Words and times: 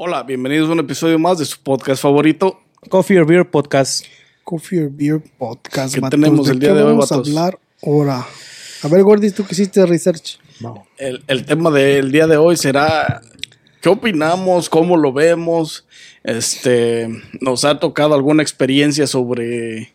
Hola, 0.00 0.22
bienvenidos 0.22 0.70
a 0.70 0.74
un 0.74 0.78
episodio 0.78 1.18
más 1.18 1.38
de 1.38 1.44
su 1.44 1.60
podcast 1.60 2.00
favorito. 2.00 2.60
Coffee 2.88 3.18
or 3.18 3.26
Beer 3.26 3.50
Podcast. 3.50 4.04
Coffee 4.44 4.84
or 4.84 4.90
Beer 4.92 5.20
Podcast. 5.36 5.92
¿Qué 5.92 6.00
tenemos 6.02 6.48
el 6.48 6.60
día 6.60 6.72
de 6.72 6.84
hoy, 6.84 6.92
vamos 6.92 7.10
a 7.10 7.16
hablar 7.16 7.58
ahora? 7.84 8.24
A 8.84 8.86
ver, 8.86 9.02
Gordis, 9.02 9.34
tú 9.34 9.44
que 9.44 9.54
hiciste 9.54 9.84
research. 9.86 10.38
El, 10.98 11.24
el 11.26 11.44
tema 11.44 11.72
del 11.72 12.12
día 12.12 12.28
de 12.28 12.36
hoy 12.36 12.56
será 12.56 13.22
qué 13.82 13.88
opinamos, 13.88 14.68
cómo 14.68 14.96
lo 14.96 15.12
vemos. 15.12 15.84
Este, 16.22 17.08
nos 17.40 17.64
ha 17.64 17.80
tocado 17.80 18.14
alguna 18.14 18.44
experiencia 18.44 19.08
sobre 19.08 19.94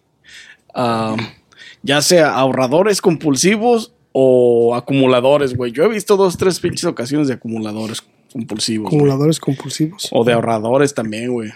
ya 1.81 2.01
sea 2.01 2.33
ahorradores 2.33 2.99
compulsivos 2.99 3.93
o 4.11 4.75
acumuladores, 4.75 5.55
güey. 5.55 5.71
Yo 5.71 5.85
he 5.85 5.87
visto 5.87 6.17
dos, 6.17 6.35
tres 6.35 6.59
pinches 6.59 6.83
ocasiones 6.83 7.29
de 7.29 7.35
acumuladores 7.35 8.03
compulsivos. 8.33 8.87
Acumuladores 8.87 9.39
compulsivos. 9.39 10.09
O 10.11 10.23
de 10.25 10.33
ahorradores 10.33 10.93
también, 10.93 11.31
güey. 11.31 11.51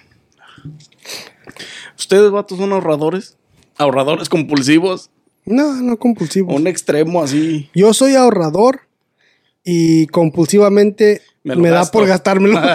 ¿Ustedes, 1.97 2.31
vatos, 2.31 2.57
son 2.57 2.71
ahorradores? 2.71 3.35
¿Ahorradores 3.77 4.29
compulsivos? 4.29 5.09
No, 5.45 5.73
no 5.81 5.97
compulsivos. 5.97 6.55
Un 6.55 6.67
extremo 6.67 7.21
así. 7.23 7.69
Yo 7.73 7.93
soy 7.93 8.15
ahorrador 8.15 8.81
y 9.63 10.07
compulsivamente 10.07 11.21
Me 11.43 11.69
da 11.69 11.85
por 11.91 12.05
gastármelo. 12.05 12.59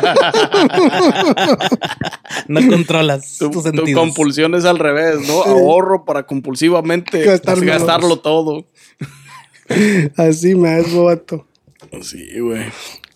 No 2.49 2.61
controlas 2.69 3.39
Tu, 3.39 3.51
tus 3.51 3.65
tu 3.65 3.93
compulsión 3.95 4.55
es 4.55 4.65
al 4.65 4.79
revés, 4.79 5.27
¿no? 5.27 5.43
Ahorro 5.43 6.05
para 6.05 6.25
compulsivamente 6.27 7.23
Gastármelo. 7.25 7.73
gastarlo 7.73 8.19
todo. 8.19 8.65
Así 10.17 10.55
me 10.55 10.71
hago, 10.71 11.05
vato. 11.05 11.47
Sí, 12.03 12.41
güey. 12.41 12.65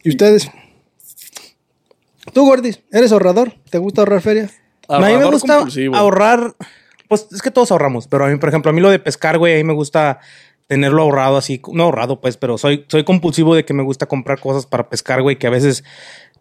¿Y 0.04 0.10
ustedes? 0.10 0.50
Tú, 2.32 2.46
Gordis, 2.46 2.80
¿eres 2.92 3.12
ahorrador? 3.12 3.54
¿Te 3.70 3.78
gusta 3.78 4.02
ahorrar 4.02 4.20
feria? 4.20 4.50
a 4.88 5.00
mí 5.00 5.16
me 5.16 5.24
gusta 5.24 5.56
compulsivo. 5.56 5.96
ahorrar. 5.96 6.54
Pues 7.08 7.28
es 7.32 7.40
que 7.40 7.50
todos 7.50 7.70
ahorramos, 7.70 8.08
pero 8.08 8.24
a 8.24 8.28
mí, 8.28 8.36
por 8.36 8.48
ejemplo, 8.48 8.70
a 8.70 8.74
mí 8.74 8.80
lo 8.80 8.90
de 8.90 8.98
pescar, 8.98 9.38
güey, 9.38 9.54
a 9.54 9.56
mí 9.56 9.64
me 9.64 9.72
gusta 9.72 10.18
tenerlo 10.66 11.02
ahorrado 11.02 11.36
así. 11.36 11.62
No 11.72 11.84
ahorrado, 11.84 12.20
pues, 12.20 12.36
pero 12.36 12.58
soy, 12.58 12.84
soy 12.88 13.04
compulsivo 13.04 13.54
de 13.54 13.64
que 13.64 13.74
me 13.74 13.82
gusta 13.84 14.06
comprar 14.06 14.40
cosas 14.40 14.66
para 14.66 14.88
pescar, 14.88 15.22
güey, 15.22 15.38
que 15.38 15.46
a 15.46 15.50
veces 15.50 15.84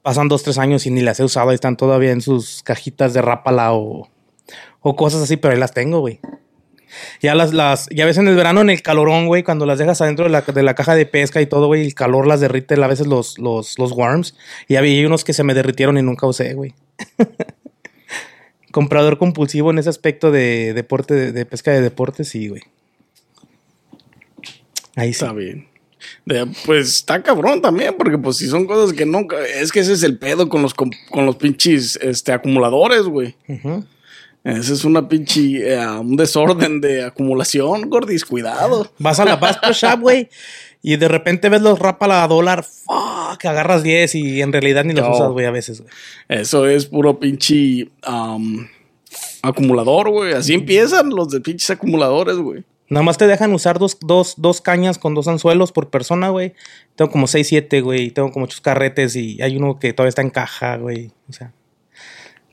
pasan 0.02 0.28
dos, 0.28 0.44
tres 0.44 0.58
años 0.58 0.86
y 0.86 0.92
ni 0.92 1.02
las 1.02 1.20
he 1.20 1.24
usado 1.24 1.52
y 1.52 1.56
están 1.56 1.78
todavía 1.78 2.12
en 2.12 2.22
sus 2.22 2.64
cajitas 2.64 3.14
de 3.14 3.22
rápala 3.22 3.74
o, 3.74 4.10
o 4.82 4.96
cosas 4.96 5.22
así, 5.22 5.38
pero 5.38 5.54
ahí 5.54 5.60
las 5.60 5.74
tengo, 5.74 6.00
güey. 6.00 6.20
Ya 7.22 7.36
las, 7.36 7.54
las, 7.54 7.88
ya 7.90 8.06
ves 8.06 8.18
en 8.18 8.28
el 8.28 8.36
verano, 8.36 8.62
en 8.62 8.70
el 8.70 8.82
calorón, 8.82 9.28
güey, 9.28 9.44
cuando 9.44 9.66
las 9.66 9.80
dejas 9.80 10.02
adentro 10.02 10.26
de 10.26 10.32
la, 10.32 10.42
de 10.42 10.64
la 10.64 10.76
caja 10.76 10.96
de 10.96 11.06
pesca 11.06 11.42
y 11.42 11.46
todo, 11.46 11.68
güey, 11.68 11.86
el 11.86 11.94
calor 11.96 12.28
las 12.28 12.40
derrite 12.42 12.76
a 12.76 12.88
veces 12.88 13.08
los, 13.08 13.38
los, 13.40 13.78
los 13.80 13.92
worms. 13.92 14.36
Y 14.68 14.76
había 14.76 15.06
unos 15.08 15.24
que 15.24 15.34
se 15.34 15.44
me 15.44 15.54
derritieron 15.54 15.98
y 15.98 16.02
nunca 16.02 16.28
usé, 16.28 16.54
güey. 16.54 16.74
Comprador 18.72 19.18
compulsivo 19.18 19.72
en 19.72 19.78
ese 19.80 19.90
aspecto 19.90 20.32
de 20.32 20.74
deporte, 20.74 21.14
de, 21.14 21.32
de 21.32 21.46
pesca 21.46 21.72
de 21.72 21.82
deportes, 21.82 22.28
sí, 22.30 22.50
güey. 22.50 22.62
Ahí 24.96 25.14
sí. 25.14 25.24
Está 25.24 25.34
bien. 25.34 25.68
De- 26.26 26.46
pues 26.66 26.90
está 26.90 27.24
cabrón 27.24 27.62
también, 27.62 27.96
porque 27.98 28.18
pues 28.18 28.38
si 28.38 28.48
son 28.48 28.66
cosas 28.68 28.94
que 28.96 29.06
nunca... 29.06 29.38
Es 29.46 29.72
que 29.72 29.80
ese 29.80 29.94
es 29.94 30.04
el 30.04 30.18
pedo 30.18 30.50
con 30.50 30.62
los, 30.62 30.74
com- 30.74 30.92
con 31.10 31.26
los 31.26 31.38
pinches 31.38 31.98
este, 32.02 32.32
acumuladores, 32.34 33.04
güey. 33.04 33.36
Ujú. 33.48 33.86
Ese 34.46 34.74
es 34.74 34.86
una 34.86 35.10
pinche... 35.10 35.74
eh, 35.74 35.88
un 36.00 36.16
desorden 36.16 36.80
de 36.80 37.04
acumulación, 37.04 37.90
gordis. 37.90 38.24
Cuidado. 38.24 38.90
Vas 39.00 39.20
a 39.20 39.26
la 39.26 39.36
Bass 39.36 39.58
Shop, 39.74 40.00
güey, 40.00 40.30
y 40.84 40.98
de 40.98 41.08
repente 41.08 41.50
ves 41.50 41.62
los 41.64 41.80
rápala 41.80 42.24
a 42.24 42.28
dólar, 42.28 42.64
fuck, 42.64 43.44
agarras 43.44 43.82
10 43.82 44.14
y 44.16 44.42
en 44.44 44.54
realidad 44.54 44.84
ni 44.86 44.94
los 44.94 45.04
No. 45.04 45.16
usas, 45.16 45.32
güey, 45.32 45.48
a 45.48 45.52
veces, 45.52 45.82
güey. 45.82 45.92
Eso 46.30 46.68
es 46.68 46.86
puro 46.86 47.20
pinche 47.20 47.90
am, 48.04 48.68
acumulador, 49.42 50.10
güey. 50.12 50.34
Así 50.34 50.54
empiezan 50.54 51.10
los 51.10 51.30
de 51.30 51.42
pinches 51.42 51.70
acumuladores, 51.72 52.38
güey. 52.38 52.64
Nada 52.88 53.04
más 53.04 53.18
te 53.18 53.26
dejan 53.26 53.52
usar 53.52 53.80
dos, 53.80 53.98
dos, 54.00 54.36
dos 54.38 54.62
cañas 54.62 55.00
con 55.00 55.16
dos 55.16 55.28
anzuelos 55.28 55.72
por 55.72 55.90
persona, 55.90 56.30
güey. 56.30 56.54
Tengo 56.96 57.10
como 57.10 57.26
6, 57.26 57.48
7, 57.48 57.82
güey. 57.82 58.04
y 58.04 58.12
Tengo 58.12 58.32
como 58.32 58.44
muchos 58.44 58.62
carretes 58.62 59.16
y 59.16 59.42
hay 59.42 59.58
uno 59.58 59.80
que 59.80 59.92
todavía 59.92 60.10
está 60.10 60.22
en 60.22 60.30
caja, 60.30 60.78
güey. 60.78 61.12
O 61.28 61.34
sea, 61.34 61.52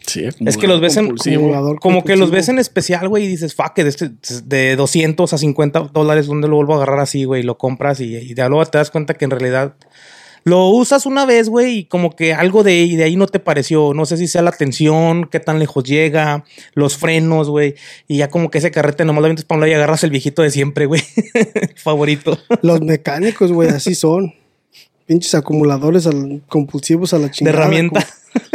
Sí, 0.06 0.24
Es 0.44 0.56
que 0.56 0.66
los 0.66 0.80
ves 0.80 0.96
en-. 0.96 1.12
Acumulador 1.18 1.78
como 1.80 2.04
que 2.04 2.16
los 2.16 2.30
ves 2.30 2.48
en 2.48 2.58
especial, 2.58 3.08
güey, 3.08 3.24
y 3.24 3.28
dices, 3.28 3.54
fuck, 3.54 3.74
de, 3.76 3.88
este- 3.88 4.10
de 4.44 4.76
200 4.76 5.32
a 5.32 5.38
50 5.38 5.80
dólares, 5.92 6.26
¿dónde 6.26 6.48
lo 6.48 6.56
vuelvo 6.56 6.74
a 6.74 6.76
agarrar 6.76 7.00
así, 7.00 7.24
güey? 7.24 7.42
Lo 7.42 7.58
compras 7.58 8.00
y, 8.00 8.16
y 8.16 8.34
de 8.34 8.48
luego 8.48 8.64
te 8.66 8.78
das 8.78 8.90
cuenta 8.90 9.14
que 9.14 9.24
en 9.24 9.30
realidad 9.30 9.74
lo 10.44 10.66
usas 10.70 11.06
una 11.06 11.24
vez, 11.24 11.48
güey, 11.48 11.78
y 11.78 11.84
como 11.84 12.16
que 12.16 12.34
algo 12.34 12.64
de, 12.64 12.96
de 12.96 13.04
ahí 13.04 13.14
no 13.14 13.28
te 13.28 13.38
pareció. 13.38 13.94
No 13.94 14.06
sé 14.06 14.16
si 14.16 14.26
sea 14.26 14.42
la 14.42 14.50
tensión, 14.50 15.28
qué 15.30 15.38
tan 15.38 15.60
lejos 15.60 15.84
llega, 15.84 16.44
los 16.74 16.96
frenos, 16.96 17.48
güey. 17.48 17.76
Y 18.08 18.16
ya 18.16 18.28
como 18.28 18.50
que 18.50 18.58
ese 18.58 18.72
carrete 18.72 19.04
nomás 19.04 19.22
lo 19.22 19.32
para 19.46 19.56
un 19.56 19.60
lado 19.60 19.70
y 19.70 19.74
agarras 19.74 20.02
el 20.02 20.10
viejito 20.10 20.42
de 20.42 20.50
siempre, 20.50 20.86
güey. 20.86 21.00
Favorito. 21.76 22.36
Los 22.62 22.80
mecánicos, 22.80 23.52
güey, 23.52 23.68
así 23.68 23.94
son. 23.94 24.34
Pinches 25.06 25.34
acumuladores 25.36 26.06
al- 26.08 26.42
compulsivos 26.48 27.14
a 27.14 27.18
la 27.18 27.26
De 27.26 27.30
chingada. 27.32 27.58
herramienta. 27.58 28.06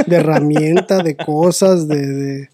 De 0.06 0.16
herramienta, 0.16 1.04
de 1.04 1.16
cosas, 1.16 1.88
de, 1.88 2.06
de, 2.08 2.50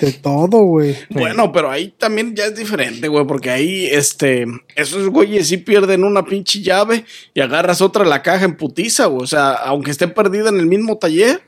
de 0.00 0.12
todo, 0.12 0.58
güey. 0.64 0.96
Bueno, 1.10 1.52
pero 1.52 1.70
ahí 1.70 1.88
también 1.96 2.34
ya 2.34 2.46
es 2.46 2.56
diferente, 2.56 3.08
güey, 3.08 3.26
porque 3.26 3.50
ahí, 3.50 3.86
este, 3.86 4.46
esos 4.74 5.08
güeyes 5.08 5.48
sí 5.48 5.56
pierden 5.58 6.04
una 6.04 6.24
pinche 6.24 6.60
llave 6.62 7.04
y 7.34 7.40
agarras 7.40 7.80
otra 7.80 8.04
de 8.04 8.10
la 8.10 8.22
caja 8.22 8.44
en 8.44 8.56
putiza, 8.56 9.06
güey. 9.06 9.22
O 9.22 9.26
sea, 9.26 9.52
aunque 9.52 9.90
esté 9.90 10.08
perdida 10.08 10.48
en 10.50 10.58
el 10.60 10.66
mismo 10.66 10.98
taller, 10.98 11.40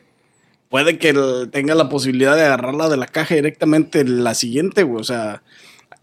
puede 0.68 0.98
que 0.98 1.10
el- 1.10 1.48
tenga 1.50 1.74
la 1.74 1.88
posibilidad 1.88 2.36
de 2.36 2.42
agarrarla 2.44 2.88
de 2.88 2.96
la 2.96 3.06
caja 3.06 3.34
directamente 3.34 4.00
en 4.00 4.24
la 4.24 4.34
siguiente, 4.34 4.82
güey. 4.82 5.00
O 5.00 5.04
sea, 5.04 5.42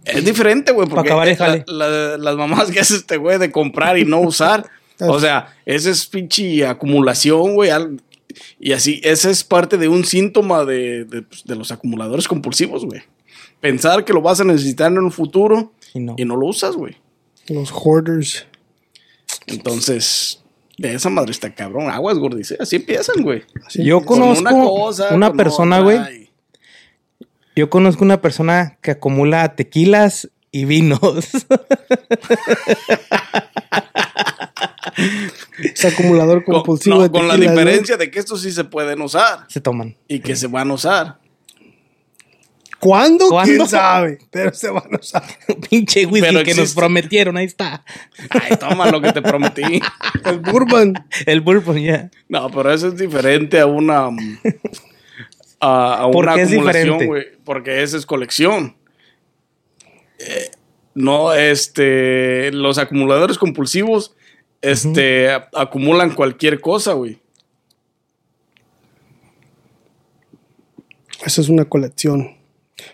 es 0.06 0.24
diferente, 0.24 0.72
güey, 0.72 0.88
porque 0.88 1.09
acabar 1.09 1.28
el 1.28 1.38
la- 1.40 1.46
jale. 1.46 1.64
la- 1.68 2.18
las 2.18 2.36
mamás 2.36 2.70
que 2.72 2.80
hace 2.80 2.96
este 2.96 3.18
güey 3.18 3.38
de 3.40 3.52
comprar 3.52 3.98
y 3.98 4.06
no 4.06 4.20
usar. 4.20 4.66
O 4.98 5.20
sea, 5.20 5.54
esa 5.66 5.90
es 5.90 6.06
pinche 6.08 6.66
acumulación, 6.66 7.54
güey. 7.56 7.70
Y 8.59 8.73
así, 8.73 9.01
ese 9.03 9.31
es 9.31 9.44
parte 9.44 9.78
de 9.78 9.88
un 9.88 10.06
síntoma 10.06 10.66
de, 10.66 11.06
de, 11.06 11.22
pues, 11.22 11.44
de 11.46 11.56
los 11.56 11.72
acumuladores 11.72 12.28
compulsivos, 12.28 12.85
güey. 12.85 13.01
Pensar 13.62 14.06
que 14.06 14.13
lo 14.13 14.22
vas 14.22 14.40
a 14.40 14.44
necesitar 14.44 14.91
en 14.91 15.00
un 15.00 15.12
futuro 15.12 15.73
Y 15.94 16.00
no. 16.00 16.16
y 16.18 16.25
no 16.25 16.35
lo 16.35 16.47
usas, 16.47 16.75
güey. 16.75 16.95
Los 17.47 17.72
hoarders. 17.72 18.45
Entonces, 19.47 20.44
de 20.78 20.94
esa 20.94 21.09
madre 21.09 21.31
está 21.31 21.53
cabrón. 21.53 21.90
Aguas, 21.90 22.18
gordice. 22.18 22.57
Así 22.59 22.78
empiezan, 22.78 23.24
güey. 23.24 23.44
Así 23.66 23.84
Yo. 23.84 24.03
Con 24.03 24.19
conozco 24.19 24.41
una 24.41 24.51
cosa, 24.51 25.13
una 25.13 25.28
con 25.29 25.38
persona, 25.38 25.79
güey. 25.79 26.29
Yo 27.56 27.69
conozco 27.69 28.03
una 28.03 28.22
persona 28.22 28.78
que 28.81 28.91
acumula 28.91 29.56
tequilas 29.56 30.29
y 30.51 30.66
vinos. 30.66 31.00
Es 35.63 35.85
acumulador 35.85 36.44
Con, 36.44 36.56
compulsivo 36.56 36.97
no, 36.97 37.03
de 37.03 37.09
con 37.12 37.28
la 37.28 37.35
¿no? 37.38 37.41
diferencia 37.41 37.97
de 37.97 38.12
que 38.12 38.19
estos 38.19 38.41
sí 38.41 38.51
se 38.51 38.63
pueden 38.63 39.01
usar 39.01 39.46
Se 39.47 39.62
toman. 39.62 39.96
y 40.07 40.19
que 40.19 40.36
se 40.36 40.48
van 40.48 40.71
a 40.71 40.74
usar. 40.74 41.19
¿Cuándo? 42.80 43.30
¿Cuándo? 43.30 43.51
¿Quién 43.56 43.68
sabe? 43.68 44.19
Pero 44.30 44.54
se 44.54 44.69
van 44.69 44.94
a 44.94 44.98
usar. 45.00 45.24
Pinche 45.69 46.06
whisky 46.06 46.21
Pero 46.21 46.44
que 46.44 46.54
nos 46.54 46.74
prometieron, 46.75 47.36
ahí 47.38 47.45
está. 47.45 47.83
Ay, 48.30 48.57
toma 48.60 48.92
lo 48.92 49.01
que 49.01 49.12
te 49.12 49.21
prometí. 49.21 49.63
El 50.25 50.39
bourbon. 50.39 50.94
El 51.25 51.42
bourbon, 51.42 51.77
ya. 51.81 52.12
No, 52.30 52.51
pero 52.51 52.71
eso 52.71 52.89
es 52.89 52.98
diferente 52.98 53.60
a 53.60 53.65
una. 53.65 54.10
A, 55.60 56.04
a 56.04 56.12
¿Por 56.12 56.25
una 56.25 56.36
qué 56.36 56.42
acumulación, 56.44 57.06
güey. 57.07 57.25
Porque 57.44 57.81
esa 57.81 57.98
es 57.98 58.06
colección. 58.06 58.75
Eh, 60.19 60.51
no, 60.94 61.33
este. 61.33 62.51
Los 62.51 62.77
acumuladores 62.77 63.38
compulsivos. 63.39 64.15
Este. 64.71 65.29
acumulan 65.53 66.15
cualquier 66.15 66.62
cosa, 66.62 66.94
güey. 66.94 67.19
Eso 71.25 71.41
es 71.41 71.50
una 71.50 71.65
colección. 71.65 72.35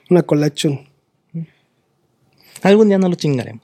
Una 0.09 0.23
collection. 0.23 0.87
Algún 2.61 2.89
día 2.89 2.97
no 2.97 3.09
lo 3.09 3.15
chingaremos. 3.15 3.63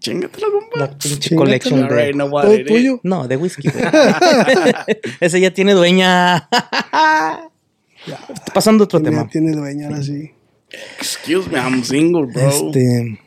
Chingatela, 0.00 0.48
compa. 0.50 0.78
La 0.78 0.98
pinche 0.98 1.36
collection 1.36 1.88
de... 1.88 2.12
no 2.12 2.26
what 2.26 2.44
¿Todo 2.44 2.64
tuyo? 2.64 3.00
No, 3.02 3.28
de 3.28 3.36
whisky, 3.36 3.68
güey. 3.68 3.84
Ese 5.20 5.40
ya 5.40 5.52
tiene 5.52 5.72
dueña. 5.72 6.48
Pasando 8.54 8.84
a 8.84 8.86
otro 8.86 8.98
Ya 8.98 9.04
tema. 9.04 9.28
tiene 9.28 9.52
dueña 9.52 9.88
ahora 9.88 10.02
sí. 10.02 10.32
Excuse 10.98 11.48
me, 11.48 11.58
I'm 11.58 11.82
single, 11.84 12.26
bro. 12.26 12.48
Este... 12.48 13.18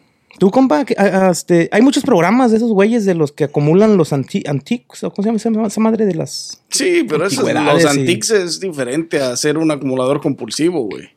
Tú, 0.42 0.50
compa, 0.50 0.86
que, 0.86 0.96
ah, 0.98 1.28
ah, 1.28 1.30
este, 1.32 1.70
hay 1.72 1.84
muchos 1.84 2.02
programas 2.04 2.50
de 2.50 2.58
esos 2.58 2.72
güeyes 2.72 3.06
de 3.06 3.14
los 3.14 3.32
que 3.32 3.44
acumulan 3.44 3.96
los 3.96 4.12
anti 4.12 4.42
antiques, 4.48 5.04
o 5.04 5.12
¿cómo 5.14 5.22
se 5.38 5.50
llama 5.50 5.62
esa- 5.62 5.68
esa 5.68 5.82
madre 5.82 6.08
de 6.08 6.16
las... 6.16 6.64
Sí, 6.70 7.06
pero 7.08 7.28
eso, 7.28 7.42
Antigüedades 7.42 7.84
los 7.84 7.96
y- 7.96 8.00
antiques 8.00 8.32
es 8.32 8.60
diferente 8.60 9.20
a 9.22 9.38
ser 9.38 9.60
un 9.60 9.70
acumulador 9.70 10.20
compulsivo, 10.20 10.82
güey. 10.90 11.10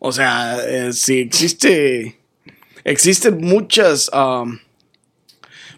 O 0.00 0.10
sea, 0.10 0.56
eh, 0.66 0.92
si 0.92 1.20
existe. 1.20 2.18
Existen 2.82 3.38
muchas. 3.40 4.10
um, 4.12 4.58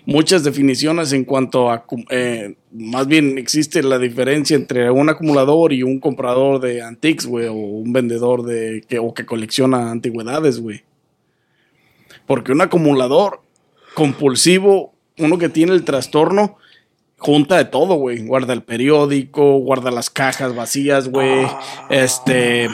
muchas 0.06 0.42
definiciones 0.42 1.12
en 1.12 1.24
cuanto 1.24 1.70
a. 1.70 1.84
cum- 1.84 2.06
eh, 2.08 2.56
más 2.72 3.06
bien 3.06 3.36
existe 3.36 3.82
la 3.82 3.98
diferencia 3.98 4.56
entre 4.56 4.90
un 4.90 5.10
acumulador 5.10 5.74
y 5.74 5.82
un 5.82 6.00
comprador 6.00 6.58
de 6.60 6.80
antiques, 6.80 7.26
güey, 7.26 7.48
o 7.48 7.52
un 7.52 7.92
vendedor 7.92 8.44
de. 8.44 8.82
Que, 8.88 8.98
o 8.98 9.12
que 9.12 9.26
colecciona 9.26 9.90
antigüedades, 9.90 10.58
güey. 10.60 10.82
Porque 12.28 12.52
un 12.52 12.60
acumulador 12.60 13.42
compulsivo, 13.94 14.94
uno 15.18 15.38
que 15.38 15.48
tiene 15.48 15.72
el 15.72 15.82
trastorno, 15.82 16.58
junta 17.16 17.56
de 17.56 17.64
todo, 17.64 17.94
güey. 17.94 18.24
Guarda 18.24 18.52
el 18.52 18.62
periódico, 18.62 19.58
guarda 19.58 19.90
las 19.90 20.10
cajas 20.10 20.54
vacías, 20.54 21.08
güey. 21.08 21.46
Este. 21.90 22.68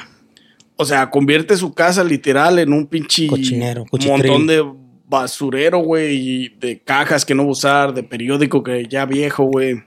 O 0.77 0.85
sea, 0.85 1.09
convierte 1.09 1.57
su 1.57 1.73
casa 1.73 2.05
literal 2.05 2.59
en 2.59 2.73
un 2.73 2.87
pinche 2.87 3.29
Cochinero, 3.29 3.87
montón 3.91 4.47
de 4.47 4.65
basurero, 5.07 5.79
güey, 5.79 6.17
y 6.17 6.49
de 6.49 6.81
cajas 6.81 7.25
que 7.25 7.35
no 7.35 7.45
va 7.45 7.51
a 7.51 7.53
usar, 7.53 7.95
de 7.95 8.03
periódico 8.03 8.63
que 8.63 8.87
ya 8.89 9.07
viejo, 9.07 9.45
güey. 9.45 9.83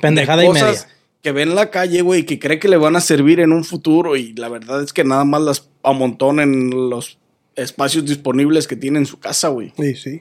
Pendejada 0.00 0.42
de 0.42 0.48
y 0.48 0.52
media. 0.52 0.74
que 1.22 1.32
ve 1.32 1.42
en 1.42 1.54
la 1.54 1.70
calle, 1.70 2.02
güey, 2.02 2.24
que 2.24 2.38
cree 2.38 2.58
que 2.58 2.68
le 2.68 2.76
van 2.76 2.94
a 2.94 3.00
servir 3.00 3.40
en 3.40 3.52
un 3.52 3.64
futuro 3.64 4.16
y 4.16 4.34
la 4.34 4.50
verdad 4.50 4.82
es 4.82 4.92
que 4.92 5.02
nada 5.02 5.24
más 5.24 5.40
las 5.40 5.70
amontona 5.82 6.42
en 6.42 6.90
los 6.90 7.18
espacios 7.62 8.04
disponibles 8.04 8.66
que 8.66 8.76
tiene 8.76 8.98
en 8.98 9.06
su 9.06 9.18
casa, 9.18 9.48
güey. 9.48 9.72
Sí, 9.78 9.94
sí. 9.94 10.20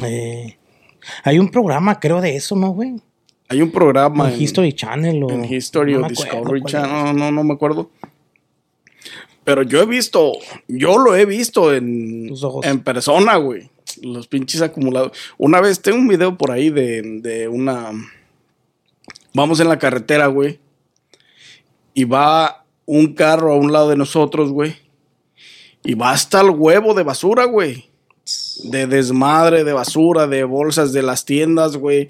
Eh, 0.00 0.56
hay 1.24 1.38
un 1.38 1.50
programa, 1.50 2.00
creo, 2.00 2.20
de 2.20 2.36
eso, 2.36 2.56
¿no, 2.56 2.70
güey? 2.70 2.96
Hay 3.48 3.62
un 3.62 3.70
programa 3.70 4.30
En 4.30 4.40
History 4.40 4.72
Channel 4.72 5.24
o... 5.24 5.30
en 5.30 5.44
History 5.44 5.94
no 5.94 6.06
o 6.06 6.08
Discovery 6.08 6.62
Channel, 6.64 7.08
es. 7.08 7.14
no, 7.14 7.30
no, 7.30 7.30
no 7.30 7.44
me 7.44 7.54
acuerdo. 7.54 7.90
Pero 9.44 9.62
yo 9.62 9.80
he 9.80 9.86
visto, 9.86 10.32
yo 10.66 10.98
lo 10.98 11.16
he 11.16 11.24
visto 11.24 11.74
en, 11.74 12.30
en 12.64 12.80
persona, 12.80 13.36
güey. 13.36 13.70
Los 14.02 14.26
pinches 14.26 14.60
acumulados. 14.60 15.12
Una 15.38 15.62
vez 15.62 15.80
tengo 15.80 15.96
un 15.96 16.08
video 16.08 16.36
por 16.36 16.50
ahí 16.50 16.68
de, 16.68 17.00
de 17.22 17.48
una. 17.48 17.90
Vamos 19.32 19.60
en 19.60 19.68
la 19.68 19.78
carretera, 19.78 20.26
güey. 20.26 20.60
Y 21.94 22.04
va 22.04 22.66
un 22.84 23.14
carro 23.14 23.52
a 23.52 23.56
un 23.56 23.72
lado 23.72 23.88
de 23.88 23.96
nosotros, 23.96 24.50
güey. 24.50 24.76
Y 25.84 25.94
va 25.94 26.10
hasta 26.10 26.40
el 26.40 26.50
huevo 26.50 26.94
de 26.94 27.02
basura, 27.02 27.44
güey. 27.44 27.88
De 28.64 28.86
desmadre, 28.86 29.64
de 29.64 29.72
basura, 29.72 30.26
de 30.26 30.44
bolsas 30.44 30.92
de 30.92 31.02
las 31.02 31.24
tiendas, 31.24 31.76
güey. 31.76 32.08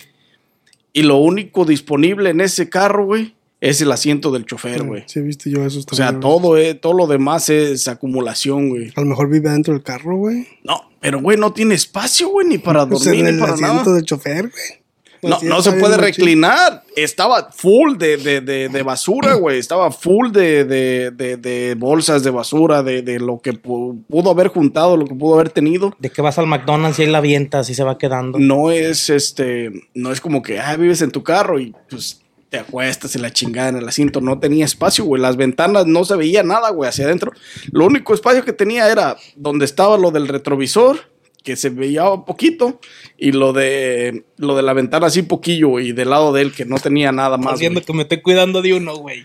Y 0.92 1.02
lo 1.02 1.16
único 1.16 1.64
disponible 1.64 2.30
en 2.30 2.40
ese 2.40 2.68
carro, 2.68 3.04
güey, 3.06 3.34
es 3.60 3.80
el 3.80 3.92
asiento 3.92 4.30
del 4.30 4.46
chofer, 4.46 4.82
güey. 4.84 5.04
Sí, 5.06 5.20
viste 5.20 5.50
yo 5.50 5.64
eso 5.64 5.80
O 5.90 5.94
sea, 5.94 6.18
todo, 6.18 6.56
es, 6.56 6.80
todo 6.80 6.92
lo 6.92 7.06
demás 7.06 7.48
es 7.50 7.88
acumulación, 7.88 8.68
güey. 8.70 8.92
A 8.96 9.00
lo 9.00 9.06
mejor 9.06 9.28
vive 9.28 9.50
dentro 9.50 9.74
del 9.74 9.82
carro, 9.82 10.16
güey. 10.16 10.46
No, 10.64 10.90
pero 11.00 11.20
güey, 11.20 11.36
no 11.36 11.52
tiene 11.52 11.74
espacio, 11.74 12.28
güey, 12.28 12.46
ni 12.46 12.58
para 12.58 12.86
Pues 12.88 13.04
dormir, 13.04 13.20
en 13.20 13.26
ni 13.26 13.32
el 13.34 13.38
para 13.40 13.54
asiento 13.54 13.74
nada. 13.74 13.94
del 13.94 14.04
chofer, 14.04 14.42
güey. 14.50 14.77
No, 15.22 15.36
Así 15.36 15.46
no 15.46 15.58
está 15.58 15.70
se 15.72 15.78
puede 15.78 15.96
reclinar. 15.96 16.84
Estaba 16.96 17.50
full 17.52 17.96
de, 17.96 18.16
de, 18.16 18.40
de, 18.40 18.68
de 18.68 18.82
basura, 18.82 19.34
güey. 19.34 19.58
Estaba 19.58 19.90
full 19.90 20.30
de, 20.30 20.64
de, 20.64 21.10
de, 21.10 21.36
de 21.36 21.74
bolsas 21.76 22.22
de 22.22 22.30
basura, 22.30 22.82
de, 22.82 23.02
de 23.02 23.18
lo 23.20 23.40
que 23.40 23.52
pu- 23.52 24.04
pudo 24.08 24.30
haber 24.30 24.48
juntado, 24.48 24.96
lo 24.96 25.06
que 25.06 25.14
pudo 25.14 25.34
haber 25.34 25.50
tenido. 25.50 25.94
De 25.98 26.10
que 26.10 26.22
vas 26.22 26.38
al 26.38 26.46
McDonald's 26.46 26.98
y 26.98 27.02
ahí 27.02 27.08
la 27.10 27.18
avientas 27.18 27.68
y 27.70 27.74
se 27.74 27.84
va 27.84 27.98
quedando. 27.98 28.38
No 28.38 28.70
es 28.70 29.10
este, 29.10 29.72
no 29.94 30.12
es 30.12 30.20
como 30.20 30.42
que, 30.42 30.58
ah, 30.60 30.76
vives 30.76 31.02
en 31.02 31.10
tu 31.10 31.22
carro 31.22 31.58
y 31.60 31.74
pues 31.90 32.20
te 32.50 32.58
acuestas 32.58 33.14
en 33.14 33.20
la 33.20 33.30
chingada 33.30 33.68
en 33.68 33.76
el 33.76 33.86
asiento. 33.88 34.20
No 34.22 34.38
tenía 34.38 34.64
espacio, 34.64 35.04
güey. 35.04 35.20
Las 35.20 35.36
ventanas 35.36 35.86
no 35.86 36.04
se 36.06 36.16
veía 36.16 36.42
nada, 36.42 36.70
güey, 36.70 36.88
hacia 36.88 37.04
adentro. 37.04 37.32
Lo 37.72 37.84
único 37.84 38.14
espacio 38.14 38.42
que 38.44 38.54
tenía 38.54 38.90
era 38.90 39.16
donde 39.36 39.66
estaba 39.66 39.98
lo 39.98 40.10
del 40.10 40.28
retrovisor, 40.28 41.07
que 41.42 41.56
se 41.56 41.70
veía 41.70 42.08
un 42.10 42.24
poquito, 42.24 42.80
y 43.16 43.32
lo 43.32 43.52
de 43.52 44.24
lo 44.36 44.56
de 44.56 44.62
la 44.62 44.72
ventana 44.72 45.06
así 45.06 45.22
poquillo, 45.22 45.78
y 45.80 45.92
del 45.92 46.10
lado 46.10 46.32
de 46.32 46.42
él 46.42 46.52
que 46.52 46.64
no 46.64 46.78
tenía 46.78 47.12
nada 47.12 47.38
más. 47.38 47.54
Haciendo 47.54 47.82
que 47.82 47.92
me 47.92 48.02
estoy 48.02 48.20
cuidando 48.20 48.62
de 48.62 48.74
uno, 48.74 48.96
güey. 48.96 49.24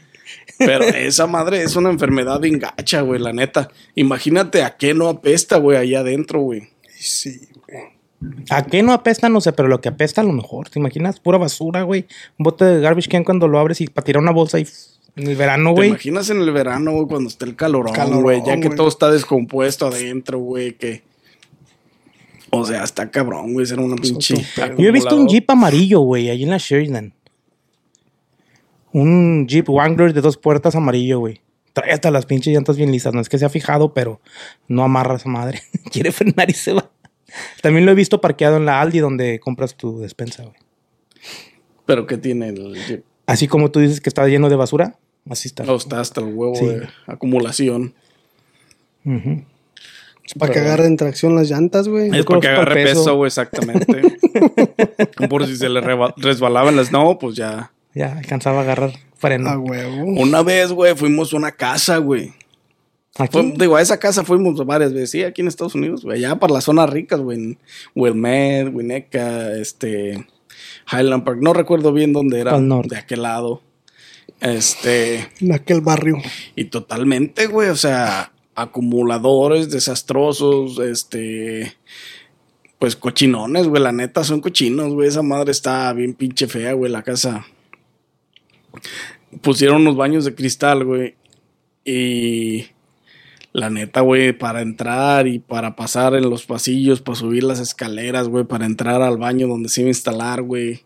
Pero 0.58 0.84
esa 0.84 1.28
madre 1.28 1.64
es 1.64 1.76
una 1.76 1.90
enfermedad 1.90 2.40
bien 2.40 2.60
gacha, 2.60 3.02
güey, 3.02 3.20
la 3.20 3.34
neta. 3.34 3.70
Imagínate 3.96 4.64
a 4.64 4.78
qué 4.78 4.94
no 4.94 5.10
apesta, 5.10 5.58
güey, 5.58 5.78
allá 5.78 6.00
adentro, 6.00 6.42
güey. 6.42 6.70
Sí, 6.90 7.42
güey. 7.68 7.84
¿A 8.50 8.66
qué 8.66 8.84
no 8.84 8.94
apesta? 8.94 9.28
No 9.30 9.42
sé, 9.42 9.52
pero 9.52 9.68
lo 9.68 9.82
que 9.82 9.90
apesta 9.90 10.22
a 10.22 10.24
lo 10.24 10.32
mejor. 10.32 10.70
¿Te 10.70 10.80
imaginas? 10.80 11.20
Pura 11.20 11.38
basura, 11.38 11.84
güey. 11.84 12.06
Un 12.38 12.44
bote 12.46 12.64
de 12.64 12.80
garbage 12.80 13.10
can 13.10 13.24
cuando 13.24 13.48
lo 13.48 13.60
abres 13.60 13.82
y 13.82 13.88
para 13.88 14.06
tirar 14.06 14.22
una 14.22 14.32
bolsa 14.32 14.60
y 14.60 14.68
en 15.16 15.28
el 15.28 15.36
verano, 15.36 15.70
¿Te 15.72 15.76
güey. 15.76 15.90
imaginas 15.90 16.30
en 16.32 16.42
el 16.42 16.52
verano, 16.52 16.92
güey, 16.94 17.08
cuando 17.08 17.30
esté 17.30 17.46
el 17.46 17.56
calorón, 17.56 18.22
güey? 18.22 18.42
Ya 18.46 18.60
que 18.60 18.70
todo 18.72 18.88
está 18.88 19.12
descompuesto 19.12 19.88
adentro, 19.88 20.40
güey, 20.40 20.74
que... 20.74 21.04
O 22.56 22.66
sea, 22.66 22.84
está 22.84 23.10
cabrón, 23.10 23.54
güey, 23.54 23.66
ser 23.66 23.80
una 23.80 23.96
pinche... 23.96 24.36
Yo 24.78 24.88
he 24.88 24.92
visto 24.92 25.16
un. 25.18 25.28
Jeep 25.28 25.50
amarillo, 25.50 26.02
güey, 26.02 26.30
ahí 26.30 26.44
en 26.44 26.52
la 26.52 26.58
Sheridan. 26.60 27.14
Un 28.92 29.48
Jeep 29.48 29.68
Wrangler 29.70 30.14
de 30.14 30.22
dos 30.22 30.38
puertas 30.38 30.76
amarillo, 30.76 31.20
güey. 31.20 31.42
Trae 31.74 31.92
hasta 31.92 32.12
las 32.12 32.28
pinches 32.28 32.54
llantas 32.54 32.78
bien 32.78 32.92
listas. 32.92 33.14
No 33.14 33.22
es 33.22 33.30
que 33.30 33.40
se 33.40 33.46
ha 33.46 33.50
fijado, 33.50 33.94
pero 33.96 34.22
no 34.68 34.84
amarra 34.84 35.16
esa 35.16 35.30
madre. 35.30 35.64
Quiere 35.92 36.12
frenar 36.12 36.50
y 36.50 36.54
se 36.54 36.74
va. 36.74 36.92
También 37.64 37.88
lo 37.88 37.92
he 37.92 37.96
visto 37.96 38.22
parqueado 38.22 38.58
en 38.58 38.66
la 38.66 38.80
Aldi 38.80 39.00
donde 39.00 39.40
compras 39.40 39.76
tu 39.76 40.00
despensa, 40.00 40.44
güey. 40.44 40.56
Pero 41.88 42.06
¿qué 42.06 42.18
tiene 42.20 42.50
el 42.50 42.76
Jeep? 42.88 43.04
Así 43.26 43.48
como 43.48 43.72
tú 43.72 43.80
dices 43.80 44.00
que 44.00 44.10
está 44.10 44.28
lleno 44.28 44.50
de 44.50 44.56
basura, 44.56 45.00
así 45.28 45.48
está. 45.48 45.64
No, 45.64 45.76
está 45.76 46.00
hasta 46.00 46.22
el 46.22 46.28
huevo 46.28 46.54
Sí. 46.56 46.66
de 46.66 46.88
acumulación. 47.08 47.96
Ujú. 49.06 49.44
Es 50.26 50.34
para 50.36 50.54
que 50.54 50.60
agarren 50.60 50.96
tracción 50.98 51.36
las 51.36 51.50
llantas, 51.50 51.88
güey. 51.88 52.10
Es 52.18 52.26
porque 52.26 52.48
que 52.48 52.54
agarre 52.54 52.84
peso. 52.86 53.00
peso, 53.04 53.16
güey, 53.16 53.28
exactamente. 53.28 54.02
Por 55.30 55.46
si 55.46 55.56
se 55.58 55.70
le 55.70 55.82
reba- 55.82 56.14
resbalaba 56.18 56.70
en 56.70 56.76
las... 56.78 56.92
No, 56.92 57.18
pues 57.20 57.36
ya... 57.36 57.72
Ya 57.94 58.18
alcanzaba 58.18 58.60
a 58.60 58.62
agarrar 58.64 58.92
freno. 59.18 59.62
Una 59.62 60.42
vez, 60.42 60.72
güey, 60.72 60.96
fuimos 60.96 61.34
a 61.34 61.38
una 61.38 61.52
casa, 61.52 61.98
güey. 61.98 62.34
Fue- 63.30 63.54
digo, 63.56 63.76
a 63.76 63.82
esa 63.82 64.00
casa 64.00 64.24
fuimos 64.24 64.66
varias 64.66 64.92
veces, 64.94 65.12
sí, 65.12 65.24
aquí 65.24 65.42
en 65.42 65.48
Estados 65.48 65.76
Unidos, 65.76 66.04
güey, 66.04 66.18
allá 66.26 66.38
para 66.38 66.54
las 66.54 66.64
zonas 66.64 66.90
ricas, 66.90 67.20
güey, 67.20 67.38
en 67.38 67.60
Wilmette, 67.94 68.74
Winnetka, 68.74 69.52
este, 69.54 70.26
Highland 70.92 71.24
Park, 71.24 71.38
no 71.40 71.54
recuerdo 71.54 71.94
bien 71.94 72.12
dónde 72.12 72.40
era, 72.40 72.60
de 72.60 72.98
aquel 72.98 73.22
lado, 73.22 73.62
este, 74.42 75.30
En 75.40 75.54
aquel 75.54 75.82
barrio. 75.82 76.18
y 76.56 76.66
totalmente, 76.66 77.46
güey, 77.46 77.70
o 77.70 77.76
sea, 77.76 78.32
acumuladores 78.56 79.70
desastrosos, 79.70 80.80
este, 80.80 81.74
pues 82.80 82.96
cochinones, 82.96 83.68
güey, 83.68 83.82
la 83.82 83.92
neta 83.92 84.24
son 84.24 84.42
cochinos, 84.42 84.94
güey, 84.94 85.08
esa 85.08 85.22
madre 85.22 85.52
está 85.52 85.92
bien 85.94 86.14
pinche 86.14 86.48
fea, 86.48 86.74
güey, 86.74 86.92
la 86.92 87.04
casa. 87.04 87.46
Pusieron 89.42 89.82
unos 89.82 89.96
baños 89.96 90.26
de 90.26 90.36
cristal, 90.36 90.84
güey, 90.84 91.16
y 91.86 92.66
la 93.54 93.70
neta, 93.70 94.02
güey, 94.02 94.34
para 94.34 94.62
entrar 94.62 95.28
y 95.28 95.40
para 95.40 95.76
pasar 95.76 96.16
en 96.16 96.30
los 96.30 96.46
pasillos, 96.46 97.02
para 97.02 97.16
subir 97.16 97.44
las 97.44 97.60
escaleras, 97.60 98.28
güey, 98.28 98.46
para 98.46 98.66
entrar 98.66 99.02
al 99.02 99.18
baño 99.18 99.48
donde 99.48 99.70
se 99.70 99.82
iba 99.82 99.88
a 99.88 99.92
instalar, 99.92 100.42
güey. 100.42 100.82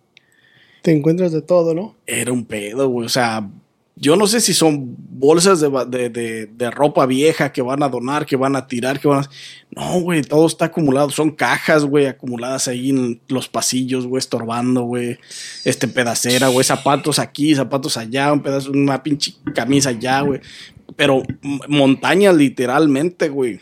Te 0.82 0.92
encuentras 0.92 1.32
de 1.32 1.42
todo, 1.42 1.74
¿no? 1.74 1.96
Era 2.06 2.32
un 2.32 2.46
pedo, 2.46 2.90
güey. 2.90 3.06
O 3.06 3.10
sea, 3.10 3.50
yo 4.00 4.16
no 4.16 4.28
sé 4.28 4.42
si 4.42 4.54
son 4.54 4.96
bolsas 5.10 5.60
de, 5.60 6.10
de, 6.10 6.46
de- 6.46 6.72
ropa 6.72 7.06
vieja 7.08 7.52
que 7.52 7.64
van 7.64 7.82
a 7.82 7.90
donar, 7.90 8.26
que 8.26 8.36
van 8.36 8.56
a 8.56 8.68
tirar, 8.68 9.00
que 9.00 9.08
van 9.08 9.24
a... 9.24 9.30
No, 9.72 10.02
güey, 10.02 10.22
todo 10.22 10.46
está 10.46 10.66
acumulado. 10.66 11.10
Son 11.10 11.32
cajas, 11.32 11.84
güey, 11.84 12.06
acumuladas 12.06 12.68
ahí 12.68 12.92
en 12.92 13.20
los 13.28 13.50
pasillos, 13.50 14.06
güey, 14.06 14.20
estorbando, 14.20 14.84
güey. 14.84 15.18
Este 15.66 15.88
pedacera, 15.88 16.50
güey, 16.50 16.64
zapatos 16.64 17.18
aquí, 17.18 17.56
zapatos 17.56 17.98
allá, 17.98 18.32
un 18.32 18.42
pedazo, 18.42 18.72
una 18.72 19.02
pinche 19.02 19.34
camisa 19.56 19.90
allá, 19.90 20.22
güey. 20.22 20.42
Pero 20.96 21.24
montañas 21.68 22.36
literalmente, 22.36 23.30
güey. 23.30 23.60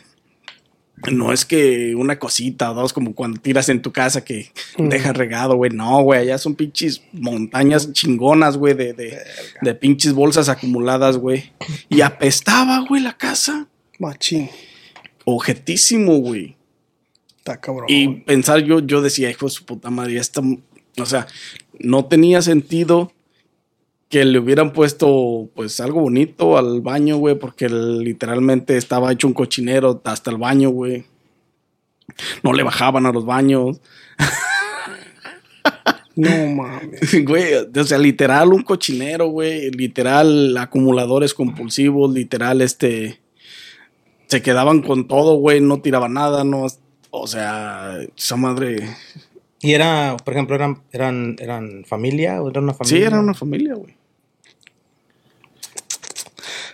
No 1.12 1.32
es 1.32 1.44
que 1.44 1.94
una 1.94 2.18
cosita 2.18 2.70
o 2.70 2.74
dos, 2.74 2.92
como 2.92 3.14
cuando 3.14 3.38
tiras 3.40 3.68
en 3.68 3.82
tu 3.82 3.92
casa 3.92 4.24
que 4.24 4.50
dejas 4.78 5.16
regado, 5.16 5.54
güey. 5.56 5.70
No, 5.70 6.02
güey, 6.02 6.20
allá 6.20 6.38
son 6.38 6.54
pinches 6.54 7.02
montañas 7.12 7.92
chingonas, 7.92 8.56
güey, 8.56 8.74
de, 8.74 8.94
de, 8.94 9.18
de 9.60 9.74
pinches 9.74 10.14
bolsas 10.14 10.48
acumuladas, 10.48 11.18
güey. 11.18 11.52
Y 11.90 12.00
apestaba, 12.00 12.80
güey, 12.88 13.02
la 13.02 13.16
casa. 13.16 13.68
Machín. 13.98 14.48
Ojetísimo, 15.24 16.16
güey. 16.16 16.56
Está 17.38 17.60
cabrón. 17.60 17.86
Y 17.88 18.08
pensar 18.20 18.60
yo, 18.60 18.80
yo 18.80 19.02
decía, 19.02 19.30
hijo 19.30 19.46
de 19.46 19.52
su 19.52 19.64
puta 19.64 19.90
madre, 19.90 20.16
esta, 20.16 20.40
o 20.40 21.06
sea, 21.06 21.26
no 21.78 22.06
tenía 22.06 22.40
sentido 22.40 23.12
que 24.08 24.24
le 24.24 24.38
hubieran 24.38 24.72
puesto 24.72 25.50
pues 25.54 25.80
algo 25.80 26.00
bonito 26.00 26.56
al 26.56 26.80
baño, 26.80 27.16
güey, 27.16 27.34
porque 27.34 27.68
literalmente 27.68 28.76
estaba 28.76 29.12
hecho 29.12 29.26
un 29.26 29.34
cochinero 29.34 30.00
hasta 30.04 30.30
el 30.30 30.36
baño, 30.36 30.70
güey. 30.70 31.04
No 32.42 32.52
le 32.52 32.62
bajaban 32.62 33.06
a 33.06 33.12
los 33.12 33.24
baños. 33.26 33.80
No 36.16 36.30
mames. 36.30 37.24
Güey, 37.24 37.54
o 37.54 37.84
sea, 37.84 37.98
literal 37.98 38.52
un 38.52 38.62
cochinero, 38.62 39.28
güey. 39.28 39.70
Literal 39.70 40.56
acumuladores 40.56 41.34
compulsivos, 41.34 42.12
literal 42.12 42.62
este... 42.62 43.20
Se 44.26 44.42
quedaban 44.42 44.82
con 44.82 45.06
todo, 45.06 45.34
güey, 45.36 45.60
no 45.60 45.80
tiraban 45.82 46.14
nada, 46.14 46.42
no... 46.42 46.66
O 47.10 47.26
sea, 47.26 47.98
esa 48.16 48.36
madre... 48.36 48.88
Y 49.60 49.72
era, 49.72 50.16
por 50.24 50.34
ejemplo, 50.34 50.56
eran, 50.56 50.82
eran, 50.92 51.36
eran 51.38 51.84
familia 51.86 52.42
o 52.42 52.50
era 52.50 52.60
una 52.60 52.72
familia. 52.74 52.98
Sí, 52.98 53.04
era 53.04 53.20
una 53.20 53.34
familia, 53.34 53.74
güey. 53.74 53.94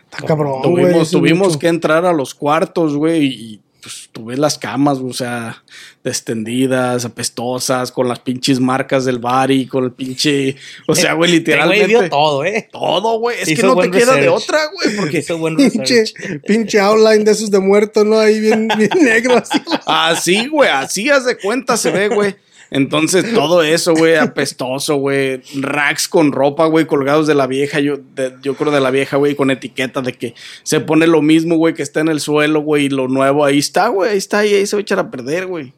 Está 0.05 0.12
cabrón. 0.23 0.63
Tuvimos, 0.63 1.11
tuvimos 1.11 1.49
mucho. 1.49 1.59
que 1.59 1.69
entrar 1.69 2.05
a 2.05 2.13
los 2.13 2.35
cuartos, 2.35 2.97
güey, 2.97 3.27
y 3.27 3.61
pues 3.83 4.09
tú 4.13 4.27
ves 4.27 4.39
las 4.39 4.59
camas, 4.59 5.01
güey, 5.01 5.11
o 5.11 5.15
sea, 5.15 5.65
extendidas, 6.05 7.05
apestosas, 7.05 7.91
con 7.91 8.09
las 8.09 8.21
pinches 8.21 8.61
marcas 8.61 9.05
del 9.05 9.19
bari, 9.19 9.67
con 9.67 9.85
el 9.85 9.93
pinche. 9.93 10.57
O 10.87 10.95
sea, 10.95 11.15
güey, 11.15 11.31
güey 11.31 11.41
literalmente. 11.41 11.87
vio 11.89 12.09
todo, 12.09 12.45
¿eh? 12.45 12.69
Todo, 12.71 13.19
güey. 13.19 13.39
Es 13.41 13.49
que 13.49 13.67
no 13.67 13.77
te 13.77 13.91
queda 13.91 14.15
de 14.15 14.29
otra, 14.29 14.59
güey, 14.73 14.97
porque 14.97 15.19
Hizo 15.19 15.37
buen 15.39 15.57
Pinche, 15.57 16.05
pinche 16.47 16.79
outline 16.79 17.25
de 17.25 17.33
esos 17.33 17.51
de 17.51 17.59
muertos, 17.59 18.05
¿no? 18.07 18.19
Ahí 18.19 18.39
bien, 18.39 18.69
bien 18.77 18.91
negro 19.01 19.37
así. 19.37 19.61
Así, 19.87 20.47
güey, 20.47 20.71
así 20.71 21.11
haz 21.11 21.25
de 21.25 21.37
cuenta 21.37 21.77
se 21.77 21.91
ve, 21.91 22.09
güey. 22.09 22.37
Entonces, 22.75 23.33
todo 23.35 23.63
eso, 23.63 23.95
güey, 23.95 24.17
apestoso, 24.17 24.97
güey. 24.97 25.43
Racks 25.61 26.09
con 26.09 26.33
ropa, 26.33 26.65
güey, 26.67 26.87
colgados 26.87 27.27
de 27.27 27.35
la 27.35 27.47
vieja, 27.47 27.81
yo, 27.81 27.99
de- 27.99 28.35
yo 28.43 28.55
creo 28.57 28.73
de 28.73 28.81
la 28.81 28.91
vieja, 28.91 29.19
güey, 29.19 29.35
con 29.37 29.51
etiqueta 29.51 30.01
de 30.01 30.15
que 30.15 30.35
se 30.63 30.81
pone 30.81 31.07
lo 31.07 31.21
mismo, 31.23 31.57
güey, 31.57 31.75
que 31.75 31.83
está 31.83 32.01
en 32.01 32.09
el 32.09 32.21
suelo, 32.21 32.61
güey, 32.61 32.87
y 32.87 32.89
lo 32.89 33.09
nuevo 33.09 33.45
ahí 33.45 33.59
está, 33.59 33.89
güey, 33.89 34.11
ahí 34.13 34.19
está, 34.19 34.45
y 34.47 34.55
ahí 34.55 34.67
se 34.67 34.77
va 34.77 34.81
a 34.81 34.83
echar 34.83 34.99
a 34.99 35.11
perder, 35.11 35.47
güey. 35.47 35.75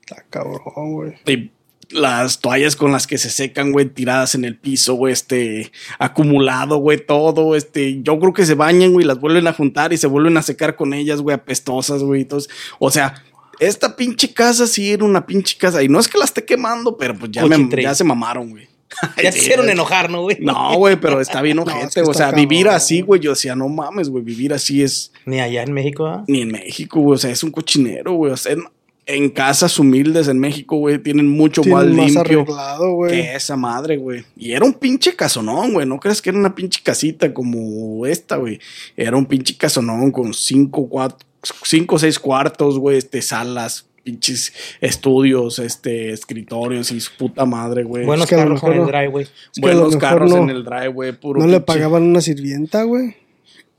Está 0.00 0.24
cabrón, 0.30 0.92
güey. 0.92 1.14
Y 1.26 1.50
las 1.90 2.40
toallas 2.40 2.76
con 2.76 2.92
las 2.92 3.06
que 3.06 3.18
se 3.18 3.28
secan, 3.30 3.72
güey, 3.72 3.86
tiradas 3.86 4.34
en 4.34 4.44
el 4.44 4.56
piso, 4.56 4.94
güey, 4.94 5.12
este, 5.12 5.70
acumulado, 5.98 6.76
güey, 6.78 7.04
todo, 7.04 7.56
este, 7.56 8.02
yo 8.02 8.18
creo 8.18 8.32
que 8.32 8.46
se 8.46 8.54
bañan, 8.54 8.92
güey, 8.92 9.04
las 9.04 9.18
vuelven 9.20 9.46
a 9.48 9.52
juntar 9.52 9.92
y 9.92 9.96
se 9.96 10.06
vuelven 10.06 10.36
a 10.36 10.42
secar 10.42 10.76
con 10.76 10.94
ellas, 10.94 11.20
güey, 11.20 11.34
apestosas, 11.34 12.02
güey, 12.02 12.22
entonces, 12.22 12.52
o 12.78 12.90
sea, 12.90 13.22
esta 13.60 13.96
pinche 13.96 14.32
casa 14.32 14.66
sí 14.66 14.92
era 14.92 15.04
una 15.04 15.26
pinche 15.26 15.56
casa, 15.58 15.82
y 15.82 15.88
no 15.88 15.98
es 16.00 16.08
que 16.08 16.18
la 16.18 16.24
esté 16.24 16.44
quemando, 16.44 16.96
pero 16.96 17.14
pues 17.14 17.30
ya, 17.30 17.46
me- 17.46 17.82
ya 17.82 17.94
se 17.94 18.04
mamaron, 18.04 18.50
güey. 18.50 18.68
Ya 19.22 19.32
se 19.32 19.38
hicieron 19.38 19.68
enojar, 19.68 20.08
¿no, 20.10 20.22
güey? 20.22 20.36
No, 20.40 20.76
güey, 20.76 20.96
pero 20.96 21.20
está 21.20 21.42
bien 21.42 21.56
No, 21.58 21.62
ojete, 21.64 21.86
es 21.86 21.94
que 21.94 22.00
o 22.02 22.14
sea, 22.14 22.30
vivir 22.30 22.64
cabrón. 22.66 22.76
así, 22.76 23.00
güey, 23.00 23.20
yo 23.20 23.30
decía, 23.30 23.56
no 23.56 23.68
mames, 23.68 24.08
güey, 24.08 24.22
vivir 24.22 24.52
así 24.52 24.82
es 24.82 25.12
Ni 25.26 25.40
allá 25.40 25.62
en 25.62 25.72
México, 25.72 26.06
¿ah? 26.06 26.24
ni 26.28 26.42
en 26.42 26.52
México, 26.52 27.00
güey. 27.00 27.16
O 27.16 27.18
sea, 27.18 27.30
es 27.30 27.42
un 27.42 27.50
cochinero, 27.50 28.12
güey. 28.12 28.30
O 28.32 28.36
sea, 28.36 28.52
en, 28.52 28.62
en 29.06 29.30
casas 29.30 29.78
humildes 29.80 30.28
en 30.28 30.38
México, 30.38 30.76
güey, 30.76 30.98
tienen 30.98 31.28
mucho 31.28 31.62
más 31.64 31.84
limpio 31.84 32.20
arreglado, 32.20 32.92
güey. 32.92 33.10
que 33.10 33.34
esa 33.34 33.56
madre, 33.56 33.96
güey. 33.96 34.24
Y 34.36 34.52
era 34.52 34.64
un 34.64 34.74
pinche 34.74 35.16
casonón, 35.16 35.72
güey. 35.72 35.86
No 35.86 35.98
crees 35.98 36.22
que 36.22 36.30
era 36.30 36.38
una 36.38 36.54
pinche 36.54 36.80
casita 36.82 37.34
como 37.34 38.06
esta, 38.06 38.36
güey. 38.36 38.60
Era 38.96 39.16
un 39.16 39.26
pinche 39.26 39.56
casonón 39.56 40.10
con 40.12 40.32
cinco, 40.32 40.88
cuatro, 40.88 41.26
cinco, 41.64 41.98
seis 41.98 42.18
cuartos, 42.18 42.78
güey, 42.78 42.96
este, 42.98 43.22
salas, 43.22 43.86
pinches 44.02 44.52
estudios, 44.80 45.58
este, 45.58 46.10
escritorios 46.12 46.90
y 46.92 47.00
su 47.00 47.12
puta 47.16 47.44
madre, 47.46 47.84
güey. 47.84 48.04
Buenos 48.04 48.26
que 48.28 48.36
carros 48.36 48.62
en 48.62 48.72
el 48.72 48.86
driveway. 48.86 49.26
Buenos 49.58 49.96
carros 49.96 50.30
no- 50.30 50.38
en 50.42 50.50
el 50.50 50.64
driveway, 50.64 51.12
puro 51.12 51.40
No 51.40 51.46
le 51.46 51.60
pagaban 51.60 52.02
una 52.02 52.20
sirvienta, 52.20 52.82
güey. 52.82 53.16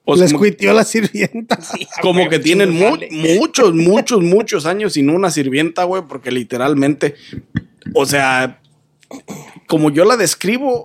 Pues 0.04 0.20
Les 0.20 0.32
como- 0.32 0.40
cuitió 0.40 0.74
la 0.74 0.84
sirvienta. 0.84 1.58
como 2.02 2.20
güey, 2.22 2.30
que 2.30 2.40
tienen 2.40 2.72
mu- 2.72 2.98
muchos, 3.40 3.74
muchos, 3.74 4.22
muchos 4.22 4.66
años 4.68 4.94
sin 4.94 5.10
una 5.10 5.32
sirvienta, 5.32 5.84
güey, 5.84 6.04
porque 6.08 6.32
literalmente, 6.32 7.16
o 7.94 8.06
sea, 8.06 8.62
como 9.68 9.90
yo 9.92 10.06
la 10.06 10.18
describo, 10.18 10.84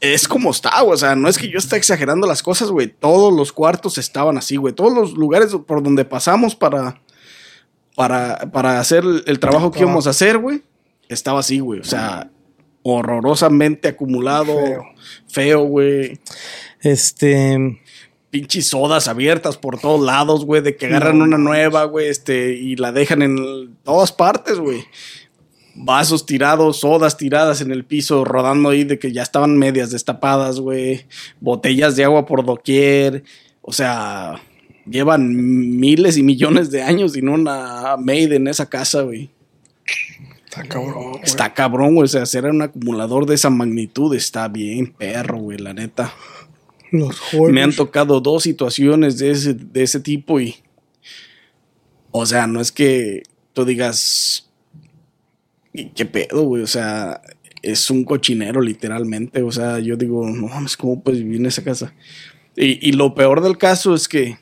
es 0.00 0.28
como 0.28 0.50
está, 0.50 0.80
güey. 0.82 0.94
O 0.94 0.98
sea, 0.98 1.14
no 1.14 1.28
es 1.28 1.38
que 1.38 1.48
yo 1.48 1.58
esté 1.58 1.76
exagerando 1.76 2.26
las 2.26 2.42
cosas, 2.42 2.70
güey. 2.70 2.88
Todos 2.88 3.32
los 3.32 3.52
cuartos 3.52 3.98
estaban 3.98 4.38
así, 4.38 4.56
güey. 4.56 4.74
Todos 4.74 4.92
los 4.92 5.12
lugares 5.14 5.54
por 5.66 5.82
donde 5.82 6.04
pasamos 6.04 6.54
para, 6.54 7.00
para, 7.94 8.50
para 8.52 8.78
hacer 8.78 9.04
el, 9.26 9.38
trabajo 9.40 9.70
que 9.70 9.80
íbamos 9.80 10.06
a 10.06 10.10
hacer, 10.10 10.38
güey, 10.38 10.62
estaba 11.08 11.40
así, 11.40 11.58
güey. 11.60 11.80
O 11.80 11.84
sea, 11.84 12.30
horrorosamente 12.82 13.88
acumulado, 13.88 14.54
Feo. 14.54 14.84
feo, 15.26 15.60
güey 15.64 16.20
Este. 16.80 17.80
pinches 18.30 18.68
sodas 18.68 19.08
abiertas 19.08 19.56
por 19.56 19.80
todos 19.80 20.04
lados, 20.04 20.44
güey, 20.44 20.60
de 20.60 20.76
que 20.76 20.86
agarran 20.86 21.22
una 21.22 21.38
nueva, 21.38 21.84
güey, 21.84 22.08
este, 22.08 22.52
y 22.52 22.76
la 22.76 22.92
dejan 22.92 23.22
en 23.22 23.76
todas 23.82 24.12
partes, 24.12 24.58
güey. 24.58 24.84
Vasos 25.78 26.24
tirados, 26.24 26.80
sodas 26.80 27.16
tiradas 27.16 27.60
en 27.60 27.70
el 27.70 27.84
piso, 27.84 28.24
rodando 28.24 28.70
ahí 28.70 28.84
de 28.84 28.98
que 28.98 29.12
ya 29.12 29.22
estaban 29.22 29.58
medias 29.58 29.90
destapadas, 29.90 30.58
güey. 30.58 31.04
Botellas 31.40 31.96
de 31.96 32.04
agua 32.04 32.24
por 32.24 32.44
doquier. 32.44 33.24
O 33.60 33.72
sea, 33.72 34.40
llevan 34.88 35.34
miles 35.78 36.16
y 36.16 36.22
millones 36.22 36.70
de 36.70 36.82
años 36.82 37.12
sin 37.12 37.28
una 37.28 37.96
maid 37.98 38.32
en 38.32 38.48
esa 38.48 38.68
casa, 38.68 39.02
güey. 39.02 39.30
Está 40.46 40.62
cabrón. 40.62 41.12
güey. 41.12 41.24
Está 41.24 41.54
cabrón, 41.54 41.94
güey. 41.94 42.04
O 42.04 42.08
sea, 42.08 42.22
hacer 42.22 42.46
un 42.46 42.62
acumulador 42.62 43.26
de 43.26 43.34
esa 43.34 43.50
magnitud 43.50 44.14
está 44.14 44.48
bien, 44.48 44.92
perro, 44.92 45.38
güey, 45.38 45.58
la 45.58 45.74
neta. 45.74 46.14
Los 46.90 47.18
juegos. 47.18 47.52
Me 47.52 47.62
han 47.62 47.74
tocado 47.74 48.20
dos 48.20 48.44
situaciones 48.44 49.18
de 49.18 49.30
ese, 49.32 49.54
de 49.54 49.82
ese 49.82 50.00
tipo 50.00 50.40
y. 50.40 50.56
O 52.10 52.24
sea, 52.24 52.46
no 52.46 52.60
es 52.60 52.72
que 52.72 53.24
tú 53.52 53.64
digas. 53.64 54.45
"¿Y 55.76 55.86
¿Qué 55.90 56.06
pedo, 56.06 56.42
güey? 56.42 56.62
O 56.62 56.66
sea, 56.66 57.20
es 57.62 57.90
un 57.90 58.04
cochinero, 58.04 58.60
literalmente. 58.60 59.42
O 59.42 59.52
sea, 59.52 59.78
yo 59.78 59.96
digo, 59.96 60.28
no 60.28 60.48
mames, 60.48 60.76
¿cómo 60.76 61.02
puedes 61.02 61.20
vivir 61.22 61.40
en 61.40 61.46
esa 61.46 61.62
casa? 61.64 61.92
Y, 62.56 62.88
y 62.88 62.92
lo 62.92 63.14
peor 63.14 63.42
del 63.42 63.58
caso 63.58 63.94
es 63.94 64.08
que. 64.08 64.38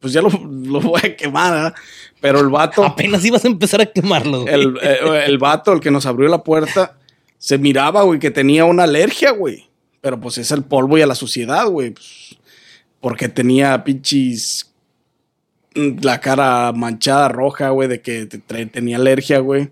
Pues 0.00 0.12
ya 0.12 0.20
lo, 0.22 0.28
lo 0.50 0.80
voy 0.80 1.00
a 1.04 1.16
quemar, 1.16 1.52
¿verdad? 1.52 1.74
Pero 2.20 2.40
el 2.40 2.48
vato. 2.48 2.84
Apenas 2.86 3.24
ibas 3.24 3.44
a 3.44 3.48
empezar 3.48 3.80
a 3.80 3.86
quemarlo. 3.86 4.42
güey. 4.42 4.54
El, 4.54 4.78
eh, 4.82 4.98
el 5.26 5.38
vato, 5.38 5.72
el 5.72 5.80
que 5.80 5.90
nos 5.90 6.06
abrió 6.06 6.28
la 6.28 6.42
puerta, 6.44 6.98
se 7.38 7.58
miraba, 7.58 8.02
güey, 8.02 8.18
que 8.20 8.30
tenía 8.30 8.64
una 8.64 8.84
alergia, 8.84 9.30
güey. 9.32 9.66
Pero 10.00 10.20
pues 10.20 10.36
es 10.38 10.50
el 10.50 10.64
polvo 10.64 10.98
y 10.98 11.02
a 11.02 11.06
la 11.06 11.14
suciedad, 11.14 11.66
güey. 11.68 11.90
pues, 11.92 12.36
porque 13.00 13.28
tenía 13.28 13.82
pinches. 13.84 14.70
mm, 15.74 15.98
La 16.02 16.20
cara 16.20 16.72
manchada 16.72 17.28
roja, 17.28 17.70
güey, 17.70 17.88
de 17.88 18.00
que 18.02 18.26
tenía 18.26 18.96
alergia, 18.98 19.38
güey. 19.38 19.70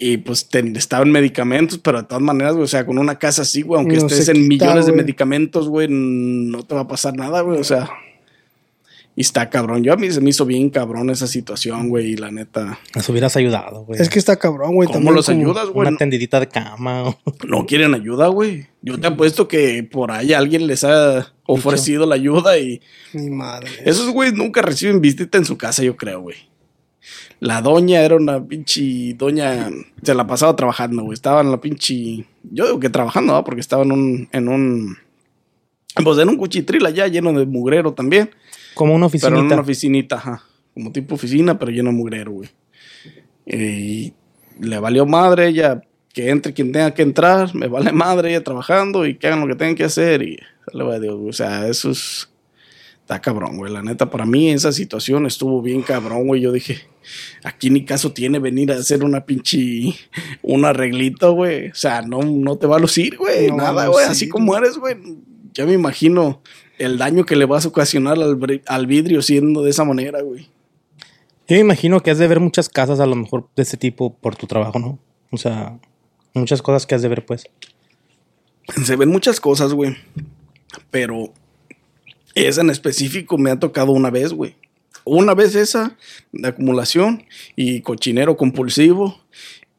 Y 0.00 0.18
pues 0.18 0.48
te- 0.48 0.60
estaba 0.78 1.04
en 1.04 1.10
medicamentos, 1.10 1.78
pero 1.78 1.98
de 2.00 2.06
todas 2.06 2.22
maneras, 2.22 2.52
güey, 2.54 2.64
o 2.64 2.68
sea, 2.68 2.86
con 2.86 2.98
una 2.98 3.18
casa 3.18 3.42
así, 3.42 3.62
güey, 3.62 3.80
aunque 3.80 3.96
No 3.96 4.06
estés 4.06 4.28
en 4.28 4.48
quita, 4.48 4.66
millones 4.66 4.86
de 4.86 4.92
medicamentos, 4.92 5.68
güey, 5.68 5.88
no 5.90 6.62
te 6.62 6.74
va 6.76 6.82
a 6.82 6.86
pasar 6.88 7.16
nada, 7.16 7.40
güey, 7.40 7.58
o 7.58 7.64
sea. 7.64 7.90
Y 9.16 9.22
está 9.22 9.50
cabrón. 9.50 9.82
Yo 9.82 9.92
a 9.92 9.96
mí 9.96 10.08
se 10.12 10.20
me 10.20 10.30
hizo 10.30 10.46
bien 10.46 10.70
cabrón 10.70 11.10
esa 11.10 11.26
situación, 11.26 11.88
güey, 11.88 12.12
y 12.12 12.16
la 12.16 12.30
neta. 12.30 12.78
Nos 12.94 13.08
hubieras 13.08 13.36
ayudado, 13.36 13.84
güey. 13.84 14.00
Es 14.00 14.08
que 14.08 14.20
está 14.20 14.36
cabrón, 14.36 14.76
güey. 14.76 14.86
¿Cómo 14.86 14.98
también 14.98 15.14
los 15.16 15.28
ayudas, 15.28 15.68
güey? 15.70 15.88
Una 15.88 15.96
tendidita 15.96 16.38
de 16.38 16.46
cama. 16.46 17.08
o- 17.08 17.18
No 17.48 17.66
quieren 17.66 17.94
ayuda, 17.94 18.28
güey. 18.28 18.68
Yo 18.80 19.00
te 19.00 19.08
apuesto 19.08 19.48
que 19.48 19.82
por 19.82 20.12
ahí 20.12 20.32
alguien 20.32 20.68
les 20.68 20.84
ha 20.84 21.32
ofrecido 21.46 22.06
la 22.06 22.14
ayuda 22.14 22.58
y 22.58 22.80
Mi 23.12 23.28
madre. 23.30 23.68
esos 23.84 24.08
güeyes 24.10 24.36
nunca 24.36 24.62
reciben 24.62 25.00
visita 25.00 25.36
en 25.36 25.44
su 25.44 25.58
casa, 25.58 25.82
yo 25.82 25.96
creo, 25.96 26.20
güey. 26.20 26.36
La 27.40 27.62
doña 27.62 28.00
era 28.00 28.16
una 28.16 28.44
pinche 28.44 29.14
doña, 29.14 29.70
se 30.02 30.14
la 30.14 30.26
pasaba 30.26 30.56
trabajando, 30.56 31.02
güey. 31.02 31.14
Estaba 31.14 31.40
en 31.40 31.50
la 31.50 31.60
pinche, 31.60 32.24
yo 32.42 32.66
digo 32.66 32.80
que 32.80 32.90
trabajando, 32.90 33.32
¿no? 33.32 33.44
Porque 33.44 33.60
estaba 33.60 33.84
en 33.84 33.92
un, 33.92 34.28
en 34.32 34.48
un, 34.48 34.96
pues 36.02 36.18
en 36.18 36.28
un 36.28 36.36
cuchitril 36.36 36.84
allá 36.84 37.06
lleno 37.06 37.32
de 37.32 37.46
mugrero 37.46 37.92
también. 37.92 38.30
Como 38.74 38.94
una 38.94 39.08
Pero 39.08 39.26
en 39.28 39.32
oficinita. 39.34 39.54
una 39.54 39.62
oficinita, 39.62 40.16
ajá. 40.16 40.42
Como 40.74 40.92
tipo 40.92 41.14
oficina, 41.14 41.58
pero 41.58 41.70
lleno 41.70 41.90
de 41.90 41.96
mugrero, 41.96 42.32
güey. 42.32 42.48
Y 43.46 44.12
le 44.60 44.78
valió 44.78 45.06
madre 45.06 45.48
ella 45.48 45.80
que 46.12 46.30
entre 46.30 46.52
quien 46.52 46.72
tenga 46.72 46.92
que 46.92 47.02
entrar, 47.02 47.54
me 47.54 47.68
vale 47.68 47.92
madre 47.92 48.30
ella 48.30 48.42
trabajando 48.42 49.06
y 49.06 49.14
que 49.14 49.28
hagan 49.28 49.40
lo 49.40 49.46
que 49.46 49.54
tengan 49.54 49.76
que 49.76 49.84
hacer 49.84 50.22
y 50.22 50.38
le 50.72 50.84
va 50.84 50.94
a 50.94 51.00
Dios, 51.00 51.16
güey. 51.16 51.30
O 51.30 51.32
sea, 51.32 51.68
eso 51.68 51.90
es. 51.90 52.28
Está 53.00 53.20
cabrón, 53.20 53.56
güey. 53.56 53.72
La 53.72 53.82
neta, 53.82 54.10
para 54.10 54.26
mí 54.26 54.50
esa 54.50 54.70
situación 54.70 55.26
estuvo 55.26 55.62
bien 55.62 55.82
cabrón, 55.82 56.26
güey. 56.26 56.42
Yo 56.42 56.52
dije, 56.52 56.78
aquí 57.44 57.70
ni 57.70 57.84
caso 57.84 58.12
tiene 58.12 58.38
venir 58.38 58.72
a 58.72 58.76
hacer 58.76 59.04
una 59.04 59.24
pinche. 59.24 59.94
Un 60.42 60.64
arreglito, 60.64 61.32
güey. 61.32 61.68
O 61.68 61.74
sea, 61.74 62.02
no, 62.02 62.22
no 62.22 62.56
te 62.56 62.66
va 62.66 62.76
a 62.76 62.80
lucir, 62.80 63.16
güey. 63.16 63.48
No 63.48 63.56
va 63.56 63.68
a 63.68 63.72
Nada, 63.72 63.86
güey. 63.88 64.06
Así 64.06 64.28
como 64.28 64.56
eres, 64.56 64.78
güey. 64.78 64.96
Ya 65.54 65.66
me 65.66 65.72
imagino 65.72 66.42
el 66.78 66.98
daño 66.98 67.24
que 67.24 67.36
le 67.36 67.44
vas 67.44 67.64
a 67.64 67.68
ocasionar 67.68 68.14
al, 68.14 68.62
al 68.66 68.86
vidrio 68.86 69.22
siendo 69.22 69.62
de 69.62 69.70
esa 69.70 69.84
manera, 69.84 70.22
güey. 70.22 70.48
Yo 71.48 71.56
me 71.56 71.60
imagino 71.60 72.00
que 72.00 72.10
has 72.10 72.18
de 72.18 72.28
ver 72.28 72.40
muchas 72.40 72.68
casas 72.68 73.00
a 73.00 73.06
lo 73.06 73.16
mejor 73.16 73.48
de 73.56 73.62
este 73.62 73.78
tipo 73.78 74.14
por 74.14 74.36
tu 74.36 74.46
trabajo, 74.46 74.78
¿no? 74.78 74.98
O 75.30 75.38
sea, 75.38 75.78
muchas 76.34 76.60
cosas 76.60 76.86
que 76.86 76.94
has 76.94 77.02
de 77.02 77.08
ver, 77.08 77.24
pues. 77.24 77.46
Se 78.84 78.96
ven 78.96 79.08
muchas 79.08 79.40
cosas, 79.40 79.72
güey. 79.72 79.96
Pero 80.90 81.32
esa 82.34 82.60
en 82.60 82.70
específico 82.70 83.38
me 83.38 83.50
ha 83.50 83.58
tocado 83.58 83.92
una 83.92 84.10
vez, 84.10 84.32
güey. 84.32 84.56
Una 85.08 85.34
vez 85.34 85.54
esa 85.54 85.96
de 86.32 86.48
acumulación 86.48 87.24
y 87.56 87.80
cochinero 87.80 88.36
compulsivo 88.36 89.18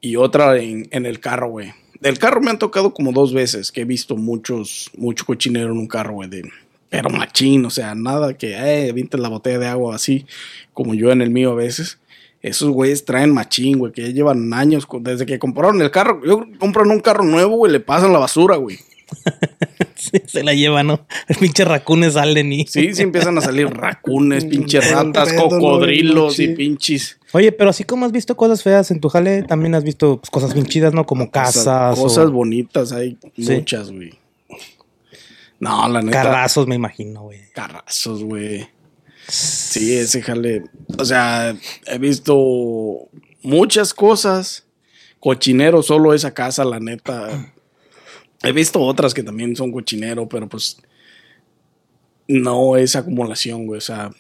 y 0.02 0.16
otra 0.16 0.58
en, 0.58 0.88
en 0.92 1.06
el 1.06 1.20
carro, 1.20 1.50
güey. 1.50 1.72
Del 2.02 2.18
carro 2.18 2.42
me 2.42 2.50
han 2.50 2.60
tocado 2.60 2.94
como 2.94 3.12
dos 3.12 3.34
veces 3.34 3.72
que 3.72 3.82
he 3.82 3.86
visto 3.86 4.16
muchos, 4.16 4.90
mucho 4.98 5.26
cochinero 5.26 5.72
en 5.72 5.78
un 5.78 5.88
carro, 5.88 6.14
güey. 6.14 6.30
de- 6.30 6.50
Pero 6.90 7.10
machín, 7.10 7.66
o 7.66 7.70
sea, 7.70 7.94
nada 7.96 8.34
que, 8.36 8.56
eh, 8.56 8.92
vinte 8.94 9.18
la 9.18 9.30
botella 9.30 9.60
de 9.60 9.68
agua 9.68 9.96
así, 9.96 10.26
como 10.74 10.94
yo 10.94 11.12
en 11.12 11.22
el 11.22 11.30
mío 11.30 11.52
a 11.52 11.56
veces. 11.56 12.00
Esos 12.42 12.70
güeyes 12.70 13.04
traen 13.04 13.34
machín, 13.34 13.78
güey, 13.80 13.92
que 13.92 14.02
ya 14.02 14.08
llevan 14.10 14.54
años, 14.54 14.88
desde 15.02 15.26
que 15.26 15.38
compraron 15.40 15.82
el 15.82 15.92
carro. 15.92 16.22
Yo 16.26 16.46
compran 16.58 16.90
un 16.90 17.02
carro 17.02 17.26
nuevo, 17.26 17.58
güey, 17.58 17.72
le 17.74 17.82
pasan 17.82 18.14
la 18.14 18.20
basura, 18.20 18.56
güey. 18.56 18.80
Sí, 20.00 20.22
se 20.28 20.44
la 20.46 20.54
lleva, 20.54 20.82
¿no? 20.82 21.06
Los 21.28 21.38
pinches 21.40 21.68
racunes 21.68 22.14
salen 22.14 22.54
y. 22.54 22.66
Sí, 22.68 22.94
sí 22.94 23.02
empiezan 23.02 23.38
a 23.38 23.42
salir 23.42 23.68
racunes, 23.68 24.46
pinches 24.46 24.90
ratas, 24.90 25.34
cocodrilos 25.34 26.40
y 26.40 26.48
pinches 26.50 27.20
Oye, 27.34 27.52
pero 27.52 27.70
así 27.70 27.84
como 27.84 28.06
has 28.06 28.14
visto 28.14 28.38
cosas 28.38 28.64
feas 28.64 28.90
en 28.92 29.02
tu 29.02 29.10
jale, 29.10 29.44
también 29.44 29.76
has 29.76 29.84
visto 29.84 30.18
pues, 30.18 30.30
cosas 30.30 30.54
bien 30.54 30.66
chidas, 30.68 30.94
¿no? 30.94 31.06
Como 31.06 31.30
casas. 31.30 31.64
cosas, 31.64 32.00
cosas 32.00 32.26
o 32.28 32.32
bonitas, 32.32 32.92
hay 32.94 33.18
Sí. 33.38 33.52
muchas, 33.52 33.92
güey. 33.92 34.18
No, 35.60 35.90
la 35.90 36.02
neta. 36.02 36.24
carrazos, 36.24 36.66
me 36.66 36.76
imagino, 36.76 37.24
güey. 37.24 37.42
Carrazos, 37.54 38.24
güey. 38.24 38.68
Sí, 39.28 39.94
ese 39.94 40.22
jale. 40.22 40.64
O 40.98 41.04
sea, 41.06 41.56
he 41.86 41.98
visto 42.00 43.10
muchas 43.44 43.94
cosas. 43.94 44.66
Cochinero, 45.20 45.84
solo 45.84 46.14
esa 46.14 46.34
casa, 46.34 46.64
la 46.64 46.80
neta. 46.80 47.54
He 48.44 48.52
visto 48.52 48.80
otras 48.82 49.14
que 49.14 49.24
también 49.24 49.56
son 49.56 49.72
cochinero, 49.72 50.28
pero 50.30 50.48
pues 50.48 50.82
no 52.28 52.78
es 52.78 52.96
acumulación, 52.96 53.66
güey. 53.66 53.80
O 53.80 53.82
sea, 53.82 54.12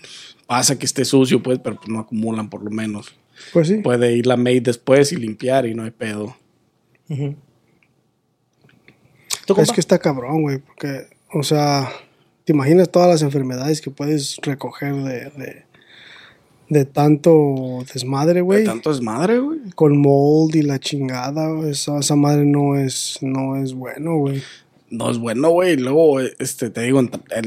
pasa 0.48 0.78
que 0.78 0.86
esté 0.86 1.06
sucio, 1.06 1.42
pues, 1.42 1.60
pero 1.60 1.78
pues 1.78 1.88
no 1.90 2.00
acumulan 2.00 2.50
por 2.50 2.64
lo 2.64 2.72
menos. 2.72 3.16
Pues 3.54 3.68
sí. 3.70 3.78
Puede 3.78 4.14
ir 4.14 4.28
la 4.28 4.36
maid 4.36 4.64
después 4.64 5.12
y 5.12 5.16
limpiar 5.16 5.66
y 5.66 5.74
no 5.74 5.84
hay 5.84 5.92
pedo. 5.92 6.36
¿Tú, 9.46 9.56
Es 9.58 9.72
que 9.72 9.80
está 9.80 9.98
cabrón, 10.00 10.42
güey, 10.42 10.60
porque, 10.60 11.08
o 11.34 11.44
sea, 11.44 11.90
te 12.44 12.54
imaginas 12.54 12.92
todas 12.92 13.08
las 13.08 13.22
enfermedades 13.22 13.82
que 13.82 13.90
puedes 13.90 14.38
recoger 14.42 14.94
de, 14.96 15.30
de, 15.32 15.66
de 16.70 16.86
tanto 16.86 17.84
desmadre, 17.92 18.42
güey. 18.42 18.64
Tanto 18.64 18.92
es 18.92 19.02
madre, 19.02 19.40
güey. 19.40 19.60
Con 19.76 19.98
mold 19.98 20.56
y 20.56 20.62
la 20.62 20.80
chingada, 20.80 21.52
güey, 21.52 21.72
esa, 21.72 22.00
esa 22.00 22.16
madre 22.16 22.46
no 22.46 22.76
es, 22.76 23.18
no 23.22 23.58
es 23.58 23.74
bueno, 23.74 24.18
güey. 24.18 24.42
No 24.90 25.10
es 25.10 25.18
bueno, 25.18 25.50
güey. 25.50 25.78
Luego, 25.78 26.20
este, 26.20 26.70
te 26.70 26.82
digo, 26.82 27.02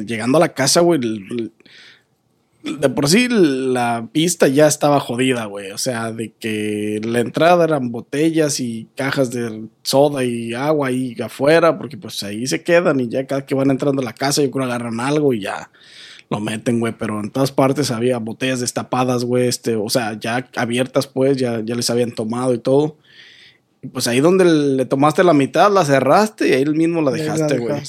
llegando 0.04 0.38
a 0.38 0.40
la 0.40 0.54
casa, 0.54 0.80
güey, 0.80 1.00
de 2.64 2.88
por 2.88 3.08
sí 3.08 3.26
la 3.28 4.08
pista 4.12 4.46
ya 4.48 4.66
estaba 4.66 4.98
jodida, 5.00 5.46
güey. 5.46 5.70
O 5.70 5.78
sea, 5.78 6.12
de 6.12 6.32
que 6.32 7.00
la 7.04 7.20
entrada 7.20 7.64
eran 7.64 7.92
botellas 7.92 8.58
y 8.58 8.88
cajas 8.96 9.30
de 9.30 9.66
soda 9.82 10.24
y 10.24 10.54
agua 10.54 10.88
ahí 10.88 11.16
afuera, 11.22 11.78
porque 11.78 11.96
pues 11.96 12.22
ahí 12.24 12.46
se 12.46 12.62
quedan 12.62 13.00
y 13.00 13.08
ya 13.08 13.26
cada 13.26 13.46
que 13.46 13.54
van 13.54 13.70
entrando 13.70 14.02
a 14.02 14.04
la 14.04 14.14
casa, 14.14 14.42
yo 14.42 14.50
creo 14.50 14.64
agarran 14.64 15.00
algo 15.00 15.32
y 15.32 15.40
ya 15.40 15.70
lo 16.32 16.40
meten, 16.40 16.80
güey. 16.80 16.94
Pero 16.98 17.20
en 17.20 17.30
todas 17.30 17.52
partes 17.52 17.90
había 17.90 18.18
botellas 18.18 18.60
destapadas, 18.60 19.24
güey, 19.24 19.46
este, 19.46 19.76
o 19.76 19.88
sea, 19.88 20.18
ya 20.18 20.48
abiertas, 20.56 21.06
pues, 21.06 21.36
ya, 21.36 21.60
ya 21.64 21.74
les 21.74 21.88
habían 21.90 22.12
tomado 22.12 22.54
y 22.54 22.58
todo. 22.58 22.96
Y 23.82 23.88
pues 23.88 24.06
ahí 24.08 24.20
donde 24.20 24.44
le 24.44 24.84
tomaste 24.86 25.24
la 25.24 25.34
mitad, 25.34 25.72
la 25.72 25.84
cerraste 25.84 26.48
y 26.48 26.52
ahí 26.52 26.64
mismo 26.64 27.02
la 27.02 27.10
dejaste, 27.10 27.58
güey. 27.58 27.82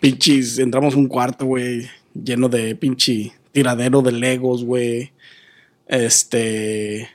Pinches, 0.00 0.58
entramos 0.58 0.94
a 0.94 0.96
un 0.96 1.08
cuarto, 1.08 1.44
güey, 1.44 1.88
lleno 2.14 2.48
de 2.48 2.74
pinche 2.74 3.32
tiradero 3.52 4.00
de 4.00 4.12
legos, 4.12 4.64
güey. 4.64 5.12
Este. 5.86 7.08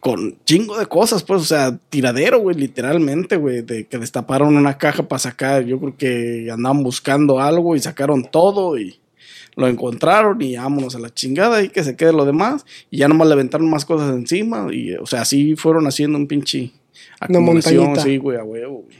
Con 0.00 0.38
chingo 0.44 0.78
de 0.78 0.86
cosas, 0.86 1.24
pues, 1.24 1.42
o 1.42 1.44
sea, 1.44 1.76
tiradero, 1.88 2.38
güey, 2.38 2.56
literalmente, 2.56 3.36
güey, 3.36 3.62
de 3.62 3.86
que 3.86 3.98
destaparon 3.98 4.56
una 4.56 4.78
caja 4.78 5.02
para 5.08 5.18
sacar. 5.18 5.64
Yo 5.64 5.80
creo 5.80 5.96
que 5.96 6.48
andaban 6.52 6.82
buscando 6.84 7.40
algo 7.40 7.74
y 7.74 7.80
sacaron 7.80 8.24
todo 8.30 8.78
y 8.78 9.00
lo 9.56 9.66
encontraron 9.66 10.40
y 10.40 10.56
vámonos 10.56 10.94
a 10.94 11.00
la 11.00 11.12
chingada 11.12 11.64
y 11.64 11.68
que 11.68 11.82
se 11.82 11.96
quede 11.96 12.12
lo 12.12 12.24
demás. 12.24 12.64
Y 12.90 12.98
ya 12.98 13.08
nomás 13.08 13.26
le 13.26 13.34
aventaron 13.34 13.68
más 13.68 13.84
cosas 13.84 14.14
encima 14.14 14.68
y, 14.72 14.94
o 14.94 15.06
sea, 15.06 15.22
así 15.22 15.56
fueron 15.56 15.86
haciendo 15.88 16.16
un 16.16 16.28
pinche 16.28 16.70
acumulación, 17.18 17.96
sí, 18.00 18.18
güey, 18.18 18.38
a 18.38 18.44
huevo, 18.44 18.84
güey. 18.84 18.98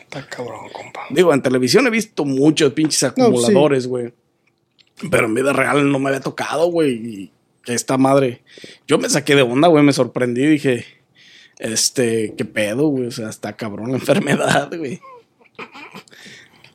Está 0.00 0.26
cabrón, 0.26 0.68
compa. 0.72 1.02
Digo, 1.10 1.32
en 1.32 1.42
televisión 1.42 1.86
he 1.86 1.90
visto 1.90 2.24
muchos 2.24 2.72
pinches 2.72 3.04
acumuladores, 3.04 3.86
güey. 3.86 4.12
Pero 5.10 5.26
en 5.26 5.34
vida 5.34 5.52
real 5.52 5.92
no 5.92 5.98
me 6.00 6.08
había 6.08 6.20
tocado, 6.20 6.66
güey. 6.70 7.30
Y 7.66 7.70
que 7.70 7.74
esta 7.74 7.96
madre. 7.98 8.42
Yo 8.86 8.98
me 8.98 9.08
saqué 9.08 9.34
de 9.34 9.42
onda, 9.42 9.68
güey. 9.68 9.84
Me 9.84 9.92
sorprendí. 9.92 10.46
Dije, 10.46 10.84
este, 11.58 12.34
qué 12.36 12.44
pedo, 12.44 12.88
güey. 12.88 13.06
O 13.06 13.10
sea, 13.10 13.28
está 13.28 13.56
cabrón 13.56 13.90
la 13.90 13.98
enfermedad, 13.98 14.70
güey. 14.76 15.00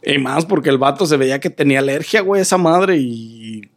Y 0.04 0.18
más 0.18 0.46
porque 0.46 0.70
el 0.70 0.78
vato 0.78 1.06
se 1.06 1.18
veía 1.18 1.40
que 1.40 1.50
tenía 1.50 1.80
alergia, 1.80 2.22
güey, 2.22 2.42
esa 2.42 2.58
madre. 2.58 2.98
Y. 2.98 3.70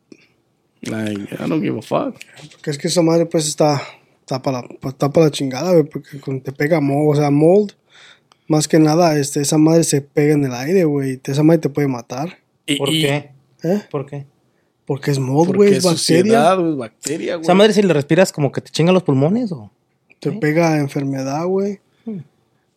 Like, 0.82 1.34
I 1.34 1.48
don't 1.48 1.62
give 1.62 1.78
a 1.78 1.82
fuck. 1.82 2.16
Porque 2.52 2.70
es 2.70 2.78
que 2.78 2.88
esa 2.88 3.02
madre, 3.02 3.26
pues, 3.26 3.46
está, 3.48 3.80
está 4.20 4.42
para 4.42 4.60
la, 4.62 4.68
pues, 4.80 4.94
está 4.94 5.10
para 5.10 5.26
la 5.26 5.32
chingada, 5.32 5.72
güey, 5.72 5.84
porque 5.84 6.20
cuando 6.20 6.42
te 6.42 6.52
pega 6.52 6.80
mold, 6.80 7.16
o 7.16 7.20
sea, 7.20 7.30
mold, 7.30 7.72
más 8.48 8.68
que 8.68 8.78
nada, 8.78 9.18
este, 9.18 9.40
esa 9.40 9.56
madre 9.56 9.84
se 9.84 10.02
pega 10.02 10.34
en 10.34 10.44
el 10.44 10.52
aire, 10.52 10.84
güey. 10.84 11.20
Esa 11.24 11.42
madre 11.42 11.60
te 11.60 11.68
puede 11.70 11.88
matar. 11.88 12.38
Y, 12.66 12.76
¿Por 12.76 12.90
y- 12.90 13.00
qué? 13.02 13.30
¿Eh? 13.62 13.80
¿Por 13.90 14.04
qué? 14.04 14.26
Porque 14.86 15.10
es 15.10 15.18
mold, 15.18 15.46
Porque 15.48 15.56
güey, 15.56 15.74
es 15.74 15.84
bacteria. 15.84 16.54
güey, 16.54 16.74
bacteria, 16.76 17.36
güey. 17.36 17.44
¿Esa 17.44 17.54
madre 17.54 17.72
si 17.72 17.82
le 17.82 17.92
respiras 17.94 18.32
como 18.32 18.52
que 18.52 18.60
te 18.60 18.70
chinga 18.70 18.92
los 18.92 19.02
pulmones 19.02 19.50
o? 19.52 19.70
Te 20.20 20.32
pega 20.32 20.78
enfermedad, 20.78 21.46
güey. 21.46 21.80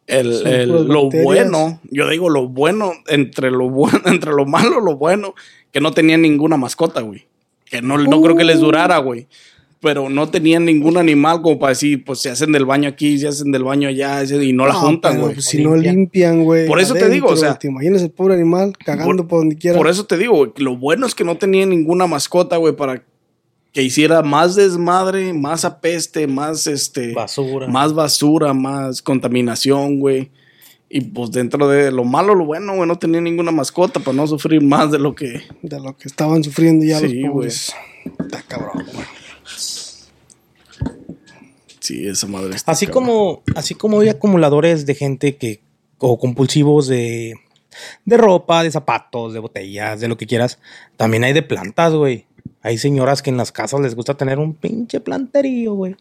El, 0.07 0.33
Son 0.33 0.47
el- 0.47 0.69
puras 0.69 0.85
lo 0.85 1.03
bacterias. 1.03 1.25
bueno, 1.25 1.81
yo 1.91 2.07
digo 2.09 2.29
lo 2.29 2.47
bueno, 2.47 2.93
entre 3.07 3.51
lo 3.51 3.69
bueno, 3.69 3.99
entre 4.05 4.31
lo 4.31 4.45
malo, 4.45 4.79
lo 4.79 4.95
bueno, 4.95 5.35
que 5.71 5.81
no 5.81 5.91
tenían 5.91 6.21
ninguna 6.21 6.55
mascota, 6.55 7.01
güey. 7.01 7.25
Que 7.65 7.81
no, 7.81 7.97
no 7.97 8.21
creo 8.21 8.37
que 8.37 8.45
les 8.45 8.59
durara, 8.61 8.97
güey. 8.99 9.27
Pero 9.79 10.09
no 10.09 10.27
tenían 10.29 10.65
ningún 10.65 10.97
animal 10.97 11.41
como 11.43 11.59
para 11.59 11.69
decir, 11.69 12.03
pues 12.03 12.19
se 12.19 12.31
hacen 12.31 12.51
del 12.51 12.65
baño 12.65 12.89
aquí, 12.89 13.19
se 13.19 13.27
hacen 13.27 13.51
del 13.51 13.63
baño 13.63 13.87
allá, 13.87 14.23
y 14.23 14.51
no 14.51 14.65
la 14.65 14.73
No, 14.73 14.79
juntan, 14.79 15.21
güey. 15.21 15.35
pues, 15.35 15.45
si 15.45 15.63
no 15.63 15.75
limpian, 15.75 16.43
güey. 16.43 16.67
Por 16.67 16.79
eso 16.79 16.95
te 16.95 17.07
digo, 17.09 17.27
o 17.27 17.37
sea- 17.37 17.59
Te 17.59 17.67
imaginas 17.67 18.01
el 18.01 18.09
pobre 18.09 18.33
animal 18.33 18.73
cagando 18.83 19.27
por, 19.27 19.41
donde 19.41 19.55
quiera. 19.55 19.77
Por 19.77 19.87
eso 19.87 20.05
te 20.05 20.17
digo, 20.17 20.51
lo 20.57 20.75
bueno 20.77 21.05
es 21.05 21.13
que 21.13 21.23
no 21.23 21.37
tenían 21.37 21.69
ninguna 21.69 22.07
mascota, 22.07 22.57
güey, 22.57 22.75
para 22.75 23.03
que 23.71 23.83
hiciera 23.83 24.23
más 24.23 24.55
desmadre, 24.55 25.33
más 25.33 25.63
apeste, 25.63 26.25
más 26.25 26.65
este 26.65 27.13
Basura. 27.13 27.67
más 27.67 27.93
basura, 27.93 28.53
más 28.55 29.03
contaminación, 29.03 29.99
güey. 29.99 30.31
Y 30.89 31.01
pues 31.01 31.31
dentro 31.31 31.67
de 31.67 31.91
lo 31.91 32.03
malo, 32.03 32.33
lo 32.33 32.45
bueno, 32.45 32.73
güey, 32.75 32.87
no 32.87 32.97
tenía 32.97 33.21
ninguna 33.21 33.51
mascota 33.51 33.99
para 33.99 34.15
no 34.17 34.25
sufrir 34.25 34.63
más 34.63 34.89
de 34.91 34.97
lo 34.97 35.13
que. 35.13 35.41
De 35.61 35.79
lo 35.79 35.95
que 35.95 36.07
estaban 36.07 36.43
sufriendo 36.43 36.83
ya 36.85 36.99
Sí, 36.99 37.19
los 37.21 37.29
pobres. 37.31 37.73
Está 38.19 38.41
cabrón, 38.41 38.85
güey. 38.93 39.05
Sí, 41.87 42.05
esa 42.05 42.27
madre 42.27 42.53
está 42.53 42.73
Así 42.73 42.85
cabrón. 42.85 43.05
como, 43.05 43.43
así 43.55 43.73
como 43.73 44.01
hay 44.01 44.09
acumuladores 44.09 44.85
de 44.85 44.93
gente 44.93 45.37
que, 45.37 45.61
o 45.99 46.19
compulsivos 46.19 46.87
de, 46.87 47.35
de 48.03 48.17
ropa, 48.17 48.61
de 48.61 48.71
zapatos, 48.71 49.31
de 49.31 49.39
botellas, 49.39 50.01
de 50.01 50.09
lo 50.09 50.17
que 50.17 50.27
quieras, 50.27 50.59
también 50.97 51.23
hay 51.23 51.31
de 51.31 51.43
plantas, 51.43 51.93
güey. 51.93 52.25
Hay 52.61 52.77
señoras 52.77 53.21
que 53.21 53.29
en 53.29 53.37
las 53.37 53.53
casas 53.53 53.79
les 53.79 53.95
gusta 53.95 54.15
tener 54.17 54.37
un 54.37 54.53
pinche 54.53 54.99
planterío, 54.99 55.75
güey. 55.75 55.95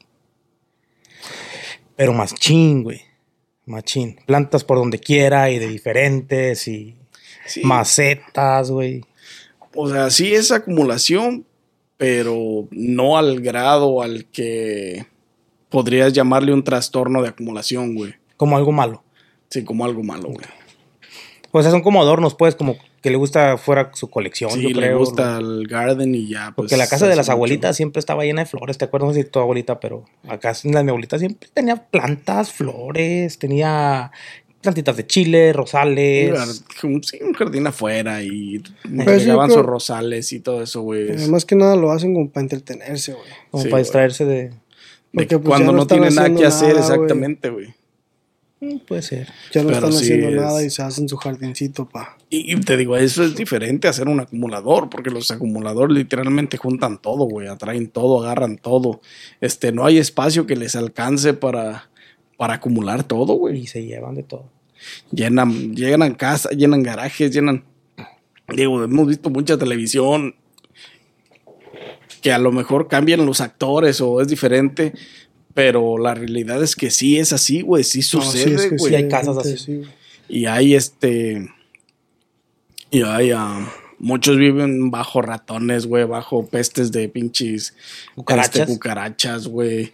Pero 1.95 2.13
más 2.13 2.35
chin, 2.35 2.83
güey. 2.83 3.03
Machín. 3.65 4.19
Plantas 4.27 4.65
por 4.65 4.79
donde 4.79 4.99
quiera 4.99 5.51
y 5.51 5.61
de 5.61 5.69
diferentes 5.69 6.67
y 6.67 6.97
Sí, 7.47 7.63
macetas, 7.63 8.73
güey. 8.73 9.05
O 9.73 9.89
sea, 9.89 10.11
sí 10.11 10.35
es 10.35 10.51
acumulación, 10.51 11.47
pero 11.97 12.67
no 12.73 13.17
al 13.19 13.41
grado 13.41 14.03
al 14.03 14.25
que 14.27 15.07
podrías 15.77 16.15
llamarle 16.15 16.55
un 16.55 16.65
trastorno 16.65 17.21
de 17.21 17.29
acumulación, 17.29 17.95
güey. 17.95 18.15
Como 18.39 18.57
algo 18.57 18.73
malo. 18.73 19.03
Sí, 19.51 19.63
como 19.63 19.85
algo 19.85 20.03
malo, 20.03 20.31
güey. 20.31 20.47
O 21.53 21.61
sea, 21.61 21.71
son 21.71 21.83
como 21.83 22.01
adornos, 22.01 22.35
pues, 22.35 22.55
como 22.55 22.77
que 23.03 23.11
le 23.11 23.17
gusta 23.19 23.59
fuera 23.59 23.91
su 23.93 24.09
colección, 24.09 24.51
Sí, 24.53 24.63
yo 24.63 24.69
le 24.71 24.75
creo. 24.75 24.99
gusta 24.99 25.37
el 25.37 25.67
garden 25.69 26.15
y 26.15 26.29
ya. 26.29 26.47
pues, 26.47 26.55
Porque 26.71 26.79
la 26.79 26.87
casa 26.87 27.07
de 27.07 27.15
las 27.15 27.27
mucho. 27.27 27.33
abuelitas 27.33 27.77
siempre 27.77 28.01
estaba 28.01 28.25
llena 28.25 28.41
de 28.41 28.47
flores, 28.47 28.79
¿te 28.79 28.87
acuerdas 28.87 29.15
de 29.15 29.25
tu 29.25 29.39
abuelita? 29.39 29.79
Pero 29.81 30.05
acá 30.27 30.55
en 30.65 30.73
la 30.73 30.79
de 30.81 30.85
mi 30.85 30.91
abuelita 30.91 31.19
siempre 31.19 31.47
tenía 31.53 31.77
plantas, 31.77 32.51
flores, 32.53 33.39
tenía 33.39 34.11
plantitas 34.63 34.97
de 34.97 35.07
chile, 35.07 35.53
rosales. 35.53 36.65
Sí, 36.81 37.19
un 37.23 37.35
jardín 37.35 37.67
afuera 37.67 38.23
y 38.23 38.63
llevaban 38.85 39.49
creo- 39.49 39.59
sus 39.59 39.67
rosales 39.67 40.33
y 40.33 40.41
todo 40.41 40.63
eso, 40.63 40.81
güey. 40.81 41.11
Eh, 41.13 41.29
Más 41.29 41.45
que 41.45 41.55
nada 41.55 41.77
lo 41.77 41.93
hacen 41.93 42.15
como 42.15 42.31
para 42.31 42.43
entretenerse, 42.43 43.13
güey. 43.13 43.25
Como 43.51 43.63
Sí, 43.63 43.69
para 43.69 43.81
distraerse. 43.83 44.25
De 44.25 44.51
porque, 45.17 45.39
pues, 45.39 45.49
cuando 45.49 45.73
no 45.73 45.79
no, 45.79 45.87
tienen 45.87 46.15
nada 46.15 46.35
que 46.35 46.47
hacer, 46.47 46.69
nada, 46.77 46.81
exactamente, 46.81 47.51
güey. 47.51 47.75
Mm, 48.61 48.79
Puede 48.87 49.03
ser. 49.03 49.29
Ya 49.53 49.63
no 49.63 49.67
Pero 49.69 49.79
están 49.79 49.93
sí 49.93 50.05
haciendo 50.05 50.29
es- 50.29 50.35
nada 50.37 50.63
y 50.65 50.71
se 50.71 50.83
hacen 50.83 51.09
su 51.09 51.17
jardincito, 51.17 51.89
pa. 51.89 52.17
Y, 52.31 52.53
y 52.55 52.61
te 52.61 52.77
digo, 52.77 52.97
eso 52.97 53.23
es 53.23 53.35
diferente 53.37 53.87
a 53.87 53.91
hacer 53.91 54.09
un 54.09 54.21
acumulador, 54.21 54.89
porque 54.89 55.11
los 55.11 55.31
acumuladores 55.31 55.95
literalmente 55.97 56.57
juntan 56.57 57.01
todo, 57.03 57.25
güey, 57.25 57.49
atraen 57.49 57.89
todo, 57.89 58.23
agarran 58.23 58.57
todo. 58.57 59.01
Este, 59.41 59.73
no 59.73 59.85
hay 59.85 59.99
espacio 59.99 60.47
que 60.47 60.57
les 60.57 60.75
alcance 60.75 61.35
para, 61.35 61.91
para 62.39 62.55
acumular 62.55 63.05
todo, 63.05 63.35
güey. 63.35 63.59
Y 63.61 63.67
se 63.67 63.85
llevan 63.85 64.15
de 64.15 64.23
todo. 64.23 64.51
Llenan, 65.11 65.75
llenan 65.75 66.15
casa, 66.15 66.49
llenan 66.51 66.83
garajes, 66.83 67.31
llenan. 67.31 67.65
Digo, 68.55 68.83
hemos 68.85 69.07
visto 69.09 69.29
mucha 69.31 69.59
televisión 69.59 70.35
que 72.27 72.33
a 72.33 72.41
lo 72.41 72.51
mejor 72.51 72.89
cambian 72.89 73.25
los 73.25 73.41
actores 73.41 74.01
o 74.01 74.21
es 74.21 74.27
diferente, 74.27 74.93
pero 75.55 75.97
la 75.97 76.13
realidad 76.13 76.61
es 76.61 76.75
que 76.75 76.91
sí 76.91 77.19
es 77.19 77.33
así, 77.33 77.61
güey, 77.61 77.85
sí 77.85 77.99
No, 77.99 78.03
sí, 78.03 78.39
sucede, 78.39 78.55
es 78.57 78.63
que 78.63 78.77
güey. 78.79 78.91
sí 78.91 78.97
hay 78.97 79.09
casas 79.09 79.39
así. 79.39 79.57
sí, 79.57 79.77
güey. 79.77 79.89
Y 80.29 80.47
hay 80.47 80.75
este. 80.75 81.49
Y 82.91 83.03
hay. 83.03 83.31
ah, 83.31 83.73
muchos 84.01 84.39
viven 84.39 84.91
bajo 84.91 85.23
ratones, 85.23 85.87
güey, 85.87 86.03
bajo 86.03 86.45
pestes 86.45 86.91
de 86.91 87.09
pinches. 87.09 87.77
Cucarachas. 88.17 88.57
este, 88.63 88.73
cucarachas, 88.73 89.47
güey. 89.47 89.93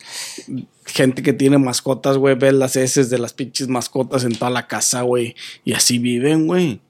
Gente 0.86 1.22
que 1.22 1.34
tiene 1.34 1.58
mascotas, 1.58 2.16
güey, 2.16 2.34
ve 2.34 2.50
las 2.52 2.76
heces 2.76 3.10
de 3.10 3.18
las 3.18 3.34
pinches 3.34 3.68
mascotas 3.68 4.24
en 4.24 4.34
toda 4.36 4.50
la 4.50 4.68
casa, 4.68 5.02
güey. 5.02 5.36
Y 5.66 5.74
así 5.74 5.98
viven, 5.98 6.46
güey. 6.46 6.80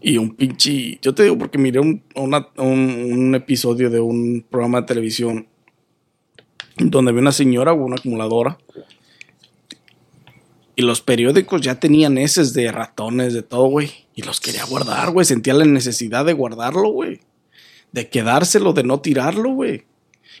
Y 0.00 0.18
un 0.18 0.34
pinche. 0.34 0.98
Yo 1.02 1.14
te 1.14 1.24
digo 1.24 1.38
porque 1.38 1.58
miré 1.58 1.80
un, 1.80 2.02
un, 2.14 3.34
episodio 3.34 3.90
de 3.90 4.00
un 4.00 4.44
programa 4.48 4.80
de 4.80 4.86
televisión 4.86 5.46
donde 6.76 7.12
vi 7.12 7.18
una 7.18 7.32
señora, 7.32 7.72
güey, 7.72 7.86
una 7.86 7.96
acumuladora. 7.96 8.58
Y 10.74 10.82
los 10.82 11.02
periódicos 11.02 11.60
ya 11.60 11.78
tenían 11.78 12.16
heces 12.16 12.54
de 12.54 12.72
ratones, 12.72 13.34
de 13.34 13.42
todo, 13.42 13.66
güey. 13.66 13.90
Y 14.14 14.22
los 14.22 14.40
quería 14.40 14.64
guardar, 14.64 15.10
güey. 15.10 15.26
Sentía 15.26 15.54
la 15.54 15.64
necesidad 15.64 16.24
de 16.24 16.32
guardarlo, 16.32 16.88
güey. 16.88 17.20
De 17.92 18.08
quedárselo, 18.08 18.72
de 18.72 18.82
no 18.82 19.00
tirarlo, 19.00 19.50
güey. 19.50 19.84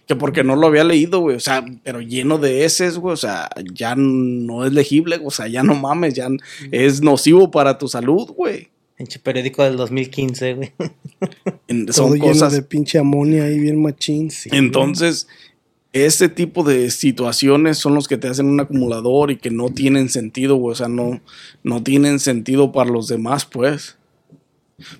Que 0.06 0.16
porque 0.16 0.42
no 0.42 0.56
lo 0.56 0.66
había 0.66 0.84
leído, 0.84 1.20
güey. 1.20 1.36
O 1.36 1.40
sea, 1.40 1.64
pero 1.84 2.00
lleno 2.00 2.38
de 2.38 2.64
heces, 2.64 2.96
güey. 2.96 3.12
O 3.12 3.16
sea, 3.16 3.50
ya 3.74 3.94
no 3.94 4.64
es 4.64 4.72
legible, 4.72 5.20
o 5.22 5.30
sea, 5.30 5.48
ya 5.48 5.62
no 5.62 5.74
mames, 5.74 6.14
ya 6.14 6.28
es 6.70 7.02
nocivo 7.02 7.50
para 7.50 7.76
tu 7.76 7.88
salud, 7.88 8.30
güey. 8.30 8.70
Pinche 9.02 9.18
periódico 9.18 9.64
del 9.64 9.76
2015, 9.76 10.54
güey. 10.54 10.72
En- 11.66 11.86
Todo 11.86 11.92
Son 11.92 12.12
lleno 12.12 12.24
cosas. 12.26 12.52
de 12.52 12.62
pinche 12.62 12.98
amonia 13.00 13.42
ahí 13.44 13.58
bien 13.58 13.82
machín. 13.82 14.30
Entonces, 14.52 15.26
ese 15.92 16.28
tipo 16.28 16.62
de 16.62 16.88
situaciones 16.92 17.78
son 17.78 17.96
los 17.96 18.06
que 18.06 18.16
te 18.16 18.28
hacen 18.28 18.46
un 18.46 18.60
acumulador 18.60 19.32
y 19.32 19.38
que 19.38 19.50
no 19.50 19.70
tienen 19.70 20.08
sentido, 20.08 20.54
güey. 20.54 20.72
O 20.72 20.76
sea, 20.76 20.86
no, 20.86 21.20
no 21.64 21.82
tienen 21.82 22.20
sentido 22.20 22.70
para 22.70 22.90
los 22.90 23.08
demás, 23.08 23.44
pues. 23.44 23.96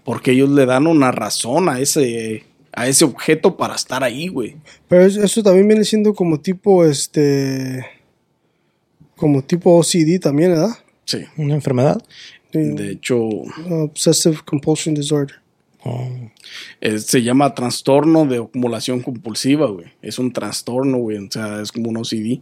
Porque 0.02 0.32
ellos 0.32 0.50
le 0.50 0.66
dan 0.66 0.88
una 0.88 1.12
razón 1.12 1.68
a 1.68 1.78
ese, 1.78 2.42
a 2.72 2.88
ese 2.88 3.04
objeto 3.04 3.56
para 3.56 3.76
estar 3.76 4.02
ahí, 4.02 4.26
güey. 4.26 4.56
Pero 4.88 5.04
es- 5.06 5.16
eso 5.16 5.44
también 5.44 5.68
viene 5.68 5.84
siendo 5.84 6.12
como 6.12 6.40
tipo, 6.40 6.84
este... 6.84 7.86
Como 9.14 9.42
tipo 9.42 9.76
OCD 9.78 10.18
también, 10.20 10.50
¿verdad? 10.50 10.76
Sí. 11.04 11.18
Una 11.36 11.54
enfermedad. 11.54 12.02
De 12.52 12.90
hecho, 12.92 13.18
Obsessive 13.70 14.38
Compulsion 14.44 14.94
Disorder. 14.94 15.36
Oh. 15.84 16.08
eh, 16.80 16.98
se 17.00 17.22
llama 17.22 17.54
trastorno 17.56 18.24
de 18.24 18.36
acumulación 18.38 19.00
compulsiva, 19.00 19.66
güey. 19.66 19.86
Es 20.00 20.18
un 20.20 20.32
trastorno, 20.32 20.98
güey. 20.98 21.18
O 21.18 21.28
sea, 21.30 21.60
es 21.60 21.72
como 21.72 21.90
un 21.90 21.96
OCD. 21.96 22.40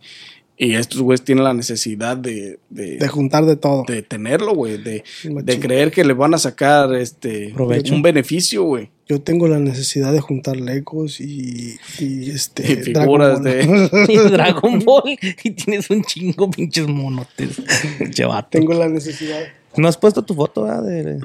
Y 0.59 0.75
estos 0.75 1.01
güeyes 1.01 1.23
tienen 1.25 1.45
la 1.45 1.55
necesidad 1.55 2.19
de, 2.19 2.59
de, 2.69 2.99
De 2.99 3.09
juntar 3.09 3.47
de 3.47 3.57
todo. 3.57 3.85
de 3.89 4.03
tenerlo, 4.03 4.55
güey. 4.55 4.77
De, 4.77 5.05
de 5.25 5.59
creer 5.59 5.91
que 5.91 6.05
le 6.05 6.13
van 6.13 6.35
a 6.35 6.39
sacar 6.39 6.95
este 6.95 7.51
Provecho. 7.55 7.95
un 7.95 8.03
beneficio, 8.03 8.65
güey. 8.65 8.91
Yo 9.09 9.23
tengo 9.23 9.49
la 9.49 9.59
necesidad 9.59 10.13
de 10.13 10.21
juntar 10.21 10.57
Legos 10.59 11.19
y, 11.23 11.79
y 11.99 12.31
este... 12.31 12.75
Y 12.75 12.77
figuras 12.77 13.43
Dragon 13.43 13.65
Ball. 13.65 14.05
de. 14.07 14.13
Y 14.13 14.17
Dragon 14.19 14.79
Ball. 14.81 15.19
Y 15.43 15.51
tienes 15.53 15.89
un 15.89 16.05
chingo 16.05 16.51
pinches 16.51 16.87
monotes. 16.87 17.57
Vato. 18.29 18.49
tengo 18.51 18.75
la 18.75 18.89
necesidad. 18.89 19.41
¿No 19.77 19.89
has 19.89 19.97
puesto 19.97 20.23
tu 20.23 20.35
foto, 20.35 20.63
¿verdad? 20.65 20.83
De... 20.83 21.21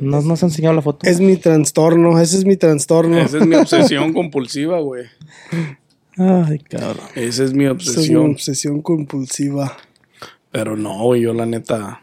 No 0.00 0.20
nos 0.22 0.42
has 0.42 0.44
enseñado 0.44 0.74
la 0.74 0.82
foto. 0.82 1.06
Es 1.08 1.20
mi 1.20 1.36
trastorno, 1.36 2.18
ese 2.20 2.38
es 2.38 2.44
mi 2.44 2.56
trastorno. 2.56 3.18
Esa 3.18 3.38
es 3.38 3.46
mi 3.46 3.54
obsesión 3.54 4.12
compulsiva, 4.14 4.80
güey. 4.80 5.04
Ay, 6.16 6.58
cabrón. 6.58 7.06
Esa 7.14 7.44
es 7.44 7.52
mi 7.52 7.64
Esa 7.64 7.72
es 7.72 7.78
mi 7.78 8.14
obsesión. 8.16 8.30
obsesión 8.32 8.82
compulsiva. 8.82 9.76
Pero 10.50 10.76
no, 10.76 11.04
güey, 11.04 11.22
yo 11.22 11.34
la 11.34 11.46
neta. 11.46 12.02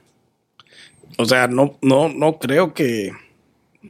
O 1.17 1.25
sea, 1.25 1.47
no, 1.47 1.77
no, 1.82 2.10
no 2.10 2.38
creo 2.39 2.73
que. 2.73 3.12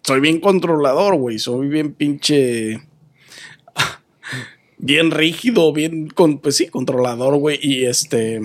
Soy 0.04 0.20
bien 0.22 0.40
controlador, 0.40 1.16
güey. 1.18 1.38
Soy 1.40 1.68
bien 1.68 1.94
pinche. 1.94 2.82
Bien 4.78 5.12
rígido, 5.12 5.72
bien. 5.74 6.08
Con, 6.10 6.40
pues 6.40 6.56
sí, 6.58 6.68
controlador, 6.68 7.38
güey. 7.38 7.60
Y 7.62 7.86
este. 7.86 8.42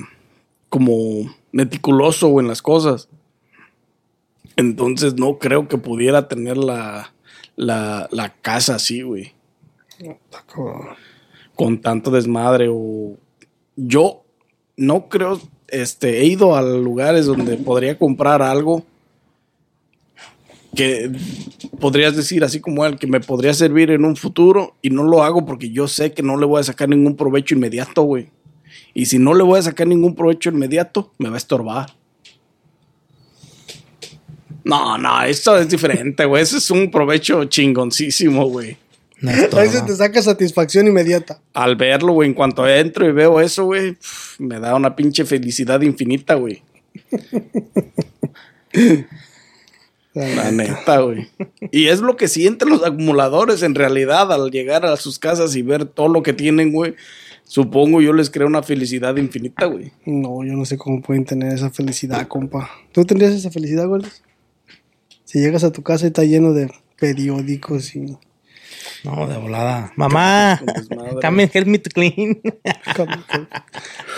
Como 0.68 1.34
meticuloso, 1.52 2.28
güey, 2.28 2.44
en 2.44 2.48
las 2.48 2.60
cosas. 2.60 3.08
Entonces 4.56 5.14
no 5.14 5.38
creo 5.38 5.68
que 5.68 5.78
pudiera 5.78 6.28
tener 6.28 6.56
la. 6.56 7.12
La, 7.58 8.06
la 8.12 8.34
casa 8.34 8.74
así, 8.74 9.00
güey. 9.00 9.32
Con 11.54 11.80
tanto 11.80 12.10
desmadre 12.10 12.68
o 12.70 13.16
yo 13.76 14.24
no 14.76 15.08
creo 15.08 15.40
este 15.68 16.20
he 16.20 16.26
ido 16.26 16.54
a 16.54 16.62
lugares 16.62 17.26
donde 17.26 17.56
podría 17.56 17.98
comprar 17.98 18.42
algo 18.42 18.84
que 20.74 21.10
podrías 21.80 22.14
decir 22.14 22.44
así 22.44 22.60
como 22.60 22.84
él 22.84 22.98
que 22.98 23.06
me 23.06 23.20
podría 23.20 23.54
servir 23.54 23.90
en 23.90 24.04
un 24.04 24.16
futuro 24.16 24.74
y 24.82 24.90
no 24.90 25.04
lo 25.04 25.22
hago 25.22 25.46
porque 25.46 25.70
yo 25.70 25.88
sé 25.88 26.12
que 26.12 26.22
no 26.22 26.36
le 26.36 26.46
voy 26.46 26.60
a 26.60 26.64
sacar 26.64 26.88
ningún 26.88 27.16
provecho 27.16 27.54
inmediato, 27.54 28.02
güey. 28.02 28.28
Y 28.92 29.06
si 29.06 29.18
no 29.18 29.32
le 29.32 29.42
voy 29.42 29.58
a 29.58 29.62
sacar 29.62 29.86
ningún 29.86 30.14
provecho 30.14 30.50
inmediato, 30.50 31.12
me 31.18 31.30
va 31.30 31.36
a 31.36 31.38
estorbar. 31.38 31.96
No, 34.66 34.98
no, 34.98 35.22
esto 35.22 35.56
es 35.56 35.68
diferente, 35.68 36.24
güey. 36.24 36.42
Eso 36.42 36.56
es 36.56 36.68
un 36.72 36.90
provecho 36.90 37.44
chingoncísimo, 37.44 38.46
güey. 38.46 38.76
No 39.20 39.30
Ahí 39.30 39.36
se 39.36 39.44
estorba. 39.44 39.86
te 39.86 39.94
saca 39.94 40.20
satisfacción 40.20 40.88
inmediata. 40.88 41.40
Al 41.54 41.76
verlo, 41.76 42.14
güey, 42.14 42.28
en 42.28 42.34
cuanto 42.34 42.66
entro 42.66 43.08
y 43.08 43.12
veo 43.12 43.40
eso, 43.40 43.64
güey, 43.64 43.96
me 44.40 44.58
da 44.58 44.74
una 44.74 44.96
pinche 44.96 45.24
felicidad 45.24 45.80
infinita, 45.82 46.34
güey. 46.34 46.64
La 50.14 50.50
neta, 50.50 50.98
güey. 50.98 51.28
Y 51.70 51.86
es 51.86 52.00
lo 52.00 52.16
que 52.16 52.26
sienten 52.26 52.68
los 52.70 52.82
acumuladores 52.84 53.62
en 53.62 53.76
realidad 53.76 54.32
al 54.32 54.50
llegar 54.50 54.84
a 54.84 54.96
sus 54.96 55.20
casas 55.20 55.54
y 55.54 55.62
ver 55.62 55.84
todo 55.84 56.08
lo 56.08 56.24
que 56.24 56.32
tienen, 56.32 56.72
güey. 56.72 56.96
Supongo 57.44 58.00
yo 58.02 58.12
les 58.12 58.30
crea 58.30 58.48
una 58.48 58.64
felicidad 58.64 59.16
infinita, 59.16 59.66
güey. 59.66 59.92
No, 60.04 60.42
yo 60.42 60.54
no 60.54 60.64
sé 60.64 60.76
cómo 60.76 61.00
pueden 61.00 61.24
tener 61.24 61.54
esa 61.54 61.70
felicidad, 61.70 62.26
compa. 62.26 62.68
¿Tú 62.90 63.04
tendrías 63.04 63.32
esa 63.32 63.52
felicidad, 63.52 63.86
güey? 63.86 64.02
Si 65.26 65.40
llegas 65.40 65.64
a 65.64 65.72
tu 65.72 65.82
casa 65.82 66.04
y 66.04 66.08
está 66.08 66.24
lleno 66.24 66.54
de 66.54 66.70
periódicos 66.98 67.94
y... 67.94 68.16
No, 69.04 69.26
de 69.26 69.36
volada. 69.36 69.92
Mamá, 69.96 70.60
come 71.20 71.50
help 71.52 71.66
me 71.66 71.78
to 71.78 71.90
clean. 71.90 72.40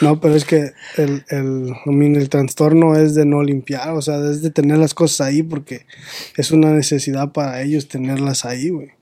No, 0.01 0.21
pero 0.21 0.35
es 0.37 0.44
que 0.44 0.73
el, 0.97 1.25
el, 1.29 1.75
el 2.16 2.29
trastorno 2.29 2.94
es 2.97 3.14
de 3.14 3.25
no 3.27 3.42
limpiar, 3.42 3.90
o 3.90 4.03
sea, 4.03 4.18
es 4.31 4.42
de 4.42 4.51
tener 4.51 4.79
las 4.79 4.94
cosas 4.94 5.27
ahí 5.27 5.42
porque 5.42 5.87
es 6.37 6.53
una 6.53 6.73
necesidad 6.73 7.33
para 7.33 7.61
ellos 7.62 7.88
tenerlas 7.88 8.44
ahí, 8.44 8.68
güey. 8.68 8.98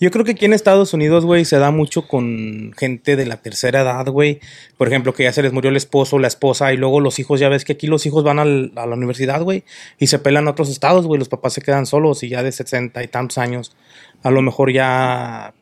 Yo 0.00 0.10
creo 0.10 0.24
que 0.24 0.32
aquí 0.32 0.44
en 0.44 0.52
Estados 0.52 0.94
Unidos, 0.94 1.24
güey, 1.24 1.44
se 1.44 1.58
da 1.58 1.70
mucho 1.70 2.08
con 2.08 2.72
gente 2.76 3.16
de 3.16 3.26
la 3.26 3.36
tercera 3.36 3.82
edad, 3.82 4.06
güey. 4.06 4.40
Por 4.76 4.88
ejemplo, 4.88 5.14
que 5.14 5.24
ya 5.24 5.32
se 5.32 5.42
les 5.42 5.52
murió 5.52 5.70
el 5.70 5.76
esposo, 5.76 6.18
la 6.18 6.28
esposa, 6.28 6.72
y 6.72 6.76
luego 6.76 7.00
los 7.00 7.18
hijos, 7.18 7.40
ya 7.40 7.48
ves 7.48 7.64
que 7.64 7.74
aquí 7.74 7.86
los 7.86 8.06
hijos 8.06 8.24
van 8.24 8.38
a 8.38 8.44
la 8.44 8.94
universidad, 8.96 9.42
güey, 9.42 9.64
y 9.98 10.06
se 10.06 10.18
pelan 10.18 10.48
a 10.48 10.52
otros 10.52 10.70
estados, 10.70 11.06
güey. 11.06 11.18
Los 11.18 11.28
papás 11.28 11.52
se 11.52 11.62
quedan 11.62 11.86
solos 11.86 12.22
y 12.22 12.28
ya 12.28 12.42
de 12.42 12.52
60 12.52 13.02
y 13.02 13.08
tantos 13.08 13.38
años, 13.38 13.76
a 14.22 14.30
lo 14.30 14.42
mejor 14.42 14.72
ya, 14.72 15.54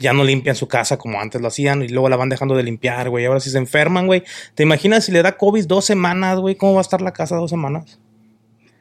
ya 0.00 0.12
no 0.12 0.24
limpian 0.24 0.56
su 0.56 0.68
casa 0.68 0.98
como 0.98 1.20
antes 1.20 1.40
lo 1.40 1.48
hacían, 1.48 1.82
y 1.82 1.88
luego 1.88 2.08
la 2.08 2.16
van 2.16 2.28
dejando 2.28 2.56
de 2.56 2.62
limpiar, 2.62 3.10
güey. 3.10 3.24
Ahora 3.26 3.40
si 3.40 3.50
se 3.50 3.58
enferman, 3.58 4.06
güey, 4.06 4.22
¿te 4.54 4.62
imaginas 4.62 5.04
si 5.04 5.12
le 5.12 5.22
da 5.22 5.36
COVID 5.36 5.66
dos 5.66 5.84
semanas, 5.84 6.38
güey? 6.38 6.56
¿Cómo 6.56 6.74
va 6.74 6.80
a 6.80 6.82
estar 6.82 7.00
la 7.00 7.12
casa 7.12 7.36
dos 7.36 7.50
semanas? 7.50 7.98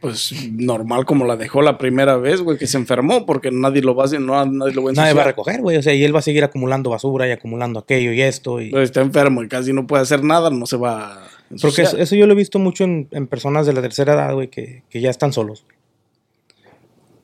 Pues 0.02 0.34
normal 0.52 1.06
como 1.06 1.26
la 1.26 1.38
dejó 1.38 1.62
la 1.62 1.78
primera 1.78 2.18
vez, 2.18 2.42
güey, 2.42 2.58
que 2.58 2.66
se 2.66 2.78
enfermó 2.78 3.28
porque 3.28 3.52
nadie 3.52 3.84
lo 3.84 3.94
va 3.94 4.04
a 4.04 4.06
hacer, 4.08 4.20
no, 4.20 4.44
nadie 4.48 4.74
lo 4.74 4.84
va 4.84 4.90
a 4.90 4.94
Nadie 4.94 5.14
va 5.14 5.22
a 5.22 5.26
recoger, 5.26 5.62
güey. 5.62 5.78
O 5.78 5.84
sea, 5.84 5.94
y 5.94 6.04
él 6.04 6.14
va 6.14 6.20
a 6.20 6.24
seguir 6.24 6.44
acumulando 6.44 6.90
basura 6.90 7.28
y 7.28 7.32
acumulando 7.32 7.80
aquello 7.80 8.12
y 8.12 8.20
esto. 8.20 8.60
Y... 8.60 8.72
Pues 8.72 8.86
está 8.86 9.02
enfermo 9.02 9.44
y 9.44 9.48
casi 9.48 9.74
no 9.74 9.86
puede 9.86 10.02
hacer 10.02 10.24
nada, 10.24 10.50
no 10.50 10.66
se 10.66 10.76
va. 10.76 11.28
Porque 11.62 11.84
eso, 11.84 12.16
yo 12.16 12.26
lo 12.26 12.34
he 12.34 12.36
visto 12.36 12.58
mucho 12.58 12.84
en, 12.84 13.10
en 13.12 13.28
personas 13.28 13.68
de 13.68 13.74
la 13.74 13.82
tercera 13.82 14.14
edad, 14.14 14.34
güey, 14.34 14.48
que, 14.48 14.82
que 14.90 15.02
ya 15.02 15.12
están 15.12 15.34
solos. 15.34 15.66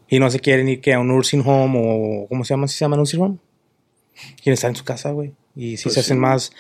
Y 0.08 0.20
no 0.20 0.30
se 0.30 0.40
quieren 0.40 0.70
ir 0.70 0.80
que 0.80 0.94
a 0.94 1.00
un 1.00 1.08
nursing 1.08 1.42
home 1.46 1.80
o... 1.84 2.28
¿Cómo 2.28 2.46
se 2.46 2.54
llama? 2.54 2.68
¿Sí 2.68 2.78
se 2.78 2.86
llama 2.86 2.98
nursing 2.98 3.22
home? 3.22 3.38
Quieren 4.44 4.54
estar 4.54 4.70
en 4.70 4.76
su 4.76 4.84
casa, 4.84 5.12
güey. 5.12 5.34
Y 5.56 5.78
sí 5.78 5.86
Pues 5.86 5.96
se 5.96 6.02
hacen 6.02 6.20
más 6.20 6.52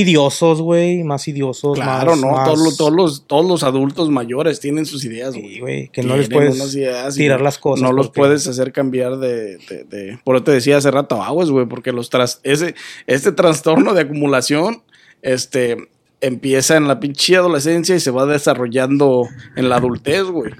idiosos, 0.00 0.60
güey. 0.60 1.02
Más 1.04 1.26
idiosos. 1.28 1.74
Claro, 1.78 2.12
más- 2.12 2.20
¿no? 2.20 2.30
más- 2.32 2.44
Todos, 2.44 2.58
los, 2.60 2.76
todos, 2.76 2.92
los, 2.92 3.26
todos 3.26 3.46
los 3.46 3.62
adultos 3.62 4.10
mayores 4.10 4.60
tienen 4.60 4.84
sus 4.86 5.04
ideas, 5.04 5.34
güey. 5.34 5.54
Sí. 5.84 5.88
Que 5.92 6.02
no 6.02 6.16
les 6.16 6.28
puedes 6.28 6.74
ideas 6.74 7.14
tirar 7.14 7.40
las 7.40 7.58
cosas. 7.58 7.82
No 7.82 7.92
los 7.92 8.10
puedes 8.10 8.46
hacer 8.46 8.72
cambiar 8.72 9.16
de, 9.18 9.56
de, 9.58 9.84
de- 9.84 10.18
Por 10.24 10.36
eso 10.36 10.44
te 10.44 10.52
decía 10.52 10.76
hace 10.76 10.90
rato 10.90 11.22
aguas, 11.22 11.50
güey, 11.50 11.66
porque 11.66 11.92
los 11.92 12.10
tras, 12.10 12.40
ese, 12.42 12.74
este 13.06 13.32
trastorno 13.32 13.94
de 13.94 14.02
acumulación, 14.02 14.82
este, 15.22 15.76
empieza 16.20 16.76
en 16.76 16.88
la 16.88 17.00
pinche 17.00 17.36
adolescencia 17.36 17.94
y 17.96 18.00
se 18.00 18.10
va 18.10 18.26
desarrollando 18.26 19.26
en 19.56 19.68
la 19.68 19.76
adultez, 19.76 20.24
güey. 20.24 20.52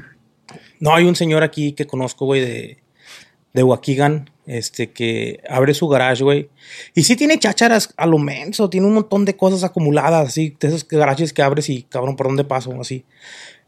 No, 0.80 0.94
hay 0.94 1.04
un 1.04 1.14
señor 1.16 1.42
aquí 1.42 1.72
que 1.72 1.86
conozco, 1.86 2.26
güey, 2.26 2.40
de, 2.40 2.78
de 3.52 3.62
Waukegan, 3.62 4.30
este, 4.46 4.90
que 4.92 5.40
abre 5.48 5.74
su 5.74 5.88
garage, 5.88 6.22
güey. 6.24 6.48
Y 6.94 7.02
sí 7.04 7.16
tiene 7.16 7.38
chácharas 7.38 7.92
a 7.96 8.06
lo 8.06 8.18
menso, 8.18 8.70
tiene 8.70 8.86
un 8.86 8.94
montón 8.94 9.24
de 9.24 9.36
cosas 9.36 9.64
acumuladas, 9.64 10.28
así, 10.28 10.56
de 10.60 10.68
esos 10.68 10.86
garajes 10.86 11.32
que 11.32 11.42
abres 11.42 11.68
y, 11.68 11.82
cabrón, 11.82 12.16
¿por 12.16 12.26
dónde 12.28 12.44
paso? 12.44 12.72
Así. 12.80 13.04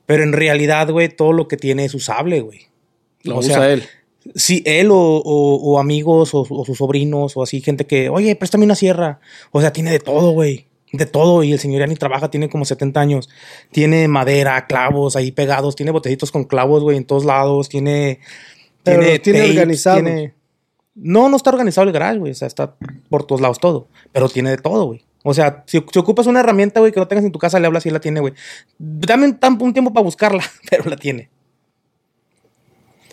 Pero 0.07 0.23
en 0.23 0.33
realidad, 0.33 0.91
güey, 0.91 1.09
todo 1.09 1.33
lo 1.33 1.49
que 1.49 1.57
tiene 1.57 1.85
es 1.85 1.95
usable, 1.95 2.41
güey. 2.41 2.69
Lo 3.25 3.37
O 3.37 3.39
usa 3.41 3.55
sea, 3.57 3.73
él. 3.73 3.83
Sí, 4.35 4.63
él 4.67 4.91
o, 4.91 4.97
o- 4.97 5.57
o 5.57 5.79
amigos 5.79 6.35
o, 6.35 6.47
o 6.49 6.65
sus 6.65 6.79
sobrinos 6.79 7.37
o 7.37 7.43
así, 7.43 7.61
gente 7.61 7.87
que, 7.87 8.09
oye, 8.09 8.35
préstame 8.37 8.65
una 8.65 8.75
sierra. 8.75 9.21
O 9.53 9.61
sea, 9.61 9.73
tiene 9.73 9.91
de 9.91 9.99
todo, 10.01 10.33
güey. 10.33 10.67
De 10.93 11.07
todo. 11.07 11.43
Y 11.45 11.53
el 11.53 11.59
señor 11.59 11.81
ya 11.81 11.87
ni 11.87 11.95
trabaja, 11.97 12.31
tiene 12.31 12.49
como 12.49 12.65
70 12.65 13.01
años. 13.01 13.29
Tiene 13.71 14.07
madera, 14.09 14.67
clavos 14.67 15.17
ahí 15.17 15.33
pegados, 15.33 15.77
tiene 15.77 15.93
botecitos 15.93 16.31
con 16.31 16.45
clavos, 16.45 16.83
güey, 16.83 16.97
en 16.97 17.05
todos 17.05 17.25
lados. 17.25 17.69
Tiene. 17.69 18.21
Pero 18.83 19.03
tiene 19.21 19.41
organizado. 19.51 20.03
No, 21.01 21.29
no 21.29 21.37
está 21.37 21.51
organizado 21.51 21.87
el 21.87 21.93
garage, 21.93 22.19
güey. 22.19 22.33
O 22.33 22.35
sea, 22.35 22.49
está 22.49 22.75
por 23.09 23.25
todos 23.25 23.41
lados 23.41 23.59
todo. 23.61 23.89
Pero 24.13 24.29
tiene 24.29 24.51
de 24.51 24.59
todo, 24.59 24.87
güey. 24.87 25.05
O 25.25 25.35
sea, 25.35 25.65
si, 25.67 25.85
si 25.93 25.99
ocupas 25.99 26.27
una 26.27 26.41
herramienta, 26.41 26.81
güey, 26.81 26.93
que 26.93 27.01
no 27.01 27.09
tengas 27.09 27.25
en 27.25 27.33
tu 27.33 27.39
casa, 27.39 27.59
le 27.61 27.67
hablas 27.67 27.85
y 27.87 27.91
la 27.91 28.01
tiene, 28.01 28.21
güey. 28.21 28.35
Dame 28.79 29.27
un, 29.27 29.39
un 29.61 29.73
tiempo 29.73 29.93
para 29.93 30.05
buscarla, 30.05 30.43
pero 30.71 30.89
la 30.89 30.97
tiene. 30.97 31.29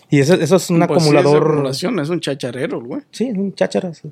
Y 0.08 0.20
eso, 0.20 0.34
eso 0.34 0.56
es 0.56 0.70
un 0.70 0.78
Pues 0.86 1.02
sí, 1.02 1.08
es 1.08 1.16
acumulador. 1.16 1.66
es 2.00 2.08
un 2.10 2.20
chacharero, 2.20 2.80
güey. 2.80 3.02
Sí, 3.10 3.26
es 3.28 3.36
un 3.36 3.52
cháchara. 3.54 3.92
sí. 3.92 4.08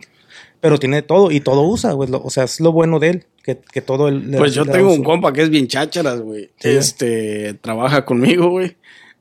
Pero 0.61 0.79
tiene 0.79 0.97
de 0.97 1.03
todo 1.03 1.31
y 1.31 1.39
todo 1.41 1.63
usa, 1.63 1.93
güey. 1.93 2.11
Lo- 2.11 2.21
O 2.23 2.31
sea, 2.31 2.45
es 2.45 2.59
lo 2.59 2.73
bueno 2.73 2.99
de 2.99 3.11
él, 3.11 3.27
que, 3.45 3.59
que 3.59 3.81
todo 3.81 4.09
el. 4.09 4.33
le- 4.33 4.39
Pues 4.39 4.55
yo 4.55 4.65
le 4.65 4.73
tengo 4.73 4.93
un 4.93 5.05
compa 5.05 5.33
que 5.33 5.43
es 5.43 5.51
bien 5.51 5.69
chácharas, 5.69 6.21
güey. 6.21 6.51
Sí. 6.59 6.71
este, 6.71 7.55
trabaja 7.55 8.05
conmigo, 8.05 8.51
güey. 8.51 8.77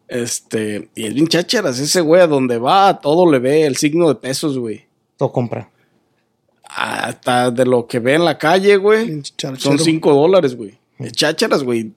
Este, 0.08 0.90
y 0.96 1.06
es 1.06 1.14
bien 1.14 1.28
chácharas. 1.28 1.80
Ese 1.80 2.02
güey 2.02 2.22
a 2.22 2.28
donde 2.28 2.58
va, 2.58 2.90
a 2.90 3.00
todo 3.00 3.30
le 3.32 3.40
ve 3.40 3.66
el 3.66 3.78
signo 3.78 4.08
de 4.08 4.16
pesos, 4.16 4.58
güey. 4.58 4.86
Todo 5.18 5.32
compra. 5.32 5.70
Hasta 6.64 7.52
de 7.52 7.66
lo 7.66 7.88
que 7.88 8.00
ve 8.00 8.16
en 8.16 8.26
la 8.26 8.38
calle, 8.38 8.78
güey. 8.78 9.22
Son 9.58 9.80
cinco 9.80 10.14
dólares, 10.14 10.56
güey. 10.56 10.78
Es 11.00 11.14
chácharas, 11.14 11.64
güey. 11.64 11.92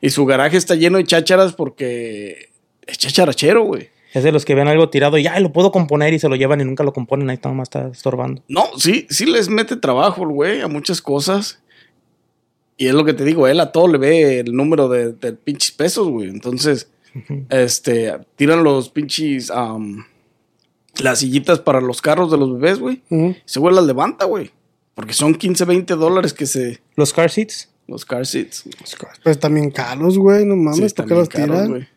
Y 0.00 0.10
su 0.10 0.24
garaje 0.26 0.56
está 0.56 0.74
lleno 0.74 0.98
de 0.98 1.04
chácharas 1.04 1.52
porque 1.52 2.50
es 2.86 2.98
chacharachero, 2.98 3.64
güey. 3.64 3.90
Es 4.14 4.24
de 4.24 4.32
los 4.32 4.44
que 4.44 4.54
ven 4.54 4.68
algo 4.68 4.88
tirado 4.88 5.18
y 5.18 5.24
ya 5.24 5.38
lo 5.38 5.52
puedo 5.52 5.70
componer 5.70 6.14
y 6.14 6.18
se 6.18 6.28
lo 6.28 6.36
llevan 6.36 6.60
y 6.60 6.64
nunca 6.64 6.82
lo 6.82 6.92
componen. 6.92 7.28
Ahí 7.28 7.34
está, 7.34 7.48
nomás 7.48 7.68
está 7.68 7.88
estorbando. 7.88 8.42
No, 8.48 8.66
sí, 8.76 9.06
sí 9.10 9.26
les 9.26 9.48
mete 9.48 9.76
trabajo, 9.76 10.22
el 10.22 10.30
güey, 10.30 10.60
a 10.62 10.68
muchas 10.68 11.02
cosas. 11.02 11.60
Y 12.76 12.86
es 12.86 12.94
lo 12.94 13.04
que 13.04 13.12
te 13.12 13.24
digo, 13.24 13.48
él 13.48 13.60
a 13.60 13.72
todo 13.72 13.88
le 13.88 13.98
ve 13.98 14.38
el 14.40 14.54
número 14.54 14.88
de, 14.88 15.12
de 15.12 15.32
pinches 15.32 15.72
pesos, 15.72 16.08
güey. 16.08 16.28
Entonces, 16.28 16.88
este, 17.50 18.18
tiran 18.36 18.64
los 18.64 18.88
pinches, 18.90 19.50
las 21.02 21.18
sillitas 21.20 21.60
para 21.60 21.80
los 21.80 22.02
carros 22.02 22.30
de 22.30 22.38
los 22.38 22.52
bebés, 22.54 22.78
güey. 22.78 23.02
Ujú. 23.10 23.34
Ese 23.46 23.60
güey 23.60 23.74
las 23.74 23.84
levanta, 23.84 24.24
güey. 24.24 24.50
Porque 24.94 25.12
son 25.12 25.34
15, 25.34 25.64
20 25.64 25.94
dólares 25.94 26.32
que 26.32 26.46
se, 26.46 26.80
Los 26.96 27.12
car 27.12 27.30
seats. 27.30 27.70
los 27.86 28.04
car 28.04 28.26
seats. 28.26 28.64
Pues 29.22 29.38
también 29.38 29.70
caros, 29.70 30.18
güey. 30.18 30.44
No 30.44 30.56
mames, 30.56 30.90
Sí, 30.90 30.94
¿por 30.96 31.06
qué 31.06 31.14
los 31.14 31.28
tiran? 31.28 31.68
güey. 31.68 31.88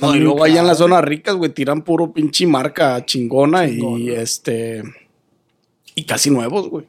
No, 0.00 0.14
y 0.14 0.18
luego 0.20 0.44
allá 0.44 0.60
en 0.60 0.66
las 0.66 0.78
zonas 0.78 1.02
ricas, 1.02 1.34
güey, 1.36 1.52
tiran 1.54 1.82
puro 1.82 2.12
pinche 2.12 2.46
marca 2.46 3.04
chingona, 3.06 3.66
y 3.66 4.10
este. 4.10 4.82
Y 5.94 6.04
casi 6.04 6.28
nuevos, 6.30 6.68
güey. 6.68 6.86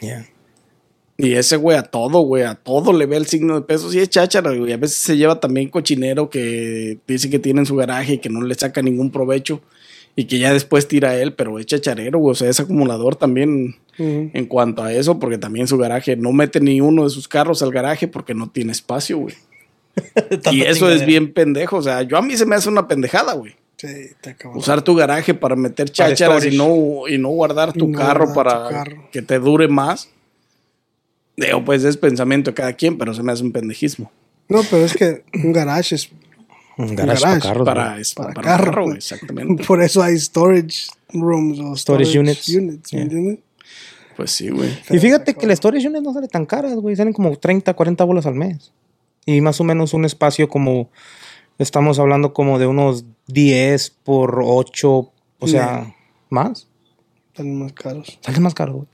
Yeah. 0.00 0.26
Y 1.18 1.34
ese 1.34 1.56
güey 1.56 1.76
a 1.76 1.82
todo, 1.82 2.20
güey, 2.20 2.42
a 2.42 2.54
todo 2.54 2.92
le 2.92 3.06
ve 3.06 3.16
el 3.16 3.26
signo 3.26 3.54
de 3.54 3.62
pesos 3.62 3.94
y 3.94 3.98
es 3.98 4.08
cháchara, 4.08 4.52
güey. 4.54 4.72
A 4.72 4.76
veces 4.76 4.96
se 4.96 5.16
lleva 5.16 5.40
también 5.40 5.68
cochinero 5.68 6.30
que 6.30 6.98
dice 7.06 7.30
que 7.30 7.38
tiene 7.38 7.60
en 7.60 7.66
su 7.66 7.76
garaje 7.76 8.14
y 8.14 8.18
que 8.18 8.28
no 8.28 8.42
le 8.42 8.54
saca 8.54 8.82
ningún 8.82 9.10
provecho 9.10 9.60
y 10.14 10.24
que 10.24 10.38
ya 10.38 10.52
después 10.52 10.88
tira 10.88 11.14
él, 11.16 11.34
pero 11.34 11.58
es 11.58 11.66
chacharero, 11.66 12.18
güey. 12.18 12.32
O 12.32 12.34
sea, 12.34 12.48
es 12.48 12.60
acumulador 12.60 13.16
también 13.16 13.76
en 13.98 14.46
cuanto 14.46 14.82
a 14.82 14.92
eso, 14.92 15.18
porque 15.18 15.38
también 15.38 15.68
su 15.68 15.78
garaje 15.78 16.16
no 16.16 16.32
mete 16.32 16.60
ni 16.60 16.80
uno 16.80 17.04
de 17.04 17.10
sus 17.10 17.28
carros 17.28 17.62
al 17.62 17.70
garaje 17.70 18.08
porque 18.08 18.34
no 18.34 18.50
tiene 18.50 18.72
espacio, 18.72 19.18
güey. 19.18 19.34
y 20.50 20.62
eso 20.62 20.90
es 20.90 21.06
bien 21.06 21.32
pendejo. 21.32 21.76
O 21.76 21.82
sea, 21.82 22.02
yo 22.02 22.16
a 22.16 22.22
mí 22.22 22.36
se 22.36 22.46
me 22.46 22.56
hace 22.56 22.68
una 22.68 22.88
pendejada, 22.88 23.34
güey. 23.34 23.54
Sí, 23.76 23.88
te. 24.20 24.36
Usar 24.54 24.82
tu 24.82 24.94
garaje 24.94 25.34
para 25.34 25.56
meter 25.56 25.90
Para 25.92 26.10
chácharas 26.10 26.44
y 26.46 26.56
no, 26.56 27.08
y 27.08 27.18
no 27.18 27.28
guardar 27.30 27.72
tu 27.72 27.88
no 27.88 27.98
carro 27.98 28.32
para 28.32 28.68
tu 28.68 28.70
carro. 28.70 29.08
que 29.10 29.22
te 29.22 29.38
dure 29.38 29.68
más. 29.68 30.08
Digo, 31.46 31.64
pues 31.64 31.84
es 31.84 31.96
pensamiento 31.96 32.50
de 32.50 32.54
cada 32.54 32.72
quien, 32.74 32.98
pero 32.98 33.14
se 33.14 33.22
me 33.22 33.32
hace 33.32 33.42
un 33.42 33.52
pendejismo. 33.52 34.10
No, 34.48 34.60
pero 34.70 34.84
es 34.84 34.94
que 34.94 35.24
un 35.34 35.52
garage 35.52 35.94
es 35.94 36.10
Un 36.76 36.94
garage, 36.94 37.22
garage. 37.22 37.40
para 37.40 37.40
carros. 37.40 37.66
para, 37.66 37.88
güey. 37.90 38.00
es- 38.02 38.14
para, 38.14 38.32
para 38.34 38.46
carro. 38.56 38.92
exactamente. 38.94 39.64
Por 39.66 39.82
eso 39.82 40.02
hay 40.02 40.18
storage 40.18 40.86
rooms 41.12 41.58
o 41.58 41.76
Storage 41.76 42.10
storage, 42.10 42.18
units. 42.18 42.48
units. 42.48 42.92
¿me 42.92 42.98
Yeah. 42.98 43.02
entiendes? 43.02 43.38
Pues 44.16 44.30
sí, 44.30 44.50
güey. 44.50 44.70
Y 44.90 44.98
fíjate 44.98 45.34
que 45.34 45.46
las 45.46 45.56
storage 45.58 45.86
units 45.88 46.02
no 46.02 46.12
salen 46.12 46.28
tan 46.28 46.44
caras, 46.44 46.74
güey. 46.74 46.94
Salen 46.96 47.14
como 47.14 47.34
30, 47.36 47.72
40 47.74 48.04
bolas 48.04 48.26
al 48.26 48.34
mes. 48.34 48.72
Y 49.24 49.40
más 49.40 49.58
o 49.60 49.64
menos 49.64 49.94
un 49.94 50.04
espacio 50.04 50.48
como. 50.48 50.90
Estamos 51.58 51.98
hablando 51.98 52.32
como 52.34 52.58
de 52.58 52.66
unos 52.66 53.04
10 53.28 53.90
por 54.04 54.40
8. 54.44 55.10
O 55.38 55.48
sea, 55.48 55.94
más. 56.28 56.66
Están 57.28 57.54
más 57.58 57.72
caros. 57.72 58.18
Sale 58.20 58.40
más 58.40 58.52
caro, 58.54 58.72
güey. 58.74 58.86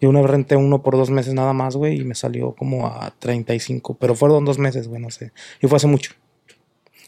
Yo 0.00 0.10
una 0.10 0.20
vez 0.20 0.30
renté 0.30 0.56
uno 0.56 0.82
por 0.82 0.96
dos 0.96 1.10
meses 1.10 1.34
nada 1.34 1.52
más, 1.52 1.76
güey, 1.76 2.00
y 2.00 2.04
me 2.04 2.14
salió 2.14 2.52
como 2.52 2.86
a 2.86 3.14
35. 3.18 3.96
Pero 3.98 4.14
fueron 4.14 4.44
dos 4.44 4.58
meses, 4.58 4.88
güey, 4.88 5.00
no 5.00 5.10
sé. 5.10 5.32
Y 5.62 5.66
fue 5.66 5.76
hace 5.76 5.86
mucho. 5.86 6.12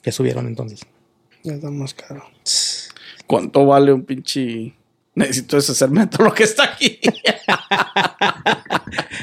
Ya 0.03 0.13
subieron 0.13 0.47
entonces. 0.47 0.81
Ya 1.43 1.55
están 1.55 1.79
más 1.79 1.95
caros. 1.95 2.89
¿Cuánto 3.27 3.67
vale 3.67 3.93
un 3.93 4.05
pinche? 4.05 4.75
Necesito 5.15 5.57
deshacerme 5.57 6.03
de 6.03 6.07
todo 6.07 6.25
lo 6.25 6.35
que 6.35 6.45
está 6.45 6.65
aquí. 6.65 7.01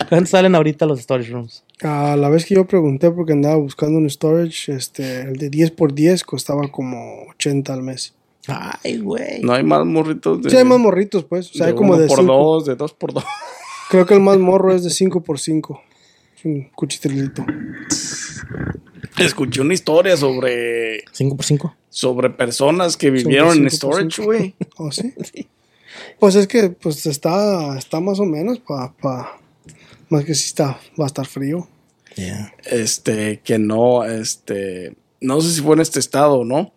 ¿Cuánto 0.10 0.30
salen 0.30 0.56
ahorita 0.56 0.86
los 0.86 0.99
storage 0.99 1.32
rooms? 1.32 1.63
A 1.82 2.15
la 2.15 2.30
vez 2.30 2.45
que 2.45 2.56
yo 2.56 2.65
pregunté 2.65 3.12
porque 3.12 3.34
andaba 3.34 3.56
buscando 3.56 3.97
un 3.97 4.10
storage, 4.10 4.73
este, 4.73 5.21
el 5.21 5.38
de 5.38 5.49
10 5.49 5.71
por 5.71 5.93
10 5.93 6.23
costaba 6.23 6.67
como 6.69 7.25
80 7.30 7.73
al 7.73 7.84
mes. 7.84 8.14
Ay, 8.47 8.99
güey. 8.99 9.41
No 9.41 9.53
hay 9.53 9.63
más 9.63 9.86
morritos 9.86 10.41
de. 10.41 10.49
Sí, 10.49 10.58
hay 10.58 10.63
más 10.63 10.79
morritos, 10.79 11.23
pues. 11.25 11.49
O 11.51 11.53
sea, 11.53 11.65
de 11.65 11.71
hay 11.71 11.77
como 11.77 11.93
uno 11.93 12.01
de 12.01 12.08
por 12.08 12.19
5. 12.19 12.34
dos, 12.34 12.65
de 12.65 12.75
dos 12.75 12.93
por 12.93 13.13
dos. 13.13 13.23
Creo 13.89 14.05
que 14.05 14.13
el 14.15 14.19
más 14.21 14.38
morro 14.38 14.73
es 14.73 14.84
de 14.84 14.89
5 14.89 15.21
por 15.21 15.39
5 15.39 15.81
Es 16.38 16.45
un 16.45 16.69
cuchitrilito. 16.75 17.45
Escuché 19.17 19.62
una 19.62 19.73
historia 19.73 20.17
sobre, 20.17 21.03
5 21.12 21.36
por 21.36 21.45
5. 21.45 21.75
sobre 21.89 22.29
personas 22.31 22.97
que 22.97 23.12
vivieron 23.12 23.49
en 23.49 23.69
cinco 23.69 23.93
storage, 23.93 24.10
cinco. 24.12 24.25
güey. 24.25 24.55
¿Oh, 24.77 24.91
sí? 24.91 25.13
Pues 26.19 26.36
es 26.36 26.47
que 26.47 26.69
pues 26.69 27.05
está, 27.05 27.77
está 27.77 27.99
más 27.99 28.19
o 28.19 28.25
menos 28.25 28.60
para... 28.60 28.91
Pa, 28.93 29.39
más 30.10 30.25
que 30.25 30.36
si 30.36 30.45
está, 30.47 30.79
va 30.99 31.05
a 31.05 31.08
estar 31.08 31.25
frío. 31.25 31.67
Yeah. 32.15 32.53
este, 32.65 33.41
que 33.43 33.60
no, 33.60 34.05
este, 34.05 34.95
no 35.19 35.41
sé 35.41 35.51
si 35.51 35.62
fue 35.62 35.75
en 35.75 35.81
este 35.81 35.99
estado 35.99 36.36
o 36.36 36.45
no, 36.45 36.71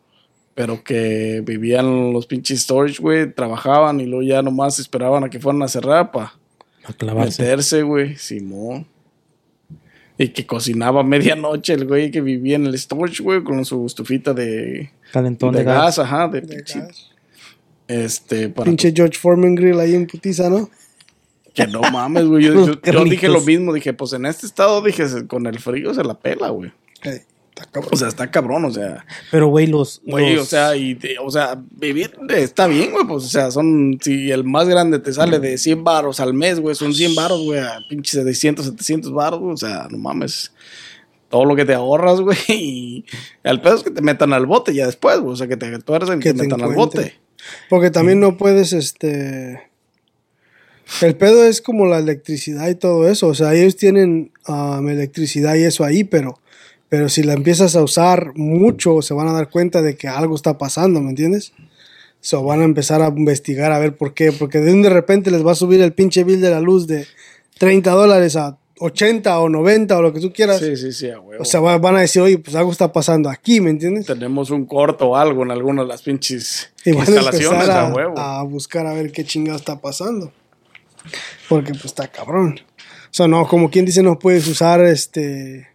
pero 0.58 0.82
que 0.82 1.40
vivían 1.46 2.12
los 2.12 2.26
pinches 2.26 2.62
storage, 2.62 3.00
güey, 3.00 3.32
trabajaban 3.32 4.00
y 4.00 4.06
luego 4.06 4.24
ya 4.24 4.42
nomás 4.42 4.80
esperaban 4.80 5.22
a 5.22 5.30
que 5.30 5.38
fueran 5.38 5.62
a 5.62 5.68
cerrar 5.68 6.10
para 6.10 6.32
meterse, 7.14 7.82
güey, 7.82 8.16
Simón. 8.16 8.84
Y 10.18 10.30
que 10.30 10.46
cocinaba 10.46 11.02
a 11.02 11.04
medianoche 11.04 11.74
el 11.74 11.86
güey 11.86 12.10
que 12.10 12.20
vivía 12.20 12.56
en 12.56 12.66
el 12.66 12.76
storage, 12.76 13.22
güey, 13.22 13.44
con 13.44 13.64
su 13.64 13.86
estufita 13.86 14.34
de, 14.34 14.90
Calentón 15.12 15.52
de 15.52 15.60
de, 15.60 15.64
gas, 15.64 15.96
gas. 15.96 15.98
ajá, 16.00 16.26
de, 16.26 16.40
De 16.40 16.56
pinche, 16.56 16.80
gas. 16.80 17.10
este, 17.86 18.48
para 18.48 18.64
Pinche 18.64 18.92
George 18.92 19.16
Foreman 19.16 19.54
Grill 19.54 19.78
ahí 19.78 19.94
en 19.94 20.08
putiza, 20.08 20.50
¿no? 20.50 20.68
que 21.54 21.68
no 21.68 21.82
mames, 21.82 22.24
güey. 22.26 22.44
Yo, 22.46 22.52
Los 22.54 22.66
yo- 22.66 22.80
yo 22.92 23.04
dije 23.04 23.28
lo 23.28 23.42
mismo, 23.42 23.72
dije, 23.72 23.92
pues 23.92 24.12
en 24.12 24.26
este 24.26 24.44
estado, 24.44 24.82
dije, 24.82 25.04
con 25.28 25.46
el 25.46 25.60
frío 25.60 25.94
se 25.94 26.02
la 26.02 26.14
pela, 26.18 26.48
güey. 26.48 26.72
Ey. 27.04 27.20
Está. 27.60 27.80
O 27.90 27.96
sea, 27.96 28.08
está 28.08 28.30
cabrón, 28.30 28.64
o 28.64 28.70
sea. 28.70 29.04
Pero, 29.30 29.48
güey, 29.48 29.66
los. 29.66 30.00
Güey, 30.06 30.34
los- 30.34 30.44
o 30.44 30.46
sea, 30.46 30.76
y 30.76 30.94
te- 30.94 31.18
o 31.18 31.30
sea, 31.30 31.60
vivir 31.72 32.12
está 32.30 32.66
bien, 32.66 32.92
güey, 32.92 33.06
pues, 33.06 33.24
o 33.24 33.28
sea, 33.28 33.50
son, 33.50 33.98
si 34.00 34.30
el 34.30 34.44
más 34.44 34.68
grande 34.68 34.98
te 34.98 35.12
sale 35.12 35.38
de 35.40 35.58
100 35.58 35.84
baros 35.84 36.20
al 36.20 36.34
mes, 36.34 36.60
güey, 36.60 36.74
son 36.74 36.94
100 36.94 37.14
baros, 37.14 37.42
güey, 37.42 37.60
a 37.60 37.78
pinches 37.88 38.22
600, 38.24 38.66
700 38.66 39.12
baros, 39.12 39.40
güey, 39.40 39.52
o 39.54 39.56
sea, 39.56 39.88
no 39.90 39.98
mames, 39.98 40.52
todo 41.28 41.44
lo 41.44 41.54
que 41.56 41.64
te 41.64 41.74
ahorras, 41.74 42.20
güey, 42.22 42.38
y 42.48 43.04
el 43.42 43.60
pedo 43.60 43.76
es 43.76 43.82
que 43.82 43.90
te 43.90 44.02
metan 44.02 44.32
al 44.32 44.46
bote 44.46 44.72
ya 44.74 44.86
después, 44.86 45.18
güey, 45.20 45.32
o 45.32 45.36
sea, 45.36 45.46
que 45.48 45.56
te 45.56 45.78
tuercen 45.80 46.18
y 46.18 46.22
Que 46.22 46.32
te 46.32 46.38
te 46.38 46.42
metan 46.44 46.62
al 46.62 46.74
bote. 46.74 47.14
Porque 47.70 47.90
también 47.90 48.20
no 48.20 48.36
puedes, 48.36 48.72
este... 48.72 49.62
El 51.02 51.16
pedo 51.16 51.44
es 51.44 51.60
como 51.60 51.84
la 51.86 51.98
electricidad 51.98 52.66
y 52.68 52.74
todo 52.74 53.08
eso. 53.08 53.28
O 53.28 53.34
sea, 53.34 53.54
ellos 53.54 53.76
tienen 53.76 54.32
um, 54.48 54.88
electricidad 54.88 55.54
y 55.54 55.64
eso 55.64 55.84
ahí, 55.84 56.02
pero, 56.02 56.40
pero 56.88 57.08
si 57.08 57.22
la 57.22 57.34
empiezas 57.34 57.76
a 57.76 57.82
usar 57.82 58.32
mucho, 58.36 59.02
se 59.02 59.14
van 59.14 59.28
a 59.28 59.32
dar 59.32 59.50
cuenta 59.50 59.82
de 59.82 59.96
que 59.96 60.08
algo 60.08 60.34
está 60.34 60.56
pasando, 60.58 61.00
¿me 61.00 61.10
entiendes? 61.10 61.52
So, 62.20 62.42
van 62.42 62.60
a 62.62 62.64
empezar 62.64 63.00
a 63.02 63.08
investigar 63.08 63.70
a 63.72 63.78
ver 63.78 63.96
por 63.96 64.14
qué. 64.14 64.32
Porque 64.32 64.58
de 64.58 64.72
un 64.72 64.82
de 64.82 64.90
repente 64.90 65.30
les 65.30 65.46
va 65.46 65.52
a 65.52 65.54
subir 65.54 65.80
el 65.80 65.92
pinche 65.92 66.24
bill 66.24 66.40
de 66.40 66.50
la 66.50 66.60
luz 66.60 66.86
de 66.86 67.06
30 67.58 67.90
dólares 67.92 68.34
a 68.36 68.58
80 68.80 69.38
o 69.40 69.48
90 69.48 69.96
o 69.96 70.02
lo 70.02 70.12
que 70.12 70.20
tú 70.20 70.32
quieras. 70.32 70.58
Sí, 70.60 70.76
sí, 70.76 70.92
sí, 70.92 71.10
a 71.10 71.20
huevo. 71.20 71.42
O 71.42 71.44
sea, 71.44 71.60
va- 71.60 71.78
van 71.78 71.96
a 71.96 72.00
decir, 72.00 72.22
oye, 72.22 72.38
pues 72.38 72.56
algo 72.56 72.72
está 72.72 72.92
pasando 72.92 73.28
aquí, 73.30 73.60
¿me 73.60 73.70
entiendes? 73.70 74.06
tenemos 74.06 74.50
un 74.50 74.66
corto 74.66 75.10
o 75.10 75.16
algo 75.16 75.42
en 75.44 75.50
alguna 75.52 75.82
de 75.82 75.88
las 75.88 76.02
pinches 76.02 76.72
Y 76.84 76.90
van 76.92 77.06
instalaciones, 77.06 77.68
a, 77.68 77.88
a, 77.88 77.92
huevo. 77.94 78.18
a 78.18 78.42
buscar 78.42 78.86
a 78.86 78.94
ver 78.94 79.12
qué 79.12 79.24
chingado 79.24 79.56
está 79.58 79.80
pasando. 79.80 80.32
Porque 81.48 81.72
pues 81.72 81.86
está 81.86 82.08
cabrón. 82.08 82.60
O 83.04 83.12
sea, 83.14 83.28
no, 83.28 83.46
como 83.46 83.70
quien 83.70 83.84
dice, 83.84 84.02
no 84.02 84.18
puedes 84.18 84.46
usar 84.48 84.84
este. 84.84 85.67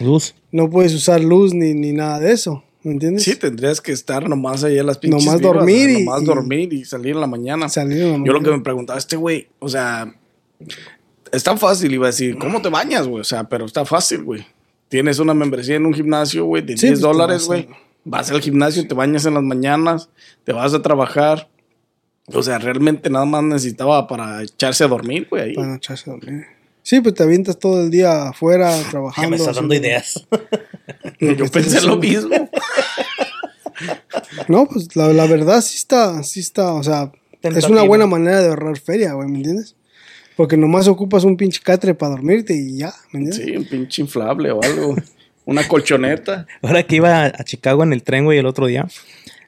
Luz. 0.00 0.34
No 0.50 0.68
puedes 0.70 0.94
usar 0.94 1.20
luz 1.22 1.52
ni, 1.54 1.74
ni 1.74 1.92
nada 1.92 2.18
de 2.20 2.32
eso. 2.32 2.62
¿Me 2.82 2.92
entiendes? 2.92 3.22
Sí, 3.22 3.36
tendrías 3.36 3.80
que 3.80 3.92
estar 3.92 4.28
nomás 4.28 4.64
ahí 4.64 4.78
en 4.78 4.86
las 4.86 4.98
pinches 4.98 5.24
Nomás 5.24 5.40
vivas, 5.40 5.54
dormir 5.54 5.90
y- 5.90 6.04
nomás 6.04 6.22
y- 6.22 6.24
dormir 6.24 6.72
y 6.72 6.84
salir 6.84 7.14
en 7.14 7.20
la 7.20 7.26
mañana. 7.28 7.68
Salir 7.68 8.02
en 8.02 8.10
la 8.22 8.26
Yo 8.26 8.32
lo 8.32 8.38
que 8.40 8.44
mañana. 8.46 8.56
me 8.56 8.62
preguntaba, 8.62 8.98
este 8.98 9.16
güey, 9.16 9.46
o 9.60 9.68
sea, 9.68 10.12
es 11.30 11.44
tan 11.44 11.58
fácil, 11.58 11.92
iba 11.94 12.06
a 12.06 12.10
decir, 12.10 12.36
¿cómo 12.38 12.60
te 12.60 12.68
bañas, 12.70 13.06
güey? 13.06 13.20
O 13.20 13.24
sea, 13.24 13.44
pero 13.44 13.66
está 13.66 13.84
fácil, 13.84 14.24
güey. 14.24 14.44
Tienes 14.88 15.18
una 15.20 15.32
membresía 15.32 15.76
en 15.76 15.86
un 15.86 15.94
gimnasio, 15.94 16.44
güey, 16.44 16.62
de 16.62 16.76
Sí, 16.76 16.86
10 16.88 17.00
pues, 17.00 17.00
dólares, 17.00 17.44
a- 17.44 17.46
güey. 17.46 17.68
Vas 18.04 18.30
al 18.32 18.40
gimnasio, 18.40 18.86
te 18.88 18.94
bañas 18.94 19.24
en 19.26 19.34
las 19.34 19.42
mañanas, 19.44 20.08
te 20.44 20.52
vas 20.52 20.74
a 20.74 20.82
trabajar. 20.82 21.48
O 22.26 22.42
sea, 22.42 22.58
realmente 22.58 23.08
nada 23.10 23.24
más 23.24 23.44
necesitaba 23.44 24.06
para 24.08 24.42
echarse 24.42 24.82
a 24.84 24.88
dormir, 24.88 25.28
güey, 25.30 25.42
ahí. 25.42 25.54
Para 25.54 25.76
echarse 25.76 26.10
a 26.10 26.14
dormir. 26.14 26.46
Sí, 26.82 27.00
pues 27.00 27.14
te 27.14 27.22
avientas 27.22 27.58
todo 27.58 27.82
el 27.82 27.90
día 27.90 28.28
afuera 28.28 28.76
trabajando. 28.90 29.22
Ya 29.22 29.30
me 29.30 29.36
estás 29.36 29.56
dando 29.56 29.74
ideas. 29.74 30.26
lo 31.20 31.32
Yo 31.32 31.46
pensé 31.48 31.80
lo 31.82 31.96
mismo. 31.96 32.50
No, 34.48 34.66
pues 34.66 34.94
la, 34.96 35.08
la 35.12 35.26
verdad 35.26 35.60
sí 35.60 35.76
está, 35.76 36.22
sí 36.22 36.40
está, 36.40 36.72
o 36.74 36.82
sea, 36.82 37.12
es 37.42 37.64
una 37.68 37.82
buena 37.82 38.06
manera 38.06 38.40
de 38.40 38.48
ahorrar 38.48 38.78
feria, 38.78 39.12
güey, 39.12 39.28
¿me 39.28 39.38
entiendes? 39.38 39.76
Porque 40.36 40.56
nomás 40.56 40.88
ocupas 40.88 41.24
un 41.24 41.36
pinche 41.36 41.60
catre 41.62 41.94
para 41.94 42.10
dormirte 42.10 42.54
y 42.54 42.78
ya, 42.78 42.92
¿me 43.12 43.20
entiendes? 43.20 43.44
Sí, 43.44 43.56
un 43.56 43.64
pinche 43.64 44.02
inflable 44.02 44.50
o 44.50 44.62
algo. 44.62 44.96
Una 45.44 45.66
colchoneta. 45.66 46.46
Ahora 46.62 46.84
que 46.84 46.96
iba 46.96 47.26
a 47.26 47.44
Chicago 47.44 47.82
en 47.82 47.92
el 47.92 48.02
tren, 48.02 48.24
güey, 48.24 48.38
el 48.38 48.46
otro 48.46 48.66
día. 48.66 48.86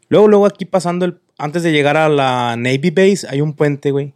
Luego, 0.09 0.29
luego 0.29 0.47
aquí 0.47 0.64
pasando, 0.64 1.05
el, 1.07 1.18
antes 1.38 1.62
de 1.62 1.73
llegar 1.73 1.97
a 1.97 2.09
la 2.09 2.57
Navy 2.57 2.90
Base, 2.90 3.27
hay 3.29 3.40
un 3.40 3.55
puente, 3.55 3.90
güey. 3.90 4.12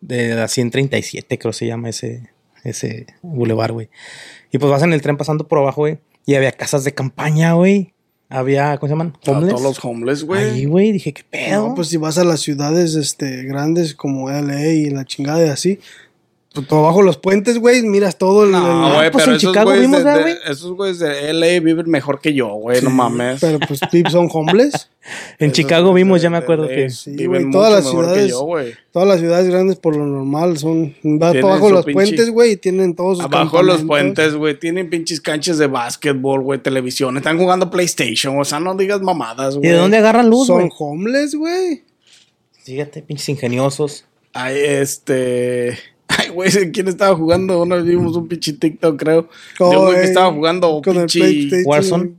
De 0.00 0.34
la 0.34 0.48
137, 0.48 1.38
creo 1.38 1.52
se 1.52 1.66
llama 1.66 1.90
ese, 1.90 2.30
ese 2.64 3.06
bulevar, 3.22 3.72
güey. 3.72 3.88
Y 4.52 4.58
pues 4.58 4.70
vas 4.70 4.82
en 4.82 4.92
el 4.92 5.02
tren 5.02 5.16
pasando 5.16 5.46
por 5.48 5.58
abajo, 5.58 5.82
güey. 5.82 5.98
Y 6.26 6.34
había 6.34 6.52
casas 6.52 6.84
de 6.84 6.92
campaña, 6.94 7.54
güey. 7.54 7.92
Había, 8.28 8.76
¿cómo 8.78 8.88
se 8.88 8.92
llaman? 8.92 9.16
A 9.26 9.30
Homeless. 9.32 9.50
todos 9.50 9.62
los 9.62 9.84
homeless, 9.84 10.20
Ahí, 10.22 10.26
güey. 10.26 10.64
güey, 10.66 10.92
dije, 10.92 11.12
¿qué 11.12 11.24
pedo? 11.28 11.68
No, 11.68 11.74
pues 11.74 11.88
si 11.88 11.96
vas 11.96 12.16
a 12.18 12.24
las 12.24 12.40
ciudades 12.40 12.94
este, 12.94 13.42
grandes 13.42 13.94
como 13.94 14.30
LA 14.30 14.68
y 14.68 14.90
la 14.90 15.04
chingada 15.04 15.44
y 15.44 15.48
así, 15.48 15.80
pues 16.52 16.66
tú 16.66 16.74
abajo 16.74 17.02
los 17.02 17.16
puentes, 17.16 17.58
güey, 17.58 17.80
miras 17.82 18.18
todo 18.18 18.42
el... 18.44 18.50
No, 18.50 18.94
güey, 18.96 19.10
pues 19.12 19.22
pero 19.24 19.32
en 19.32 19.36
esos 19.38 19.50
Chicago 19.52 19.70
güeyes 19.70 19.82
vimos, 19.86 19.98
de, 20.00 20.04
¿verdad, 20.04 20.24
de- 20.26 20.32
güey? 20.34 20.52
esos 20.52 20.72
güeyes 20.72 20.98
de 20.98 21.32
LA 21.32 21.46
viven 21.60 21.88
mejor 21.88 22.20
que 22.20 22.34
yo, 22.34 22.48
güey, 22.54 22.82
no 22.82 22.90
mames. 22.90 23.40
Pero 23.40 23.60
pues 23.60 23.78
Pips 23.90 24.10
son 24.10 24.28
homeless. 24.32 24.90
en 25.38 25.46
Esos 25.50 25.52
Chicago 25.56 25.92
vimos, 25.94 26.18
de- 26.20 26.24
ya 26.24 26.30
me 26.30 26.38
acuerdo 26.38 26.64
LA 26.64 26.74
que... 26.74 26.90
Sí, 26.90 27.12
viven 27.12 27.28
güey, 27.28 27.44
mucho 27.46 27.58
todas 27.58 27.72
las 27.72 27.84
que 27.84 27.90
ciudades- 27.90 28.30
yo, 28.30 28.40
güey. 28.40 28.74
Todas 28.90 29.06
las 29.06 29.20
ciudades 29.20 29.48
grandes 29.48 29.76
por 29.76 29.94
lo 29.94 30.04
normal 30.04 30.58
son... 30.58 30.92
Abajo 31.22 31.70
los 31.70 31.86
pinche- 31.86 31.92
puentes, 31.92 32.30
güey, 32.30 32.52
y 32.52 32.56
tienen 32.56 32.96
todos 32.96 33.18
sus 33.18 33.26
Abajo 33.26 33.62
los 33.62 33.82
puentes, 33.84 34.34
güey, 34.34 34.58
tienen 34.58 34.90
pinches 34.90 35.20
canchas 35.20 35.56
de 35.58 35.68
básquetbol, 35.68 36.40
güey, 36.40 36.58
televisión. 36.60 37.16
Están 37.16 37.38
jugando 37.38 37.70
PlayStation, 37.70 38.36
o 38.36 38.44
sea, 38.44 38.58
no 38.58 38.74
digas 38.74 39.00
mamadas, 39.02 39.54
¿Y 39.54 39.58
güey. 39.58 39.70
de 39.70 39.76
dónde 39.76 39.98
agarran 39.98 40.28
luz, 40.28 40.48
Son 40.48 40.56
güey? 40.68 40.70
homeless, 40.80 41.36
güey. 41.36 41.84
Fíjate, 42.64 43.02
pinches 43.02 43.28
ingeniosos. 43.28 44.04
Ay, 44.32 44.56
este... 44.64 45.78
Güey, 46.34 46.72
¿quién 46.72 46.88
estaba 46.88 47.16
jugando? 47.16 47.62
Una 47.62 47.76
vez 47.76 47.84
vimos 47.84 48.16
un 48.16 48.28
pinche 48.28 48.52
TikTok, 48.52 48.98
creo. 48.98 49.28
De 49.58 49.64
un 49.64 49.84
güey 49.86 49.96
que 49.96 50.04
estaba 50.04 50.32
jugando 50.32 50.80
con 50.82 50.96
el 50.96 51.06
pinche... 51.06 51.62
Warzone. 51.64 52.12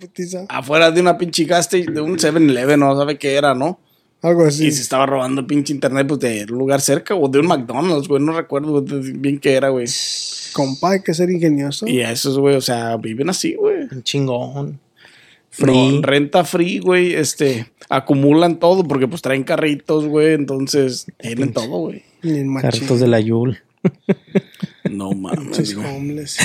Afuera 0.50 0.92
de 0.92 1.02
una 1.02 1.18
pinche 1.18 1.46
gas 1.46 1.66
station, 1.66 1.94
de 1.94 2.02
un 2.02 2.18
7-Eleven, 2.18 2.80
no 2.80 2.96
sabe 2.96 3.18
qué 3.18 3.36
era, 3.36 3.54
¿no? 3.54 3.80
Algo 4.22 4.46
así. 4.46 4.68
Y 4.68 4.72
se 4.72 4.82
estaba 4.82 5.06
robando 5.06 5.48
pinche 5.48 5.74
internet 5.74 6.08
pues, 6.08 6.20
de 6.20 6.46
un 6.50 6.60
lugar 6.60 6.82
cerca 6.82 7.16
o 7.16 7.28
de 7.28 7.40
un 7.40 7.48
McDonald's, 7.48 8.08
güey. 8.08 8.22
No 8.22 8.34
recuerdo 8.34 8.82
bien 8.82 9.40
qué 9.40 9.54
era, 9.54 9.70
güey. 9.70 9.88
Compa, 10.54 10.92
hay 10.92 11.02
que 11.02 11.14
ser 11.14 11.32
ingenioso. 11.32 11.88
Y 11.88 12.02
a 12.02 12.12
esos, 12.12 12.38
güey, 12.38 12.56
o 12.56 12.62
sea, 12.62 12.98
viven 12.98 13.30
así, 13.30 13.56
güey. 13.56 13.88
Un 13.92 14.04
chingón. 14.04 14.80
Free. 15.50 16.02
Renta 16.02 16.44
free, 16.44 16.80
güey. 16.80 17.16
Este, 17.16 17.72
acumulan 17.90 18.60
todo 18.60 18.84
porque 18.84 19.08
pues 19.08 19.22
traen 19.24 19.44
carritos, 19.44 20.06
güey. 20.06 20.34
Entonces, 20.34 21.08
tienen 21.18 21.52
todo, 21.52 21.80
güey. 21.80 22.04
Carritos 22.62 23.00
de 23.00 23.08
la 23.08 23.20
Yul. 23.20 23.60
No 24.90 25.12
mames, 25.12 25.76
güey. 25.76 25.88
homeless. 25.96 26.38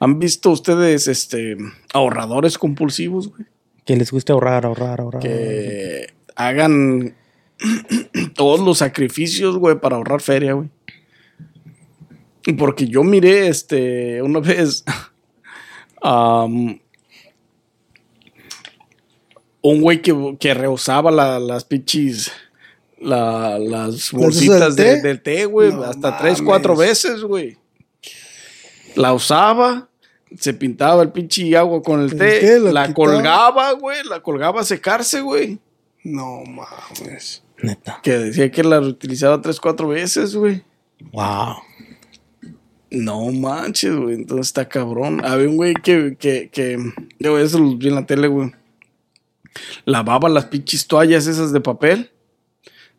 ¿Han 0.00 0.18
visto 0.18 0.50
ustedes, 0.50 1.06
este, 1.08 1.56
ahorradores 1.92 2.58
compulsivos, 2.58 3.28
güey? 3.28 3.44
Que 3.84 3.96
les 3.96 4.10
guste 4.10 4.32
ahorrar, 4.32 4.66
ahorrar, 4.66 5.00
ahorrar. 5.00 5.22
Que 5.22 6.12
hagan 6.36 7.14
todos 8.34 8.60
los 8.60 8.78
sacrificios, 8.78 9.56
güey, 9.56 9.78
para 9.80 9.96
ahorrar 9.96 10.20
feria, 10.20 10.52
güey. 10.54 10.68
Porque 12.58 12.88
yo 12.88 13.04
miré, 13.04 13.46
este, 13.48 14.20
una 14.22 14.40
vez, 14.40 14.84
un 19.62 19.80
güey 19.80 20.02
que, 20.02 20.36
que 20.40 20.54
rehusaba 20.54 21.10
la- 21.10 21.38
las 21.38 21.64
pinches, 21.64 22.32
la- 23.02 23.58
las 23.58 24.10
bolsitas 24.12 24.76
del 24.76 24.86
de- 24.86 24.94
té? 24.96 25.02
del 25.08 25.22
té, 25.22 25.44
güey, 25.46 25.72
No 25.72 25.82
hasta 25.84 26.16
tres, 26.18 26.40
cuatro 26.42 26.74
mames. 26.74 26.88
veces, 26.88 27.22
güey. 27.22 27.56
La 28.94 29.12
usaba, 29.12 29.88
se 30.38 30.54
pintaba 30.54 31.02
el 31.02 31.10
pinche 31.10 31.56
agua 31.56 31.82
con 31.82 32.00
el, 32.00 32.12
El 32.12 32.18
té, 32.18 32.60
la 32.60 32.86
quitaba. 32.88 32.94
colgaba, 32.94 33.72
güey, 33.72 34.04
la 34.04 34.20
colgaba 34.20 34.60
a 34.60 34.64
secarse, 34.64 35.20
güey. 35.20 35.58
No 36.04 36.42
mames. 36.44 37.42
Neta. 37.62 38.00
Que 38.02 38.18
decía 38.18 38.50
que 38.50 38.64
la 38.64 38.80
reutilizaba 38.80 39.40
tres, 39.40 39.60
cuatro 39.60 39.88
veces, 39.88 40.34
güey. 40.34 40.62
Wow. 41.12 41.54
No 42.90 43.30
manches, 43.32 43.94
güey. 43.96 44.16
Entonces 44.16 44.48
está 44.48 44.68
cabrón. 44.68 45.24
Había 45.24 45.48
un 45.48 45.56
güey 45.56 45.74
que, 45.74 46.16
que, 46.18 46.50
que, 46.50 46.76
yo 47.18 47.38
eso 47.38 47.58
lo 47.58 47.76
vi 47.76 47.88
en 47.88 47.94
la 47.94 48.04
tele, 48.06 48.28
güey. 48.28 48.52
Lavaba 49.84 50.28
las 50.28 50.46
pinches 50.46 50.86
toallas 50.86 51.26
esas 51.26 51.52
de 51.52 51.60
papel. 51.60 52.10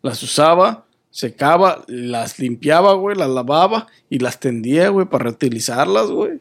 Las 0.04 0.22
usaba, 0.22 0.86
secaba, 1.10 1.84
las 1.88 2.38
limpiaba, 2.38 2.94
güey, 2.94 3.18
las 3.18 3.30
lavaba 3.30 3.88
y 4.10 4.20
las 4.20 4.40
tendía, 4.40 4.90
güey, 4.90 5.08
para 5.08 5.24
reutilizarlas, 5.26 6.12
güey. 6.12 6.40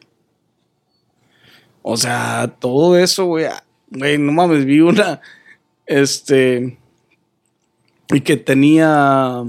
O 1.81 1.97
sea, 1.97 2.55
todo 2.59 2.97
eso, 2.97 3.25
güey. 3.25 3.45
ah, 3.45 3.63
Güey, 3.89 4.17
no 4.17 4.31
mames, 4.31 4.65
vi 4.65 4.79
una, 4.81 5.21
este, 5.85 6.79
y 8.09 8.21
que 8.21 8.37
tenía, 8.37 9.43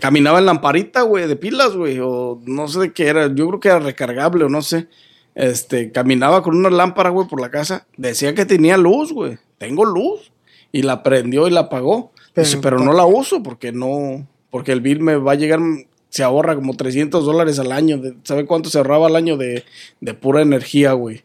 caminaba 0.00 0.40
en 0.40 0.46
lamparita, 0.46 1.02
güey, 1.02 1.28
de 1.28 1.36
pilas, 1.36 1.76
güey, 1.76 1.98
o 2.02 2.40
no 2.44 2.66
sé 2.68 2.80
de 2.80 2.92
qué 2.92 3.06
era, 3.06 3.32
yo 3.32 3.48
creo 3.48 3.60
que 3.60 3.68
era 3.68 3.78
recargable 3.78 4.44
o 4.44 4.48
no 4.48 4.62
sé. 4.62 4.88
Este, 5.34 5.92
caminaba 5.92 6.42
con 6.42 6.56
una 6.56 6.70
lámpara, 6.70 7.10
güey, 7.10 7.28
por 7.28 7.40
la 7.40 7.50
casa. 7.50 7.86
Decía 7.96 8.34
que 8.34 8.44
tenía 8.44 8.76
luz, 8.76 9.12
güey. 9.12 9.38
Tengo 9.58 9.84
luz. 9.84 10.32
Y 10.72 10.82
la 10.82 11.04
prendió 11.04 11.46
y 11.46 11.52
la 11.52 11.60
apagó. 11.60 12.10
Pero, 12.60 12.78
no 12.78 12.92
la 12.92 13.04
uso 13.04 13.42
porque 13.42 13.72
no, 13.72 14.26
porque 14.50 14.72
el 14.72 14.80
bill 14.80 15.00
me 15.00 15.16
va 15.16 15.32
a 15.32 15.36
llegar, 15.36 15.60
se 16.08 16.22
ahorra 16.22 16.54
como 16.54 16.76
300 16.76 17.24
dólares 17.24 17.58
al 17.58 17.72
año. 17.72 18.00
¿Sabe 18.24 18.46
cuánto 18.46 18.70
se 18.70 18.78
ahorraba 18.78 19.06
al 19.06 19.16
año 19.16 19.36
de, 19.36 19.64
de 20.00 20.14
pura 20.14 20.42
energía, 20.42 20.92
güey? 20.92 21.22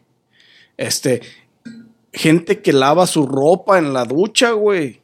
Este, 0.76 1.20
gente 2.12 2.60
que 2.62 2.72
lava 2.72 3.06
su 3.06 3.26
ropa 3.26 3.78
en 3.78 3.92
la 3.92 4.04
ducha, 4.04 4.52
güey. 4.52 5.02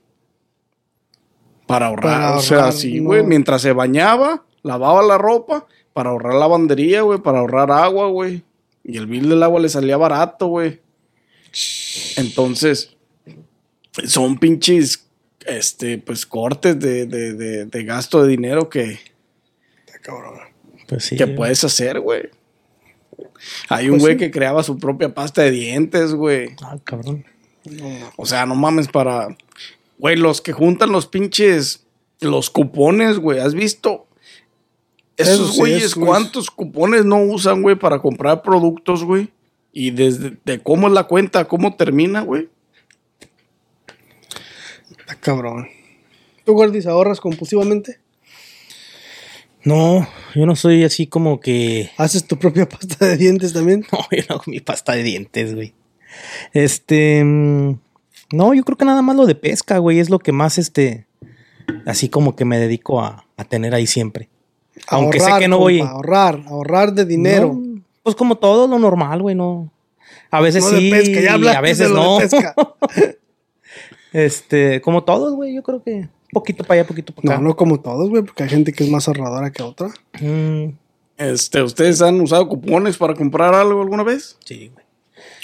Para 1.67 1.87
ahorrar, 1.87 2.21
Para 2.21 2.37
o 2.39 2.43
sea, 2.43 2.73
sí, 2.73 3.01
no. 3.01 3.09
güey. 3.09 3.23
Mientras 3.25 3.63
se 3.63 3.73
bañaba, 3.73 4.45
lavaba 4.63 5.03
la 5.03 5.19
ropa 5.19 5.67
para 5.93 6.11
ahorrar 6.11 6.35
lavandería, 6.35 7.03
güey, 7.03 7.21
para 7.21 7.41
ahorrar 7.41 7.71
agua, 7.71 8.09
güey. 8.09 8.43
Y 8.85 8.97
el 8.97 9.07
bill 9.07 9.29
del 9.29 9.43
agua 9.43 9.61
le 9.61 9.69
salía 9.69 9.97
barato, 9.97 10.47
güey. 10.47 10.81
Entonces, 12.17 12.97
son 14.05 14.39
pinches, 14.39 15.07
este, 15.47 15.99
pues 15.99 16.27
cortes 16.27 16.79
de, 16.79 17.07
de, 17.07 17.35
de, 17.35 17.65
de 17.67 17.85
gasto 17.85 18.23
de 18.23 18.29
dinero 18.29 18.69
que, 18.69 18.99
Está 19.87 19.99
cabrón. 20.01 20.39
Pues 20.87 21.05
sí. 21.05 21.17
que 21.17 21.25
güey. 21.25 21.37
puedes 21.37 21.65
hacer, 21.65 22.01
güey. 22.01 22.31
Hay 23.69 23.87
un 23.87 23.93
Pues 23.93 24.03
güey 24.03 24.15
sí. 24.15 24.19
que 24.19 24.31
creaba 24.31 24.63
su 24.63 24.79
propia 24.79 25.15
pasta 25.15 25.43
de 25.43 25.51
dientes, 25.51 26.15
güey. 26.15 26.51
Ah, 26.63 26.77
cabrón. 26.83 27.25
O 28.17 28.27
sea, 28.27 28.47
no 28.47 28.55
mames 28.55 28.89
para... 28.89 29.37
Güey, 29.99 30.17
los 30.17 30.41
que 30.41 30.53
juntan 30.53 30.93
los 30.93 31.07
pinches... 31.07 31.87
Los 32.21 32.51
cupones, 32.51 33.19
güey. 33.19 33.39
¿Has 33.39 33.55
visto? 33.55 34.07
Eso 35.17 35.33
Esos 35.33 35.53
sí, 35.53 35.59
güeyes, 35.59 35.85
eso 35.85 36.01
¿cuántos 36.01 36.51
cupones 36.51 37.05
no 37.05 37.23
usan, 37.23 37.63
güey, 37.63 37.77
para 37.77 38.01
comprar 38.01 38.43
productos, 38.43 39.05
güey? 39.05 39.31
Y 39.73 39.91
desde 39.91 40.37
de 40.45 40.63
cómo 40.63 40.89
es 40.89 40.93
la 40.93 41.05
cuenta, 41.05 41.47
cómo 41.47 41.77
termina, 41.77 42.21
güey. 42.21 42.49
Cabrón. 45.21 45.69
¿Tú, 46.45 46.55
Gordis, 46.55 46.87
ahorras 46.87 47.21
compulsivamente? 47.21 47.99
No, 49.63 50.09
yo 50.35 50.47
no 50.47 50.57
soy 50.57 50.85
así 50.85 51.07
como 51.07 51.41
que. 51.41 51.91
¿Haces 51.99 52.27
tu 52.27 52.39
propia 52.39 52.69
pasta 52.69 53.05
de 53.07 53.17
dientes 53.17 53.53
también? 53.53 53.85
No, 53.93 53.99
yo 54.11 54.23
no 54.29 54.35
hago 54.37 54.45
mi 54.47 54.61
pasta 54.61 54.93
de 54.93 55.03
dientes, 55.03 55.55
güey. 55.55 55.75
Este. 56.55 57.23
mm, 57.25 57.79
No, 58.33 58.55
yo 58.55 58.65
creo 58.65 58.79
que 58.79 58.85
nada 58.87 59.03
más 59.03 59.17
lo 59.17 59.27
de 59.27 59.35
pesca, 59.35 59.79
güey, 59.79 59.99
es 60.01 60.09
lo 60.11 60.19
que 60.19 60.33
más, 60.33 60.57
este. 60.59 61.07
Así 61.87 62.09
como 62.09 62.35
que 62.35 62.45
me 62.45 62.59
dedico 62.59 63.01
a, 63.01 63.27
a 63.37 63.45
tener 63.45 63.75
ahí 63.75 63.87
siempre. 63.87 64.29
Aunque 64.89 65.19
sé 65.21 65.25
Ahorrar, 65.27 65.41
que 65.43 65.49
no 65.49 65.59
voy. 65.59 65.79
compa, 65.79 65.93
ahorrar, 65.93 66.43
ahorrar 66.49 66.93
de 66.95 67.05
dinero. 67.05 67.53
No, 67.55 67.83
pues 68.03 68.17
como 68.17 68.39
todo 68.39 68.67
lo 68.67 68.79
normal, 68.79 69.21
güey, 69.23 69.35
no. 69.37 69.71
A 70.31 70.41
veces 70.41 70.65
No 70.65 70.71
de 70.71 70.79
sí, 70.79 70.91
pesca, 70.91 71.21
ya 71.21 71.35
a 71.35 71.61
veces 71.61 71.89
de 71.89 71.95
lo 71.95 71.95
no. 72.03 72.19
de 72.19 72.21
pesca. 72.29 72.55
este, 74.13 74.81
como 74.81 75.05
todos, 75.05 75.35
güey, 75.35 75.55
yo 75.55 75.63
creo 75.63 75.83
que 75.83 76.09
poquito 76.33 76.65
para 76.65 76.81
allá, 76.81 76.89
poquito 76.89 77.13
para 77.15 77.27
No, 77.27 77.33
acá. 77.35 77.43
no 77.43 77.57
como 77.57 77.81
todos, 77.81 78.09
güey, 78.11 78.23
porque 78.23 78.43
hay 78.45 78.49
gente 78.49 78.73
que 78.73 78.85
es 78.85 78.91
más 78.91 79.09
ahorradora 79.09 79.51
que 79.53 79.63
otra. 79.63 79.89
Mm, 80.21 80.71
Este, 81.17 81.63
¿ustedes 81.63 82.01
han 82.03 82.21
usado 82.21 82.49
cupones 82.49 82.97
para 82.97 83.15
comprar 83.15 83.55
algo 83.55 83.83
alguna 83.83 84.03
vez? 84.03 84.37
sí, 84.45 84.71
güey. 84.73 84.85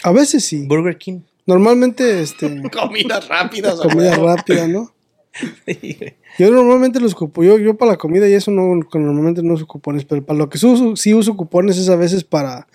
A 0.02 0.12
veces 0.12 0.44
sí. 0.44 0.64
Burger 0.66 0.96
King. 0.96 1.20
Normalmente, 1.46 2.20
este, 2.22 2.62
Comidas 2.70 3.28
rápidas. 3.28 3.78
comida 3.80 4.14
rápida, 4.16 4.66
¿no? 4.68 4.92
Sí, 5.66 5.96
güey. 5.98 6.16
Yo 6.38 6.50
normalmente 6.50 6.98
los 7.00 7.14
cupo, 7.14 7.42
yo, 7.42 7.58
yo 7.58 7.76
para 7.76 7.92
la 7.92 7.98
comida 7.98 8.28
y 8.28 8.32
eso 8.34 8.50
no, 8.50 8.74
normalmente 8.94 9.42
no 9.42 9.54
uso 9.54 9.66
cupones, 9.66 10.04
pero 10.04 10.24
para 10.24 10.38
lo 10.38 10.48
que 10.48 10.58
sí 10.58 10.66
uso, 10.66 10.94
sí 10.96 11.12
uso 11.14 11.36
cupones 11.36 11.76
es 11.78 11.88
a 11.88 11.96
veces 11.96 12.24
para, 12.24 12.66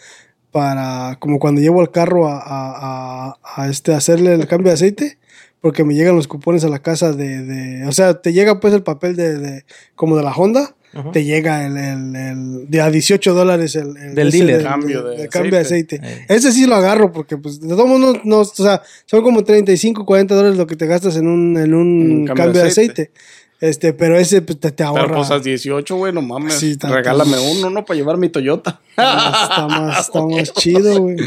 para, 0.51 1.17
como 1.19 1.37
cuando 1.39 1.61
llevo 1.61 1.81
el 1.81 1.91
carro 1.91 2.27
a, 2.27 2.37
a, 2.37 3.29
a- 3.29 3.37
a, 3.43 3.69
este, 3.69 3.93
hacerle 3.93 4.33
el 4.33 4.47
cambio 4.47 4.69
de 4.69 4.73
aceite, 4.75 5.17
porque 5.62 5.84
me 5.84 5.93
llegan 5.93 6.16
los 6.16 6.28
cupones 6.28 6.64
a 6.64 6.70
la 6.70 6.80
casa 6.80 7.14
de, 7.14 7.43
de 7.43 7.86
o 7.88 7.91
sea, 7.91 8.22
te 8.22 8.34
llega 8.34 8.59
pues 8.59 8.74
el 8.74 8.84
papel 8.84 9.16
de, 9.16 9.38
de 9.38 9.66
como 9.95 10.18
de 10.18 10.24
la 10.24 10.32
Honda, 10.34 10.76
Ajá. 10.93 11.12
te 11.12 11.24
llega 11.24 11.66
el, 11.66 11.78
el, 11.78 12.16
el- 12.16 12.70
de 12.70 12.82
a 12.82 12.89
18 12.89 13.34
dólares 13.34 13.76
el, 13.76 13.95
el- 13.95 14.16
Del 14.16 14.32
dealer. 14.32 14.64
Cambio 14.64 15.03
de 15.03 15.18
del 15.18 15.30
cambio 15.30 15.51
de 15.51 15.59
aceite. 15.59 15.97
aceite. 16.01 16.24
Eh. 16.24 16.36
Ese 16.36 16.51
sí 16.51 16.66
lo 16.68 16.76
agarro 16.76 17.12
porque 17.14 17.38
pues 17.38 17.62
de 17.62 17.70
todos 17.70 17.88
modos 17.88 18.16
no, 18.18 18.22
no, 18.26 18.39
o 18.39 18.45
sea, 18.45 18.82
son 19.05 19.22
como 19.24 19.43
35, 19.43 20.05
40 20.05 20.36
dólares 20.36 20.57
lo 20.57 20.68
que 20.68 20.76
te 20.76 20.88
gastas 20.88 21.16
en 21.16 21.28
un, 21.28 21.55
en 21.57 21.74
un 21.74 22.01
En 22.01 22.12
un 22.22 22.26
cambio, 22.28 22.51
de 22.62 22.68
aceite. 22.68 23.12
Este, 23.62 23.93
pero 23.93 24.18
ese 24.18 24.41
pues, 24.41 24.59
te, 24.59 24.72
te 24.72 24.84
ahorra. 24.84 25.05
Pero 25.22 25.34
a 25.36 25.39
18, 25.39 25.95
güey, 25.95 26.12
no 26.12 26.24
mames. 26.24 26.55
Sí. 26.55 26.76
Regálame 26.82 27.38
uno, 27.38 27.70
¿no? 27.70 27.86
Para 27.86 27.95
llevar 27.99 28.18
mi 28.18 28.28
Toyota. 28.30 28.82
está 28.89 29.68
más, 29.70 30.07
está 30.07 30.22
más 30.26 30.51
chido, 30.53 30.99
güey. 31.03 31.18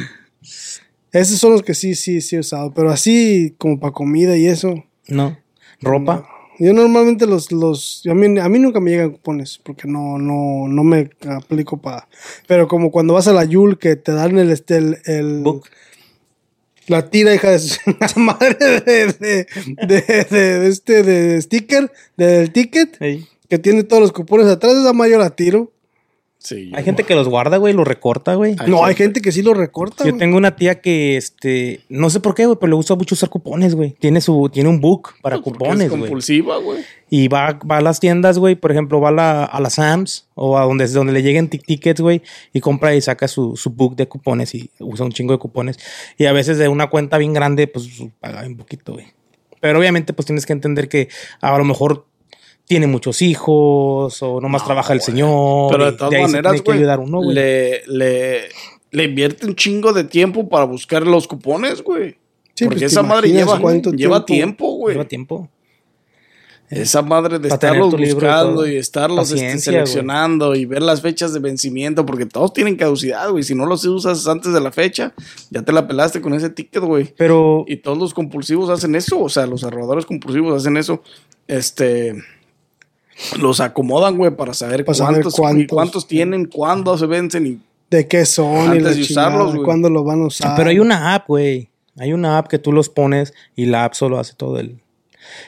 Esos 1.15 1.39
son 1.39 1.53
los 1.53 1.63
que 1.63 1.75
sí, 1.75 1.95
sí, 1.95 2.21
sí 2.21 2.37
he 2.37 2.41
usado. 2.41 2.73
Pero 2.75 2.91
así 2.91 3.55
como 3.59 3.81
para 3.81 3.93
comida 3.93 4.37
y 4.37 4.47
eso. 4.47 4.85
No. 5.09 5.39
Ropa. 5.81 6.29
Yo 6.59 6.73
normalmente 6.73 7.27
los, 7.27 7.51
los, 7.51 8.03
a 8.09 8.15
mí, 8.15 8.39
a 8.39 8.49
mí 8.49 8.59
nunca 8.61 8.79
me 8.81 8.91
llegan 8.93 9.11
cupones 9.11 9.59
porque 9.65 9.89
no, 9.89 10.19
no, 10.19 10.69
no 10.69 10.85
me 10.85 11.11
aplico 11.29 11.79
para. 11.79 12.07
Pero 12.47 12.69
como 12.69 12.91
cuando 12.93 13.15
vas 13.15 13.27
a 13.27 13.33
la 13.33 13.45
Yul 13.45 13.77
que 13.79 13.97
te 13.97 14.13
dan 14.13 14.39
el, 14.39 14.51
este, 14.51 14.77
el, 14.77 14.99
el- 15.07 15.43
Book. 15.43 15.65
la 16.87 17.11
tira 17.11 17.35
hija 17.35 17.51
de 17.51 17.59
su 17.59 17.81
madre 18.21 18.57
de, 18.81 19.07
de, 19.19 19.47
de, 20.31 20.69
este, 20.69 21.03
de 21.03 21.43
sticker, 21.43 21.91
del 22.17 22.53
ticket, 22.53 22.99
que 23.49 23.59
tiene 23.59 23.83
todos 23.83 24.03
los 24.03 24.13
cupones 24.13 24.47
atrás, 24.47 24.75
esa 24.77 24.93
madre 24.93 25.13
yo 25.13 25.19
la 25.19 25.31
tiro. 25.31 25.73
Sí. 26.45 26.71
Hay 26.75 26.85
gente 26.85 27.05
que 27.05 27.15
los 27.15 27.27
guarda, 27.27 27.57
güey, 27.57 27.73
los 27.73 27.89
recorta, 27.89 28.35
güey. 28.35 28.55
No, 28.69 28.85
hay 28.85 28.95
gente- 28.95 29.23
que 29.23 29.33
sí 29.33 29.41
lo 29.41 29.55
recorta. 29.55 30.05
Yo 30.05 30.11
güey. 30.11 30.19
tengo 30.19 30.37
una 30.37 30.57
tía 30.57 30.83
que, 30.83 31.17
este, 31.17 31.81
no 31.89 32.11
sé 32.11 32.21
por 32.21 32.35
qué, 32.35 32.45
güey, 32.45 32.59
pero 32.61 32.69
le 32.69 32.77
gusta 32.77 32.95
mucho 32.95 33.15
usar 33.15 33.31
cupones, 33.31 33.75
güey. 33.75 33.93
Tiene 33.99 34.21
su, 34.21 34.51
tiene 34.53 34.69
un 34.69 34.79
book 34.79 35.15
para 35.23 35.37
Porque 35.37 35.53
cupones, 35.53 35.85
es 35.85 35.89
güey. 35.89 36.01
compulsiva, 36.03 36.59
güey. 36.59 36.83
Y 37.09 37.29
va, 37.29 37.59
va 37.71 37.79
a 37.79 37.81
las 37.81 37.99
tiendas, 37.99 38.39
güey, 38.39 38.57
por 38.57 38.71
ejemplo, 38.73 39.01
va 39.01 39.09
a 39.09 39.13
la, 39.13 39.45
a 39.45 39.59
la 39.59 39.71
Sam's 39.71 40.29
o 40.35 40.59
a 40.59 40.65
donde, 40.67 40.87
donde 40.89 41.15
le 41.15 41.23
lleguen 41.23 41.49
tic- 41.49 41.65
tickets, 41.65 42.03
güey, 42.03 42.21
y 42.53 42.61
compra 42.61 42.95
y 42.95 43.01
saca 43.01 43.27
su, 43.27 43.57
su 43.57 43.71
book 43.71 43.97
de 43.97 44.07
cupones 44.07 44.55
y 44.55 44.71
usa 44.81 45.07
un 45.07 45.13
chingo 45.13 45.33
de 45.33 45.39
cupones. 45.39 45.79
Y 46.19 46.27
a 46.27 46.33
veces 46.33 46.59
de 46.59 46.69
una 46.69 46.91
cuenta 46.91 47.17
bien 47.17 47.33
grande, 47.33 47.69
pues 47.69 47.89
paga 48.21 48.47
un 48.47 48.59
poquito, 48.59 48.93
güey. 48.93 49.07
Pero 49.61 49.79
obviamente, 49.79 50.13
pues 50.13 50.27
tienes 50.27 50.45
que 50.45 50.53
entender 50.53 50.91
que 50.91 51.09
a 51.41 51.57
lo 51.57 51.65
mejor 51.65 52.05
tiene 52.67 52.87
muchos 52.87 53.21
hijos 53.23 54.23
o 54.23 54.41
nomás 54.41 54.65
trabaja 54.65 54.93
el 54.93 55.01
señor. 55.01 55.71
Pero 55.71 55.85
de 55.87 55.93
todas 55.93 56.13
se 56.15 56.21
maneras, 56.21 56.63
güey, 56.63 56.79
ayudar 56.79 57.01
uno, 57.01 57.19
güey. 57.23 57.35
le, 57.35 57.87
le, 57.87 58.41
le 58.91 59.05
invierte 59.05 59.47
un 59.47 59.55
chingo 59.55 59.93
de 59.93 60.05
tiempo 60.05 60.49
para 60.49 60.65
buscar 60.65 61.07
los 61.07 61.27
cupones, 61.29 61.83
güey. 61.83 62.17
Sí, 62.55 62.65
Porque 62.67 62.81
pues, 62.81 62.81
te 62.81 62.87
esa 62.87 63.03
madre 63.03 63.29
lleva, 63.29 63.59
lleva 63.59 63.91
tiempo- 63.93 64.25
tiempo, 64.25 64.73
güey. 64.77 64.95
Lleva 64.95 65.09
tiempo. 65.09 65.51
Esa 66.71 67.03
madre 67.03 67.39
de 67.39 67.49
Para 67.51 67.55
estarlos 67.55 67.95
y 68.01 68.13
buscando 68.15 68.67
y, 68.67 68.77
estarlos 68.77 69.31
este, 69.31 69.59
seleccionando 69.59 70.55
y 70.55 70.65
ver 70.65 70.83
las 70.83 71.03
fechas 71.03 71.35
de 71.35 71.39
vencimiento, 71.39 72.07
porque 72.07 72.25
todos 72.25 72.53
tienen 72.55 72.77
caducidad, 72.77 73.31
güey. 73.31 73.45
Si 73.45 73.55
no 73.55 73.67
los 73.67 73.85
usas 73.85 74.27
antes 74.27 74.53
de 74.53 74.61
la 74.61 74.73
fecha, 74.73 75.13
ya 75.51 75.63
te 75.63 75.73
la 75.73 75.87
pelaste 75.87 76.21
con 76.23 76.33
ese 76.33 76.49
ticket, 76.49 76.83
güey. 76.83 77.13
Pero 77.17 77.65
Y 77.69 77.77
todos 77.77 77.99
los 77.99 78.15
compulsivos 78.15 78.71
hacen 78.71 78.95
eso, 78.95 79.21
o 79.21 79.29
sea, 79.29 79.47
los 79.47 79.63
ahorradores 79.63 80.07
compulsivos 80.07 80.57
hacen 80.63 80.77
eso. 80.79 81.03
Este. 81.47 82.15
Los 83.39 83.61
acomodan, 83.61 84.17
güey, 84.17 84.35
para 84.35 84.55
saber, 84.55 84.85
Para 84.85 84.97
saber 84.97 85.23
cuántos, 85.23 85.37
cuántos. 85.37 85.67
cuántos 85.69 86.07
tienen, 86.07 86.47
cuándo 86.47 86.99
se 86.99 87.07
vencen 87.07 87.47
y 87.47 87.61
de 87.91 88.09
qué 88.09 88.25
son 88.27 88.67
y 88.67 88.79
Antes 88.79 88.83
la 88.83 88.91
de 88.91 89.03
usarlos, 89.03 89.47
chingada, 89.49 89.65
cuándo 89.65 89.91
lo 89.91 90.05
van 90.05 90.23
a 90.23 90.27
usar. 90.27 90.57
Pero 90.57 90.71
hay 90.71 90.79
una 90.79 91.15
app, 91.15 91.29
güey. 91.29 91.69
Hay 91.97 92.13
una 92.13 92.39
app 92.39 92.49
que 92.49 92.59
tú 92.59 92.73
los 92.73 92.89
pones 92.89 93.33
y 93.55 93.67
la 93.67 93.85
app 93.85 93.95
solo 93.95 94.19
hace 94.19 94.35
todo 94.35 94.59
el. 94.59 94.81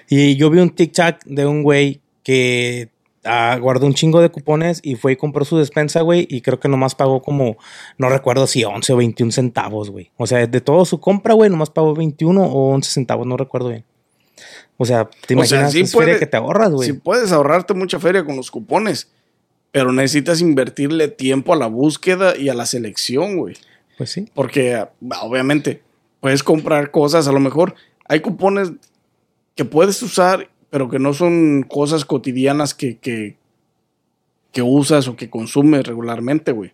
Y 0.09 0.37
yo 0.37 0.49
vi 0.51 0.61
un 0.61 0.71
TikTok 0.71 1.25
de 1.25 1.47
un 1.47 1.63
güey 1.63 2.01
que 2.23 2.89
ah, 3.25 3.59
guardó 3.61 3.87
un 3.87 3.95
chingo 3.95 4.21
de 4.21 4.31
cupones 4.31 4.81
y 4.83 4.95
fue 4.95 5.13
y 5.13 5.17
compró 5.17 5.45
su 5.45 5.59
despensa, 5.59 6.03
güey. 6.03 6.27
Y 6.31 6.41
creo 6.43 6.61
que 6.61 6.69
nomás 6.69 6.95
pagó 6.95 7.21
como, 7.21 7.57
no 7.99 8.09
recuerdo 8.09 8.47
si 8.47 8.65
11 8.65 8.93
o 8.93 8.97
21 8.97 9.33
centavos, 9.33 9.91
güey. 9.91 10.11
O 10.17 10.27
sea, 10.27 10.47
de 10.47 10.61
todo 10.61 10.85
su 10.85 11.01
compra, 11.01 11.35
güey, 11.35 11.51
nomás 11.51 11.71
pagó 11.71 11.95
21 11.95 12.45
o 12.45 12.75
11 12.75 12.91
centavos, 12.91 13.27
no 13.27 13.37
recuerdo 13.37 13.71
bien. 13.71 13.85
O 14.77 14.85
sea, 14.85 15.09
te 15.27 15.35
O 15.35 15.45
sea, 15.45 15.61
imaginas 15.61 15.73
sí 15.73 15.99
feria 15.99 16.19
que 16.19 16.27
te 16.27 16.37
ahorras, 16.37 16.71
güey. 16.71 16.89
Si 16.89 16.93
puedes 16.93 17.33
ahorrarte 17.33 17.75
mucha 17.75 17.99
feria 17.99 18.25
con 18.25 18.37
los 18.37 18.51
cupones, 18.51 19.09
pero 19.73 19.93
necesitas 19.93 20.41
invertirle 20.41 21.09
tiempo 21.09 21.53
a 21.53 21.57
la 21.57 21.67
búsqueda 21.67 22.37
y 22.37 22.49
a 22.49 22.55
la 22.55 22.67
selección, 22.67 23.37
güey. 23.37 23.57
Pues 23.97 24.11
sí. 24.11 24.29
Porque 24.35 24.87
obviamente 25.23 25.83
puedes 26.21 26.43
comprar 26.43 26.91
cosas, 26.91 27.29
a 27.29 27.33
lo 27.33 27.41
mejor 27.41 27.75
hay 28.09 28.21
cupones 28.21 28.73
que 29.55 29.65
puedes 29.65 30.03
usar, 30.03 30.51
pero 30.71 30.89
que 30.89 30.99
no 30.99 31.15
son 31.15 31.63
cosas 31.63 32.05
cotidianas 32.05 32.75
que, 32.75 32.99
que, 32.99 33.37
que 34.53 34.63
usas 34.63 35.09
o 35.09 35.17
que 35.17 35.31
consumes 35.31 35.87
regularmente, 35.87 36.53
güey. 36.53 36.73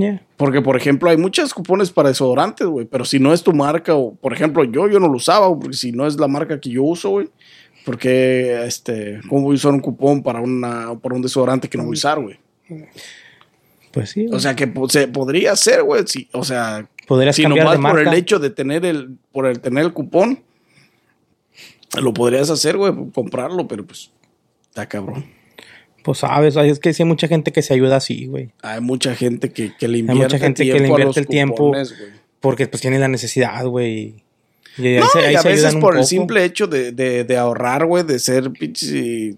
Yeah. 0.00 0.22
Porque, 0.36 0.62
por 0.62 0.76
ejemplo, 0.76 1.10
hay 1.10 1.18
muchos 1.18 1.52
cupones 1.52 1.90
para 1.90 2.08
desodorantes, 2.08 2.66
güey. 2.66 2.86
Pero 2.86 3.04
si 3.04 3.18
no 3.18 3.34
es 3.34 3.42
tu 3.42 3.52
marca, 3.52 3.94
o 3.94 4.14
por 4.14 4.32
ejemplo, 4.32 4.64
yo, 4.64 4.88
yo 4.88 4.98
no 4.98 5.08
lo 5.08 5.16
usaba, 5.16 5.54
porque 5.58 5.76
si 5.76 5.92
no 5.92 6.06
es 6.06 6.18
la 6.18 6.26
marca 6.26 6.58
que 6.58 6.70
yo 6.70 6.82
uso, 6.82 7.10
güey. 7.10 7.28
Porque, 7.84 8.64
este, 8.64 9.20
¿cómo 9.28 9.42
voy 9.42 9.54
a 9.54 9.56
usar 9.56 9.72
un 9.72 9.80
cupón 9.80 10.22
para, 10.22 10.40
una, 10.40 10.98
para 11.00 11.14
un 11.14 11.22
desodorante 11.22 11.68
que 11.68 11.76
no 11.76 11.84
voy 11.84 11.92
a 11.92 11.98
usar, 11.98 12.20
güey? 12.20 12.38
Pues 13.92 14.10
sí. 14.10 14.26
O 14.32 14.38
sea, 14.38 14.56
que 14.56 14.72
se 14.88 15.08
podría 15.08 15.52
hacer, 15.52 15.82
güey. 15.82 16.04
Si, 16.06 16.28
o 16.32 16.44
sea, 16.44 16.88
podrías 17.06 17.36
si 17.36 17.42
cambiar 17.42 17.64
nomás 17.64 17.78
de 17.78 17.82
por 17.82 17.94
marca. 17.94 18.10
el 18.10 18.18
hecho 18.18 18.38
de 18.38 18.50
tener 18.50 18.86
el, 18.86 19.18
por 19.32 19.46
el 19.46 19.60
tener 19.60 19.84
el 19.84 19.92
cupón, 19.92 20.42
lo 22.00 22.14
podrías 22.14 22.48
hacer, 22.48 22.76
güey, 22.76 22.92
comprarlo, 23.12 23.66
pero 23.68 23.84
pues, 23.84 24.10
está 24.68 24.86
cabrón. 24.86 25.39
Pues 26.02 26.18
sabes, 26.18 26.56
es 26.56 26.78
que 26.78 26.92
sí 26.94 27.02
hay 27.02 27.08
mucha 27.08 27.28
gente 27.28 27.52
que 27.52 27.62
se 27.62 27.74
ayuda 27.74 27.96
así, 27.96 28.26
güey. 28.26 28.50
Hay 28.62 28.80
mucha 28.80 29.14
gente 29.14 29.52
que, 29.52 29.74
que 29.76 29.86
le 29.88 29.96
Hay 29.96 30.00
invierte 30.00 30.22
mucha 30.24 30.38
gente 30.38 30.64
que 30.64 30.78
le 30.80 30.88
invierte 30.88 31.20
el 31.20 31.26
tiempo. 31.26 31.56
cupones. 31.56 31.94
Porque 32.40 32.66
pues 32.66 32.80
tiene 32.80 32.98
la 32.98 33.08
necesidad, 33.08 33.66
güey. 33.66 34.22
Y 34.78 34.86
ahí 34.86 34.98
No, 35.00 35.06
se, 35.08 35.18
ahí 35.18 35.32
y 35.34 35.36
a 35.36 35.42
se 35.42 35.48
veces 35.48 35.74
por 35.76 35.98
el 35.98 36.04
simple 36.04 36.44
hecho 36.44 36.66
de, 36.66 36.92
de- 36.92 37.24
de 37.24 37.36
ahorrar, 37.36 37.84
güey, 37.86 38.02
de 38.04 38.18
ser 38.18 38.50
pinches 38.50 39.36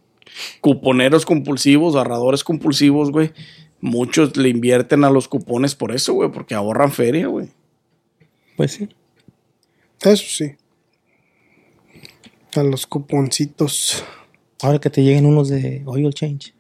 cuponeros 0.61 1.27
compulsivos, 1.27 1.97
ahorradores 1.97 2.45
compulsivos, 2.45 3.11
güey. 3.11 3.33
Muchos 3.81 4.37
le 4.37 4.49
invierten 4.51 5.03
a 5.03 5.11
los 5.11 5.27
cupones 5.27 5.75
por 5.75 5.91
eso, 5.93 6.13
güey, 6.15 6.31
porque 6.31 6.55
ahorran 6.55 6.93
feria, 6.93 7.27
güey. 7.27 7.49
Pues 8.57 8.71
sí. 8.73 8.89
Eso 10.03 10.25
sí. 10.29 10.53
A 12.55 12.63
los 12.63 12.87
cuponcitos. 12.87 14.05
Ahora 14.63 14.79
que 14.79 14.91
te 14.91 15.03
lleguen 15.03 15.27
unos 15.27 15.49
de 15.49 15.83
oil 15.87 16.13
change. 16.15 16.55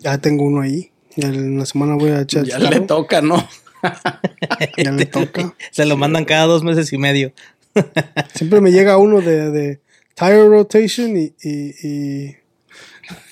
Ya 0.00 0.18
tengo 0.18 0.44
uno 0.44 0.62
ahí. 0.62 0.90
Ya 1.16 1.28
en 1.28 1.58
la 1.58 1.66
semana 1.66 1.94
voy 1.94 2.10
a 2.10 2.22
echar. 2.22 2.44
Ya 2.44 2.58
le 2.58 2.80
toca, 2.80 3.20
¿no? 3.20 3.46
Ya 4.76 4.90
le 4.90 5.06
toca. 5.06 5.54
Se 5.70 5.84
lo 5.86 5.96
mandan 5.96 6.24
cada 6.24 6.46
dos 6.46 6.64
meses 6.64 6.92
y 6.92 6.98
medio. 6.98 7.32
Siempre 8.34 8.60
me 8.60 8.72
llega 8.72 8.98
uno 8.98 9.20
de, 9.20 9.50
de 9.50 9.80
tire 10.14 10.48
rotation 10.48 11.16
y, 11.16 11.32
y, 11.42 11.86
y, 11.86 12.36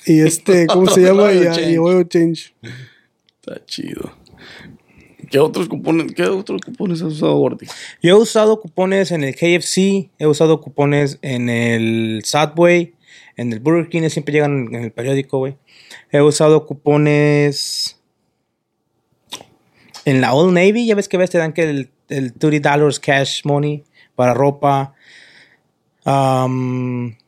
y 0.07 0.21
este, 0.21 0.67
¿cómo 0.69 0.89
se 0.89 1.01
llama? 1.03 1.25
oil 1.25 1.43
Y, 1.43 1.45
change. 1.47 1.71
y 1.73 1.79
oil 1.79 2.09
change. 2.09 2.55
Está 3.41 3.65
chido. 3.67 4.13
¿Qué 5.31 5.41
otros 5.41 5.69
cupones, 5.69 6.13
qué 6.15 6.23
otros 6.25 6.63
cupones 6.63 7.03
has 7.03 7.15
usado, 7.15 7.37
Gordy? 7.39 7.67
Yo 8.01 8.11
he 8.11 8.21
usado 8.21 8.61
cupones 8.61 9.11
en 9.11 9.25
el 9.25 9.35
KFC, 9.35 10.11
he 10.19 10.27
usado 10.27 10.61
cupones 10.61 11.19
en 11.23 11.49
el 11.49 12.23
Subway, 12.25 12.95
en 13.37 13.53
el 13.53 13.61
Burger 13.61 13.89
King, 13.89 14.09
siempre 14.09 14.33
llegan 14.33 14.75
en 14.75 14.85
el 14.85 14.93
periódico, 14.93 15.39
güey. 15.39 15.57
He 16.11 16.21
usado 16.23 16.67
cupones 16.67 18.01
en 20.05 20.21
la 20.21 20.35
Old 20.35 20.55
Navy, 20.55 20.87
ya 20.87 20.95
ves 20.95 21.09
que 21.09 21.19
ves, 21.19 21.31
te 21.31 21.39
dan 21.39 21.53
que 21.53 21.69
el, 21.69 21.91
el 22.09 22.35
$30 22.35 23.01
cash 23.01 23.43
money 23.45 23.85
para 24.15 24.35
ropa. 24.35 24.95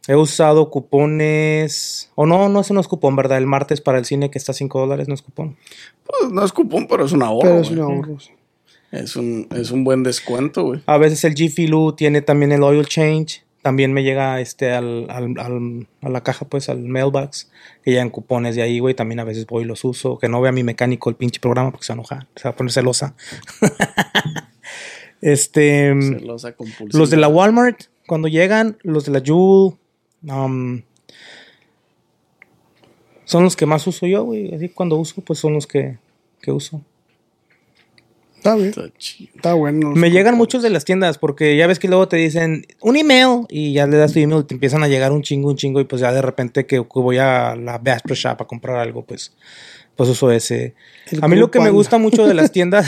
He 0.06 0.14
usado 0.14 0.70
cupones, 0.70 2.10
o 2.14 2.24
no, 2.24 2.48
no, 2.48 2.60
ese 2.60 2.72
no 2.72 2.80
es 2.80 2.88
cupón, 2.88 3.16
¿verdad? 3.16 3.38
El 3.38 3.46
martes 3.46 3.80
para 3.80 3.98
el 3.98 4.04
cine 4.04 4.30
que 4.30 4.38
está 4.38 4.52
a 4.52 4.54
5 4.54 4.78
dólares 4.80 5.08
no 5.08 5.14
es 5.14 5.22
cupón. 5.22 5.56
Pues 6.06 6.32
no 6.32 6.44
es 6.44 6.52
cupón, 6.52 6.86
pero 6.88 7.04
es 7.04 7.12
un 7.12 7.22
ahorro. 7.22 7.48
Pero 7.48 7.60
es 7.60 7.70
un 7.70 7.80
ahorro. 7.80 8.20
sí. 8.20 8.30
Es 8.90 9.16
un, 9.16 9.48
es 9.54 9.70
un 9.70 9.84
buen 9.84 10.02
descuento, 10.02 10.62
güey. 10.62 10.80
A 10.86 10.96
veces 10.96 11.22
el 11.24 11.34
Jiffy 11.34 11.66
Lube 11.66 11.94
tiene 11.94 12.22
también 12.22 12.52
el 12.52 12.62
oil 12.62 12.86
change. 12.86 13.42
También 13.68 13.92
me 13.92 14.02
llega 14.02 14.40
este 14.40 14.72
al, 14.72 15.10
al- 15.10 15.38
al- 15.38 15.86
a 16.00 16.08
la 16.08 16.22
caja, 16.22 16.46
pues, 16.48 16.70
al 16.70 16.78
mailbox. 16.80 17.50
Que 17.84 17.90
llegan 17.90 18.08
cupones 18.08 18.56
de 18.56 18.62
ahí, 18.62 18.78
güey. 18.78 18.94
También 18.94 19.20
a 19.20 19.24
veces 19.24 19.46
voy 19.46 19.64
y 19.64 19.66
los 19.66 19.84
uso. 19.84 20.16
Que 20.18 20.26
no 20.26 20.40
vea 20.40 20.52
mi 20.52 20.62
mecánico 20.62 21.10
el 21.10 21.16
pinche 21.16 21.38
programa 21.38 21.70
porque 21.70 21.84
se 21.84 21.92
va 21.92 21.96
a 21.96 21.98
enojar. 21.98 22.26
Se 22.34 22.44
va 22.44 22.50
a 22.52 22.56
poner 22.56 22.72
celosa. 22.72 23.14
este. 25.20 25.94
Celosa 26.00 26.52
compulsiva. 26.52 26.98
Los 26.98 27.10
de 27.10 27.18
la 27.18 27.28
Walmart, 27.28 27.82
cuando 28.06 28.26
llegan, 28.28 28.78
los 28.82 29.04
de 29.04 29.12
la 29.12 29.20
Jewel, 29.20 29.74
um, 30.22 30.80
son 33.24 33.42
los 33.44 33.54
que 33.54 33.66
más 33.66 33.86
uso 33.86 34.06
yo, 34.06 34.24
güey. 34.24 34.54
Así 34.54 34.70
cuando 34.70 34.96
uso, 34.96 35.20
pues 35.20 35.38
son 35.40 35.52
los 35.52 35.66
que, 35.66 35.98
que 36.40 36.52
uso. 36.52 36.80
Está 38.38 38.54
bien. 38.54 38.68
Está 38.68 38.88
chido. 38.96 39.32
Está 39.34 39.54
bueno. 39.54 39.92
Me 39.94 40.10
llegan 40.10 40.36
muchos 40.36 40.62
de 40.62 40.70
las 40.70 40.84
tiendas 40.84 41.18
porque 41.18 41.56
ya 41.56 41.66
ves 41.66 41.78
que 41.78 41.88
luego 41.88 42.06
te 42.08 42.16
dicen 42.16 42.64
un 42.80 42.96
email 42.96 43.46
y 43.48 43.72
ya 43.72 43.86
le 43.86 43.96
das 43.96 44.12
tu 44.12 44.20
email 44.20 44.42
y 44.42 44.44
te 44.44 44.54
empiezan 44.54 44.82
a 44.84 44.88
llegar 44.88 45.12
un 45.12 45.22
chingo, 45.22 45.48
un 45.48 45.56
chingo 45.56 45.80
y 45.80 45.84
pues 45.84 46.00
ya 46.00 46.12
de 46.12 46.22
repente 46.22 46.64
que, 46.64 46.76
que 46.76 47.00
voy 47.00 47.18
a 47.18 47.56
la 47.56 47.78
Bass 47.78 48.02
Pro 48.02 48.14
Shop 48.14 48.40
a 48.40 48.46
comprar 48.46 48.76
algo, 48.76 49.04
pues, 49.04 49.32
pues 49.96 50.08
uso 50.08 50.30
ese. 50.30 50.74
El 51.10 51.22
a 51.22 51.28
mí 51.28 51.36
lo 51.36 51.50
que 51.50 51.58
me 51.58 51.70
gusta 51.70 51.98
mucho 51.98 52.26
de 52.26 52.34
las 52.34 52.52
tiendas, 52.52 52.86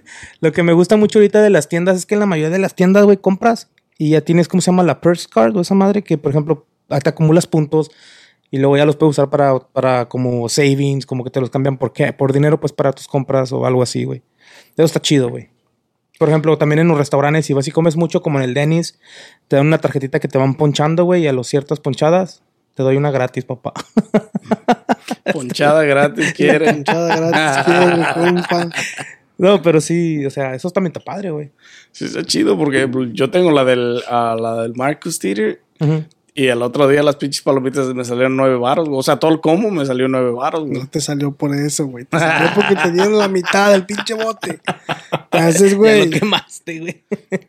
lo 0.40 0.52
que 0.52 0.64
me 0.64 0.72
gusta 0.72 0.96
mucho 0.96 1.20
ahorita 1.20 1.40
de 1.42 1.50
las 1.50 1.68
tiendas 1.68 1.96
es 1.96 2.04
que 2.04 2.14
en 2.14 2.20
la 2.20 2.26
mayoría 2.26 2.50
de 2.50 2.58
las 2.58 2.74
tiendas, 2.74 3.04
güey, 3.04 3.18
compras 3.18 3.68
y 3.98 4.10
ya 4.10 4.20
tienes, 4.20 4.48
¿cómo 4.48 4.60
se 4.60 4.72
llama? 4.72 4.82
La 4.82 5.00
Purse 5.00 5.28
Card 5.32 5.56
o 5.56 5.60
esa 5.60 5.74
madre 5.74 6.02
que, 6.02 6.18
por 6.18 6.32
ejemplo, 6.32 6.66
ah, 6.88 7.00
te 7.00 7.08
acumulas 7.08 7.46
puntos 7.46 7.90
y 8.50 8.58
luego 8.58 8.76
ya 8.76 8.84
los 8.84 8.96
puedes 8.96 9.12
usar 9.12 9.30
para, 9.30 9.58
para 9.58 10.08
como 10.08 10.48
savings, 10.48 11.06
como 11.06 11.22
que 11.22 11.30
te 11.30 11.40
los 11.40 11.50
cambian 11.50 11.78
por, 11.78 11.92
qué? 11.92 12.12
por 12.12 12.32
dinero, 12.32 12.58
pues 12.58 12.72
para 12.72 12.92
tus 12.92 13.06
compras 13.06 13.52
o 13.52 13.64
algo 13.66 13.82
así, 13.82 14.04
güey. 14.04 14.22
Eso 14.78 14.86
está 14.86 15.00
chido, 15.02 15.28
güey. 15.28 15.50
Por 16.18 16.28
ejemplo, 16.28 16.56
también 16.56 16.78
en 16.78 16.88
los 16.88 16.96
restaurantes, 16.96 17.46
si 17.46 17.52
vas 17.52 17.66
y 17.66 17.72
comes 17.72 17.96
mucho, 17.96 18.22
como 18.22 18.38
en 18.38 18.44
el 18.44 18.54
Dennis, 18.54 18.98
te 19.48 19.56
dan 19.56 19.66
una 19.66 19.78
tarjetita 19.78 20.20
que 20.20 20.28
te 20.28 20.38
van 20.38 20.54
ponchando, 20.54 21.04
güey, 21.04 21.24
y 21.24 21.26
a 21.26 21.32
los 21.32 21.48
ciertas 21.48 21.80
ponchadas, 21.80 22.42
te 22.74 22.84
doy 22.84 22.96
una 22.96 23.10
gratis, 23.10 23.44
papá. 23.44 23.72
Ponchada 25.32 25.82
gratis 25.82 26.32
quieren. 26.36 26.76
Pinchada 26.76 27.16
gratis, 27.16 27.64
quiero, 27.66 28.14
compa. 28.14 28.70
no, 29.36 29.62
pero 29.62 29.80
sí, 29.80 30.24
o 30.24 30.30
sea, 30.30 30.54
eso 30.54 30.70
también 30.70 30.90
está 30.90 31.00
padre, 31.00 31.30
güey. 31.30 31.50
Sí, 31.90 32.04
está 32.04 32.22
chido 32.22 32.56
porque 32.56 32.88
yo 33.12 33.30
tengo 33.30 33.50
la 33.50 33.64
del, 33.64 34.00
ah, 34.08 34.36
la 34.40 34.62
del 34.62 34.74
Marcus 34.76 35.18
Theater. 35.18 35.60
Y 36.42 36.46
el 36.48 36.62
otro 36.62 36.86
día 36.88 37.02
las 37.02 37.16
pinches 37.16 37.42
palomitas 37.42 37.86
me 37.94 38.04
salieron 38.04 38.36
nueve 38.36 38.56
baros. 38.56 38.88
güey. 38.88 39.00
O 39.00 39.02
sea, 39.02 39.16
todo 39.18 39.32
el 39.32 39.40
combo 39.40 39.70
me 39.70 39.84
salió 39.84 40.06
nueve 40.08 40.30
baros. 40.30 40.66
güey. 40.66 40.78
No 40.80 40.86
te 40.88 41.00
salió 41.00 41.32
por 41.32 41.54
eso, 41.54 41.86
güey. 41.86 42.04
Te 42.04 42.18
salió 42.18 42.50
porque 42.54 42.76
te 42.76 42.92
dieron 42.92 43.18
la 43.18 43.28
mitad 43.28 43.72
del 43.72 43.84
pinche 43.84 44.14
bote. 44.14 44.60
Te 45.30 45.38
haces, 45.38 45.72
Ya 45.72 45.76
güey. 45.76 46.04
lo 46.08 46.18
quemaste, 46.18 46.78
güey. 46.80 47.02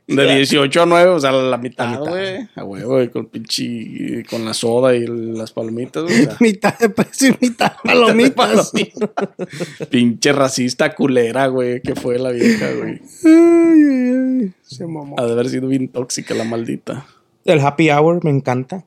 De 0.07 0.35
18 0.35 0.81
a 0.81 0.85
9, 0.85 1.09
o 1.11 1.19
sea, 1.19 1.31
la 1.31 1.57
mitad, 1.57 1.87
mitad. 1.89 1.99
güey. 2.11 2.47
A 2.55 2.63
huevo, 2.63 2.93
güey, 2.95 3.09
con 3.09 3.27
pinche, 3.27 4.23
con 4.29 4.43
la 4.45 4.53
soda 4.53 4.95
y 4.95 5.05
las 5.07 5.51
palomitas, 5.51 6.03
güey. 6.03 6.21
o 6.21 6.23
sea, 6.23 6.37
Mitad 6.39 6.77
de 6.79 6.89
precio 6.89 7.29
y 7.29 7.37
mitad 7.47 7.71
de 7.71 7.77
palomitas. 7.83 8.71
palomitas. 8.73 9.87
pinche 9.89 10.33
racista 10.33 10.95
culera, 10.95 11.47
güey, 11.47 11.81
que 11.81 11.95
fue 11.95 12.17
la 12.17 12.31
vieja, 12.31 12.67
güey. 12.73 13.01
Ay, 13.25 13.83
ay, 13.83 14.41
ay. 14.41 14.53
Se 14.63 14.85
mamó. 14.87 15.15
Ha 15.19 15.25
de 15.25 15.31
haber 15.33 15.49
sido 15.49 15.67
bien 15.67 15.87
tóxica 15.89 16.33
la 16.33 16.43
maldita. 16.43 17.05
El 17.53 17.59
happy 17.59 17.89
hour 17.89 18.23
me 18.23 18.31
encanta. 18.31 18.85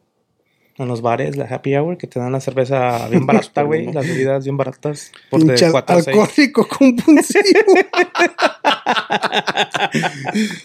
En 0.79 0.89
los 0.89 1.03
bares, 1.03 1.37
la 1.37 1.45
happy 1.45 1.77
hour, 1.77 1.99
que 1.99 2.07
te 2.07 2.19
dan 2.19 2.33
la 2.33 2.41
cerveza 2.41 3.07
bien 3.09 3.27
barata, 3.27 3.63
güey. 3.65 3.93
Las 3.93 4.07
bebidas 4.07 4.45
bien 4.45 4.57
baratas. 4.57 5.13
Por 5.31 5.41
de 5.41 5.49
Pinche 5.49 5.71
4 5.71 5.97
a 5.97 6.03
6. 6.03 6.17
alcohólico 6.17 6.67
compulsivo. 6.67 7.75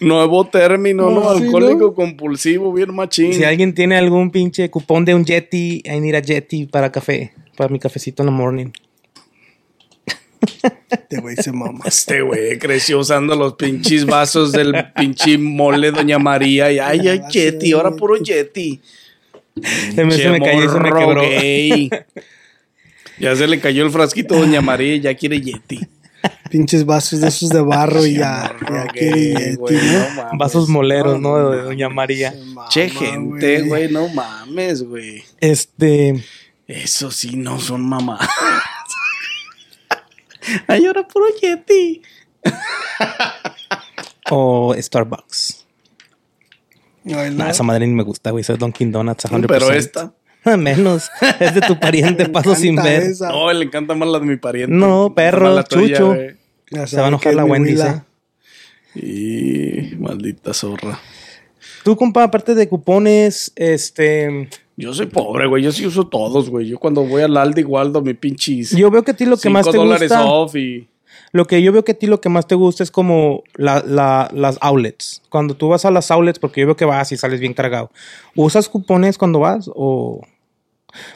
Nuevo 0.00 0.46
término, 0.46 1.10
¿no? 1.10 1.28
Alcohólico 1.28 1.88
¿no? 1.88 1.94
compulsivo, 1.94 2.72
bien 2.72 2.94
machín. 2.94 3.34
Si 3.34 3.44
alguien 3.44 3.74
tiene 3.74 3.96
algún 3.96 4.30
pinche 4.30 4.70
cupón 4.70 5.04
de 5.04 5.14
un 5.14 5.24
Yeti, 5.24 5.82
I 5.84 6.00
need 6.00 6.14
a 6.14 6.20
Yeti 6.20 6.66
para 6.66 6.90
café. 6.90 7.32
Para 7.56 7.68
mi 7.70 7.78
cafecito 7.78 8.22
en 8.22 8.26
la 8.26 8.32
morning. 8.32 8.70
Este 10.90 11.20
güey 11.20 11.36
se 11.36 11.52
mama. 11.52 11.80
Este 11.84 12.22
güey 12.22 12.58
creció 12.58 12.98
usando 13.00 13.34
los 13.34 13.54
pinches 13.54 14.04
vasos 14.06 14.52
del 14.52 14.74
pinche 14.96 15.38
mole 15.38 15.90
Doña 15.90 16.18
María. 16.18 16.70
Y 16.72 16.78
ay, 16.78 17.06
ay, 17.08 17.20
Ah, 17.24 17.28
Yeti, 17.28 17.72
ahora 17.72 17.90
puro 17.92 18.16
Yeti. 18.16 18.80
Se 19.94 20.04
me, 20.04 20.12
se 20.12 20.28
me 20.30 20.40
cayó 20.40 20.64
y 20.64 20.68
se 20.68 20.80
me 20.80 20.90
quebró. 20.92 21.20
gay. 21.22 21.90
Ya 23.18 23.34
se 23.34 23.46
le 23.48 23.58
cayó 23.60 23.84
el 23.84 23.90
frasquito 23.90 24.34
a 24.36 24.38
Doña 24.38 24.60
María 24.60 24.94
y 24.94 25.00
ya 25.00 25.14
quiere 25.14 25.40
Yeti. 25.40 25.80
Pinches 26.50 26.84
vasos 26.86 27.20
de 27.20 27.28
esos 27.28 27.50
de 27.50 27.60
barro 27.60 28.04
y 28.06 28.14
ya, 28.16 28.54
Morro 28.60 28.74
ya 28.76 28.84
gay, 28.92 28.92
quiere 28.92 29.30
Yeti, 29.50 29.56
güey, 29.56 29.76
¿no? 29.76 29.98
no 29.98 30.08
mames. 30.14 30.38
Vasos 30.38 30.68
moleros, 30.68 31.20
¿no? 31.20 31.36
De 31.38 31.44
mames. 31.44 31.64
Doña 31.64 31.88
María. 31.88 32.32
Mama, 32.32 32.68
Che, 32.68 32.88
gente, 32.90 33.62
güey, 33.62 33.90
no 33.90 34.08
mames, 34.08 34.82
güey. 34.82 35.22
Este. 35.40 36.22
Eso 36.66 37.10
sí, 37.10 37.36
no 37.36 37.58
son 37.60 37.88
mamás. 37.88 38.28
Ay, 40.66 40.86
ahora 40.86 41.06
puro 41.06 41.26
Yeti. 41.40 42.02
O 44.30 44.74
Starbucks. 44.76 45.64
No. 47.04 47.30
Nah, 47.30 47.48
esa 47.48 47.62
madre 47.62 47.86
ni 47.86 47.94
me 47.94 48.02
gusta, 48.02 48.30
güey. 48.30 48.44
Soy 48.44 48.58
Dunkin' 48.58 48.92
Donuts 48.92 49.24
100%. 49.24 49.46
Pero 49.46 49.72
esta. 49.72 50.12
Menos. 50.44 51.10
Es 51.40 51.54
de 51.54 51.62
tu 51.62 51.78
pariente, 51.80 52.28
paso 52.28 52.54
sin 52.54 52.76
ver. 52.76 53.04
esa. 53.04 53.28
No, 53.28 53.50
le 53.52 53.64
encanta 53.64 53.94
más 53.94 54.08
la 54.08 54.18
de 54.18 54.26
mi 54.26 54.36
pariente. 54.36 54.74
No, 54.74 55.14
perro, 55.14 55.54
la 55.54 55.64
chucho. 55.64 56.14
Se 56.86 56.96
va 56.98 57.06
a 57.06 57.08
enojar 57.08 57.34
la 57.34 57.46
es 57.56 57.80
eh. 57.80 58.02
Y 58.94 59.96
maldita 59.96 60.52
zorra. 60.52 61.00
Tú, 61.82 61.96
compa, 61.96 62.24
aparte 62.24 62.54
de 62.54 62.68
cupones, 62.68 63.52
este. 63.56 64.50
Yo 64.80 64.94
soy 64.94 65.06
pobre, 65.06 65.46
güey. 65.48 65.62
Yo 65.64 65.72
sí 65.72 65.84
uso 65.84 66.06
todos, 66.06 66.48
güey. 66.50 66.68
Yo 66.68 66.78
cuando 66.78 67.02
voy 67.04 67.22
al 67.22 67.36
Aldi 67.36 67.64
Waldo, 67.64 68.00
mi 68.00 68.14
pinches. 68.14 68.70
Yo 68.76 68.90
veo 68.92 69.02
que 69.02 69.10
a 69.10 69.14
ti 69.16 69.24
lo 69.26 69.36
que 69.36 69.50
más 69.50 69.66
te 69.68 69.76
dólares 69.76 70.08
gusta. 70.08 70.24
off 70.24 70.54
y. 70.54 70.86
Lo 71.32 71.46
que 71.46 71.60
yo 71.62 71.72
veo 71.72 71.84
que 71.84 71.92
a 71.92 71.98
ti 71.98 72.06
lo 72.06 72.20
que 72.20 72.28
más 72.28 72.46
te 72.46 72.54
gusta 72.54 72.84
es 72.84 72.90
como 72.92 73.42
la, 73.54 73.82
la- 73.84 74.30
las 74.32 74.56
outlets. 74.60 75.20
Cuando 75.30 75.54
tú 75.54 75.68
vas 75.68 75.84
a 75.84 75.90
las 75.90 76.10
outlets, 76.12 76.38
porque 76.38 76.60
yo 76.60 76.68
veo 76.68 76.76
que 76.76 76.84
vas 76.84 77.10
y 77.10 77.16
sales 77.16 77.40
bien 77.40 77.54
cargado. 77.54 77.90
¿Usas 78.36 78.68
cupones 78.68 79.18
cuando 79.18 79.40
vas? 79.40 79.68
O. 79.74 80.22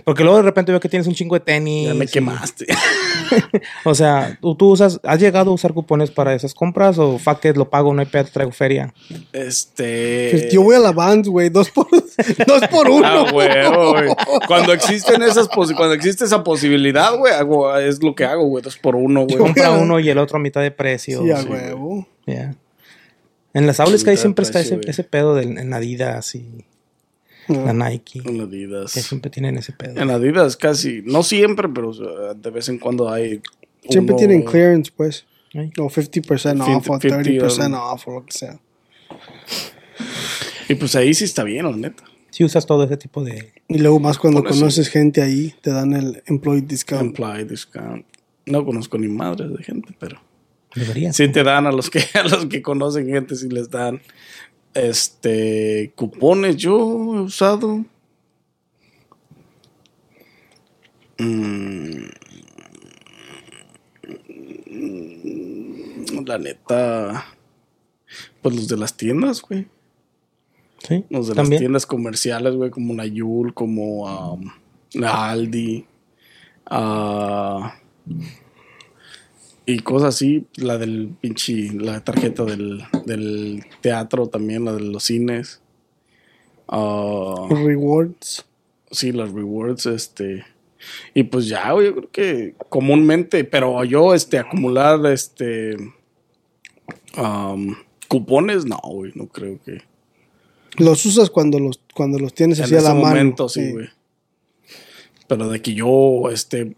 Porque 0.05 0.23
luego 0.23 0.37
de 0.37 0.43
repente 0.43 0.71
veo 0.71 0.81
que 0.81 0.89
tienes 0.89 1.07
un 1.07 1.15
chingo 1.15 1.35
de 1.35 1.41
tenis. 1.41 1.89
Ya 1.89 1.95
me 1.95 2.05
y- 2.05 2.09
quemaste. 2.09 2.67
O 3.85 3.95
sea, 3.95 4.37
¿tú, 4.43 4.55
tú 4.55 4.69
usas, 4.73 5.01
¿has 5.05 5.19
llegado 5.19 5.51
a 5.51 5.55
usar 5.55 5.73
cupones 5.73 6.11
para 6.11 6.35
esas 6.35 6.53
compras? 6.53 6.99
¿O 6.99 7.19
fuck 7.19 7.43
it, 7.47 7.57
lo 7.57 7.71
pago, 7.71 7.95
no 7.95 8.01
hay 8.01 8.07
pedo, 8.07 8.25
traigo 8.31 8.53
feria? 8.53 8.93
Este. 9.33 10.29
Pues 10.33 10.53
yo 10.53 10.63
voy 10.63 10.77
a 10.77 10.79
la 10.79 10.93
Vans, 10.93 11.27
güey. 11.29 11.49
Dos 11.49 11.71
por, 11.71 11.87
dos 12.47 12.69
por 12.71 12.91
uno. 12.91 13.07
Ah, 13.07 13.33
huevo, 13.33 13.93
güey. 13.93 14.11
Cuando 14.47 14.75
existen 14.75 15.23
esas 15.23 15.49
cuando 15.49 15.95
existe 15.95 16.25
esa 16.27 16.45
posibilidad, 16.45 17.17
güey, 17.17 17.33
hago, 17.33 17.75
es 17.79 18.03
lo 18.03 18.15
que 18.15 18.25
hago, 18.27 18.45
güey, 18.45 18.63
dos 18.63 18.77
por 18.77 18.97
uno, 18.97 19.25
güey. 19.25 19.39
Compra 19.39 19.71
uno 19.71 19.99
y 19.99 20.11
el 20.11 20.19
otro 20.19 20.37
a 20.37 20.41
mitad 20.41 20.61
de 20.61 20.71
precio. 20.71 21.23
Sí, 21.23 21.31
a 21.31 21.39
Sí, 21.41 21.49
huevo. 21.49 22.07
yeah. 22.27 22.55
En 23.55 23.67
las 23.67 23.81
outlets 23.81 24.05
que 24.05 24.11
hay 24.11 24.17
de 24.17 24.21
siempre 24.23 24.45
está 24.45 24.61
ese, 24.61 25.05
pedo 25.05 25.35
del, 25.35 25.57
en 25.57 25.73
Adidas 25.73 26.35
y 26.35 26.67
la 27.49 27.73
Nike. 27.73 28.21
En 28.25 28.41
Adidas. 28.41 28.93
Que 28.95 29.01
siempre 29.01 29.31
tienen 29.31 29.57
ese 29.59 29.73
pedo. 29.73 30.01
En 30.01 30.11
Adidas 30.11 30.57
casi, 30.57 31.03
no 31.05 31.23
siempre, 31.23 31.69
pero 31.69 31.93
de 32.35 32.51
vez 32.51 32.69
en 32.69 32.79
cuando 32.79 33.11
hay. 33.11 33.41
Siempre 33.89 34.15
uno- 34.15 34.17
tienen 34.19 34.43
clearance, 34.43 34.93
pues. 34.97 35.27
O 35.55 35.59
50% 35.91 36.61
off 36.77 36.89
o 36.89 36.99
50, 37.01 37.23
30% 37.23 37.93
off 37.93 38.09
o 38.09 38.13
lo 38.15 38.25
que 38.27 38.33
sea. 38.33 38.59
Y 40.69 40.75
pues 40.77 40.95
ahí 40.97 41.13
sí 41.15 41.25
está 41.25 41.45
bien, 41.45 41.65
la 41.71 41.77
neta. 41.77 42.05
Si 42.31 42.45
usas 42.45 42.65
todo 42.65 42.85
ese 42.85 42.97
tipo 42.97 43.23
de... 43.23 43.53
Y 43.69 43.79
luego 43.79 44.01
más 44.01 44.17
cuando 44.17 44.41
Por 44.43 44.51
eso. 44.53 44.61
conoces 44.61 44.89
gente 44.89 45.21
ahí, 45.21 45.53
te 45.61 45.71
dan 45.71 45.93
el 45.93 46.23
employee 46.27 46.63
discount. 46.63 47.03
Employee 47.03 47.45
discount. 47.45 48.07
No 48.47 48.65
conozco 48.65 48.97
ni 48.97 49.09
madres 49.09 49.51
de 49.55 49.63
gente, 49.63 49.95
pero 49.99 50.19
Deberías. 50.75 51.15
sí 51.15 51.29
te 51.29 51.43
dan 51.43 51.67
a 51.67 51.73
los 51.73 51.91
que 51.91 52.01
a 52.15 52.23
los 52.23 52.47
que 52.47 52.63
conocen 52.63 53.07
gente, 53.07 53.37
sí 53.37 53.49
les 53.51 53.69
dan 53.69 54.01
este 54.75 55.93
cupones. 55.97 56.57
Yo 56.57 56.77
he 57.17 57.21
usado. 57.21 57.85
Mm, 61.19 62.03
La 66.27 66.39
neta. 66.39 67.27
Pues 68.43 68.55
los 68.57 68.69
de 68.69 68.77
las 68.77 68.97
tiendas, 68.97 69.43
güey. 69.43 69.67
Sí, 70.87 71.05
Los 71.11 71.29
de 71.29 71.35
las 71.37 71.49
tiendas 71.49 71.87
comerciales, 71.87 72.55
güey, 72.55 72.71
como 72.71 72.93
Nayul, 72.93 73.55
como 73.55 74.33
um, 74.33 74.51
la 74.95 75.31
Aldi. 75.31 75.87
ah, 76.67 77.77
y 79.67 79.79
cosas 79.81 80.15
así. 80.15 80.47
La 80.57 80.79
del 80.79 81.15
pinche. 81.21 81.73
La 81.73 82.03
tarjeta 82.05 82.45
del, 82.45 82.83
del 83.07 83.65
teatro 83.81 84.27
también, 84.29 84.65
la 84.65 84.73
de 84.73 84.81
los 84.81 85.05
cines. 85.05 85.61
Ah, 86.69 87.47
Rewards. 87.51 88.45
sí, 88.91 89.13
las 89.13 89.31
rewards, 89.33 89.87
este. 89.87 90.45
Y 91.15 91.25
pues 91.25 91.47
ya, 91.47 91.71
güey, 91.73 91.87
yo 91.87 91.95
creo 91.95 92.11
que 92.11 92.55
comúnmente, 92.69 93.45
pero 93.45 93.85
yo, 93.85 94.15
este, 94.15 94.39
acumular, 94.39 95.05
este. 95.07 95.77
um, 97.17 97.75
cupones, 98.09 98.65
no, 98.65 98.81
güey, 98.83 99.13
no 99.15 99.27
creo 99.29 99.61
que. 99.65 99.83
Los 100.79 101.05
usas 101.05 101.29
cuando 101.31 101.61
los, 101.61 101.81
cuando 101.95 102.19
los 102.19 102.33
tienes 102.35 102.59
así 102.61 102.75
en 102.75 102.81
a 102.81 102.83
la 102.83 102.89
ese 102.89 102.99
mano. 102.99 103.09
momento, 103.09 103.49
sí, 103.49 103.71
güey. 103.71 103.89
Pero 105.29 105.49
de 105.51 105.61
que 105.63 105.75
yo, 105.75 106.31
este, 106.31 106.75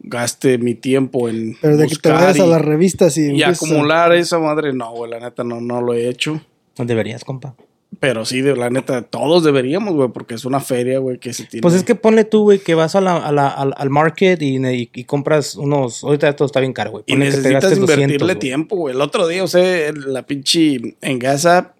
gaste 0.00 0.58
mi 0.58 0.74
tiempo 0.74 1.28
en 1.28 1.56
Pero 1.60 1.76
de 1.76 1.84
que 1.88 1.96
te 1.96 2.08
buscar 2.10 2.14
vayas 2.14 2.40
a 2.40 2.46
y- 2.46 2.50
las 2.50 2.60
revistas 2.62 3.16
y, 3.18 3.32
y, 3.32 3.42
a- 3.42 3.48
acumular 3.48 4.12
esa 4.14 4.38
madre, 4.38 4.72
no, 4.72 4.92
güey, 4.92 5.10
la 5.10 5.20
neta 5.20 5.42
no, 5.44 5.60
no 5.60 5.80
lo 5.82 5.94
he 5.94 6.08
hecho. 6.08 6.40
Deberías, 6.76 7.24
compa. 7.24 7.54
Pero 8.00 8.24
sí, 8.24 8.40
de 8.40 8.56
la 8.56 8.70
neta, 8.70 9.02
todos 9.02 9.44
deberíamos, 9.44 9.94
güey, 9.94 10.08
porque 10.08 10.34
es 10.34 10.44
una 10.44 10.58
feria, 10.60 10.98
güey, 10.98 11.18
que 11.18 11.32
se 11.32 11.44
tiene. 11.44 11.62
Pues 11.62 11.74
es 11.74 11.84
que 11.84 11.94
ponle 11.94 12.24
tú, 12.24 12.42
güey, 12.42 12.58
que 12.58 12.74
vas 12.74 12.96
a 12.96 13.00
la, 13.00 13.16
a 13.18 13.30
la- 13.30 13.48
al, 13.48 13.72
al 13.76 13.90
market 13.90 14.42
y, 14.42 14.56
y- 14.56 14.90
y 14.92 15.04
compras 15.04 15.54
unos... 15.54 16.02
Ahorita 16.02 16.34
todo 16.34 16.46
está 16.46 16.58
bien 16.60 16.72
caro, 16.72 16.90
güey. 16.90 17.04
Y 17.06 17.12
que 17.12 17.18
necesitas 17.18 17.64
invertirle 17.76 18.06
200, 18.18 18.26
güey. 18.28 18.38
tiempo, 18.38 18.76
güey. 18.76 18.94
El 18.96 19.00
otro 19.00 19.28
día 19.28 19.44
usé 19.44 19.92
la 19.92 20.26
pinche 20.26 20.96
en 21.00 21.18
Gaza, 21.20 21.74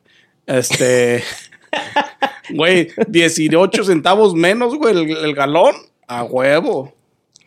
este, 0.46 1.22
güey, 2.50 2.88
18 3.08 3.84
centavos 3.84 4.34
menos, 4.34 4.76
güey, 4.76 4.94
el, 4.96 5.16
el 5.16 5.34
galón. 5.34 5.74
A 6.06 6.22
huevo. 6.22 6.92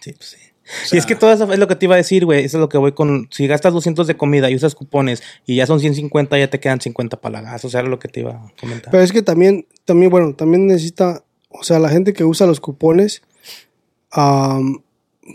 Sí, 0.07 0.13
pues 0.13 0.29
sí. 0.29 0.95
y 0.95 0.97
es 0.97 1.05
que 1.05 1.15
todo 1.15 1.31
eso 1.31 1.51
es 1.51 1.59
lo 1.59 1.67
que 1.67 1.75
te 1.75 1.85
iba 1.85 1.95
a 1.95 1.97
decir, 1.97 2.25
güey. 2.25 2.45
Eso 2.45 2.57
es 2.57 2.61
lo 2.61 2.69
que 2.69 2.77
voy 2.77 2.93
con. 2.93 3.27
Si 3.31 3.47
gastas 3.47 3.73
200 3.73 4.07
de 4.07 4.17
comida 4.17 4.49
y 4.49 4.55
usas 4.55 4.75
cupones 4.75 5.23
y 5.45 5.55
ya 5.55 5.65
son 5.65 5.79
150, 5.79 6.37
ya 6.37 6.49
te 6.49 6.59
quedan 6.59 6.81
50 6.81 7.19
para 7.21 7.41
la 7.41 7.51
gas. 7.51 7.65
O 7.65 7.69
sea, 7.69 7.81
era 7.81 7.89
lo 7.89 7.99
que 7.99 8.07
te 8.07 8.21
iba 8.21 8.31
a 8.31 8.53
comentar. 8.59 8.91
Pero 8.91 9.03
es 9.03 9.11
que 9.11 9.21
también, 9.21 9.67
también, 9.85 10.11
bueno, 10.11 10.33
también 10.33 10.67
necesita, 10.67 11.23
o 11.49 11.63
sea, 11.63 11.79
la 11.79 11.89
gente 11.89 12.13
que 12.13 12.23
usa 12.23 12.47
los 12.47 12.59
cupones, 12.59 13.21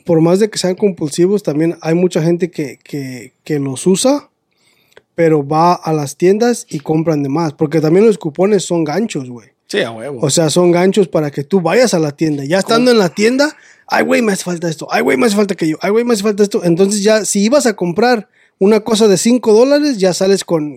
por 0.04 0.20
más 0.20 0.40
de 0.40 0.50
que 0.50 0.58
sean 0.58 0.74
compulsivos, 0.74 1.42
también 1.42 1.76
hay 1.80 1.94
mucha 1.94 2.22
gente 2.22 2.50
que, 2.50 2.78
que, 2.82 3.34
que 3.44 3.58
los 3.58 3.86
usa, 3.86 4.30
pero 5.14 5.46
va 5.46 5.74
a 5.74 5.92
las 5.92 6.16
tiendas 6.16 6.66
y 6.68 6.80
compran 6.80 7.22
de 7.22 7.28
más, 7.28 7.52
porque 7.52 7.80
también 7.80 8.06
los 8.06 8.18
cupones 8.18 8.64
son 8.64 8.84
ganchos, 8.84 9.28
güey. 9.28 9.50
Sí, 9.66 9.80
a 9.80 9.90
huevo. 9.90 10.18
O 10.20 10.30
sea, 10.30 10.50
son 10.50 10.70
ganchos 10.70 11.08
para 11.08 11.30
que 11.30 11.44
tú 11.44 11.60
vayas 11.62 11.94
a 11.94 11.98
la 11.98 12.10
tienda. 12.12 12.44
Ya 12.44 12.58
estando 12.58 12.90
en 12.90 12.98
la 12.98 13.08
tienda, 13.08 13.56
ay, 13.87 14.05
güey, 14.05 14.22
me 14.22 14.33
hace 14.33 14.45
falta 14.45 14.68
esto. 14.68 14.87
Ay, 14.91 15.03
güey, 15.03 15.16
me 15.16 15.26
hace 15.26 15.37
falta 15.37 15.55
aquello. 15.55 15.78
Ay, 15.80 15.91
güey, 15.91 16.05
me 16.05 16.14
hace 16.14 16.22
falta 16.22 16.43
esto. 16.43 16.64
Entonces 16.64 17.03
ya, 17.03 17.24
si 17.24 17.41
ibas 17.41 17.66
a 17.66 17.74
comprar 17.74 18.28
una 18.59 18.80
cosa 18.80 19.09
de 19.09 19.16
5 19.16 19.53
dólares, 19.53 19.99
ya 19.99 20.14
sales 20.14 20.45
con 20.45 20.76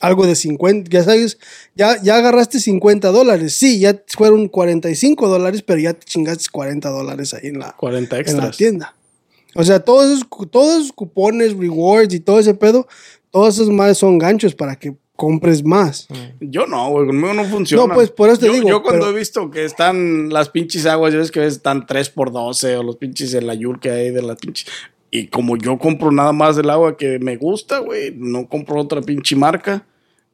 algo 0.00 0.26
de 0.26 0.34
50. 0.34 0.90
Ya 0.90 1.04
sabes, 1.04 1.38
ya, 1.74 2.00
ya 2.02 2.16
agarraste 2.16 2.60
50 2.60 3.08
dólares. 3.08 3.54
Sí, 3.54 3.78
ya 3.78 4.00
fueron 4.08 4.48
45 4.48 5.28
dólares, 5.28 5.62
pero 5.62 5.80
ya 5.80 5.94
te 5.94 6.04
chingaste 6.04 6.46
40 6.50 6.88
dólares 6.90 7.34
ahí 7.34 7.48
en 7.48 7.58
la, 7.58 7.76
40 7.76 8.18
en 8.18 8.36
la 8.36 8.50
tienda. 8.50 8.94
O 9.54 9.64
sea, 9.64 9.80
todos 9.80 10.10
esos, 10.10 10.50
todos 10.50 10.76
esos 10.76 10.92
cupones, 10.92 11.56
rewards 11.56 12.14
y 12.14 12.20
todo 12.20 12.38
ese 12.38 12.54
pedo, 12.54 12.86
todas 13.30 13.56
esas 13.56 13.68
madres 13.68 13.98
son 13.98 14.18
ganchos 14.18 14.54
para 14.54 14.76
que 14.76 14.94
compres 15.18 15.64
más. 15.64 16.06
Yo 16.38 16.68
no, 16.68 16.90
güey, 16.90 17.08
conmigo 17.08 17.34
no 17.34 17.44
funciona. 17.44 17.88
No, 17.88 17.94
pues, 17.94 18.08
por 18.08 18.28
eso 18.30 18.38
te 18.38 18.46
yo, 18.46 18.52
digo, 18.52 18.68
Yo 18.68 18.82
cuando 18.84 19.06
pero- 19.06 19.16
he 19.16 19.18
visto 19.18 19.50
que 19.50 19.64
están 19.64 20.28
las 20.28 20.48
pinches 20.48 20.86
aguas, 20.86 21.12
ya 21.12 21.18
ves 21.18 21.32
que 21.32 21.40
a 21.40 21.42
veces 21.42 21.56
están 21.56 21.86
3 21.86 22.08
por 22.10 22.30
12 22.30 22.76
o 22.76 22.84
los 22.84 22.94
pinches 22.98 23.34
el 23.34 23.50
ayur 23.50 23.80
que 23.80 23.90
hay 23.90 24.10
de 24.12 24.22
las 24.22 24.36
pinches. 24.38 24.68
Y 25.10 25.26
como 25.26 25.56
yo 25.56 25.76
compro 25.76 26.12
nada 26.12 26.30
más 26.32 26.54
del 26.54 26.70
agua 26.70 26.96
que 26.96 27.18
me 27.18 27.36
gusta, 27.36 27.80
güey, 27.80 28.14
no 28.16 28.46
compro 28.46 28.80
otra 28.80 29.00
pinche 29.02 29.34
marca. 29.34 29.84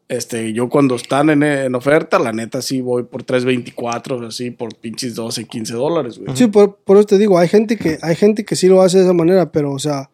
Este, 0.06 0.52
yo 0.52 0.68
cuando 0.68 0.96
están 0.96 1.30
en, 1.30 1.42
en 1.42 1.74
oferta, 1.74 2.18
la 2.18 2.34
neta 2.34 2.60
sí 2.60 2.82
voy 2.82 3.04
por 3.04 3.24
3.24, 3.24 4.26
así 4.26 4.50
por 4.50 4.74
pinches 4.74 5.14
12, 5.14 5.46
15 5.46 5.72
dólares, 5.72 6.18
güey. 6.18 6.36
Sí, 6.36 6.46
por, 6.48 6.76
por 6.76 6.98
eso 6.98 7.06
te 7.06 7.16
digo, 7.16 7.38
hay 7.38 7.48
gente 7.48 7.78
que, 7.78 7.96
hay 8.02 8.16
gente 8.16 8.44
que 8.44 8.54
sí 8.54 8.68
lo 8.68 8.82
hace 8.82 8.98
de 8.98 9.04
esa 9.04 9.14
manera, 9.14 9.50
pero 9.50 9.72
o 9.72 9.78
sea, 9.78 10.10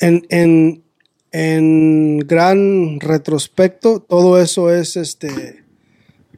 en, 0.00 0.24
en, 0.30 0.82
en 1.32 2.18
gran 2.20 3.00
retrospecto, 3.00 4.00
todo 4.00 4.40
eso 4.40 4.72
es 4.72 4.96
este. 4.96 5.64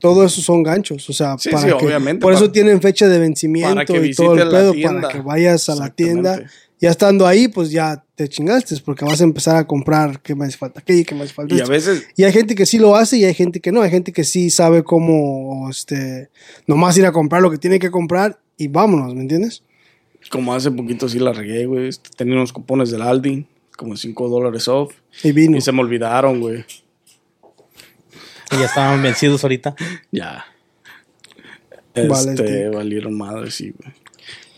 Todo 0.00 0.24
eso 0.24 0.40
son 0.40 0.62
ganchos, 0.62 1.10
o 1.10 1.12
sea, 1.12 1.36
Sí, 1.38 1.50
para 1.50 1.62
sí, 1.62 1.68
que- 1.78 1.84
obviamente, 1.84 2.22
por 2.22 2.32
eso 2.32 2.50
tienen 2.50 2.80
fecha 2.80 3.06
de 3.06 3.18
vencimiento 3.18 4.02
y 4.02 4.14
todo 4.14 4.34
el 4.34 4.48
pedo, 4.48 4.74
para 4.82 5.08
que 5.08 5.20
vayas 5.20 5.68
a 5.68 5.74
la 5.76 5.90
tienda. 5.90 6.42
Ya 6.80 6.88
estando 6.88 7.26
ahí, 7.26 7.46
pues 7.48 7.70
ya 7.70 8.02
te 8.14 8.26
chingaste, 8.26 8.74
porque 8.82 9.04
vas 9.04 9.20
a 9.20 9.24
empezar 9.24 9.56
a 9.56 9.66
comprar 9.66 10.22
qué 10.22 10.34
más 10.34 10.56
falta 10.56 10.80
aquello, 10.80 11.04
qué 11.06 11.14
más 11.14 11.30
falta 11.30 11.54
Y 11.54 11.60
a 11.60 11.66
veces, 11.66 12.06
Y 12.16 12.24
hay 12.24 12.32
gente 12.32 12.54
que 12.54 12.64
sí 12.64 12.78
lo 12.78 12.96
hace 12.96 13.18
y 13.18 13.24
hay 13.26 13.34
gente 13.34 13.60
que 13.60 13.70
no. 13.70 13.82
Hay 13.82 13.90
gente 13.90 14.12
que 14.14 14.24
sí 14.24 14.48
sabe 14.48 14.82
cómo, 14.82 15.68
este, 15.68 16.30
nomás 16.66 16.96
ir 16.96 17.04
a 17.04 17.12
comprar 17.12 17.42
lo 17.42 17.50
que 17.50 17.58
tiene 17.58 17.78
que 17.78 17.90
comprar 17.90 18.40
y 18.56 18.68
vámonos, 18.68 19.14
¿me 19.14 19.20
entiendes? 19.20 19.62
como 20.30 20.54
hace 20.54 20.70
poquito 20.70 21.08
sí 21.08 21.18
la 21.18 21.32
regué, 21.34 21.66
güey. 21.66 21.90
Tenía 22.16 22.34
unos 22.36 22.52
cupones 22.52 22.90
del 22.90 23.02
Aldi, 23.02 23.46
como 23.80 23.96
5 23.96 24.28
dólares 24.28 24.68
off. 24.68 24.92
Y 25.24 25.32
vino. 25.32 25.56
Y 25.56 25.62
se 25.62 25.72
me 25.72 25.80
olvidaron, 25.80 26.38
güey. 26.38 26.66
Y 28.52 28.56
ya 28.58 28.66
estaban 28.66 29.02
vencidos 29.02 29.42
ahorita. 29.42 29.74
Ya. 30.12 30.44
Vale, 31.94 32.30
Este, 32.32 32.44
tío. 32.44 32.72
valieron 32.72 33.16
madre, 33.16 33.50
sí, 33.50 33.72
güey. 33.76 33.94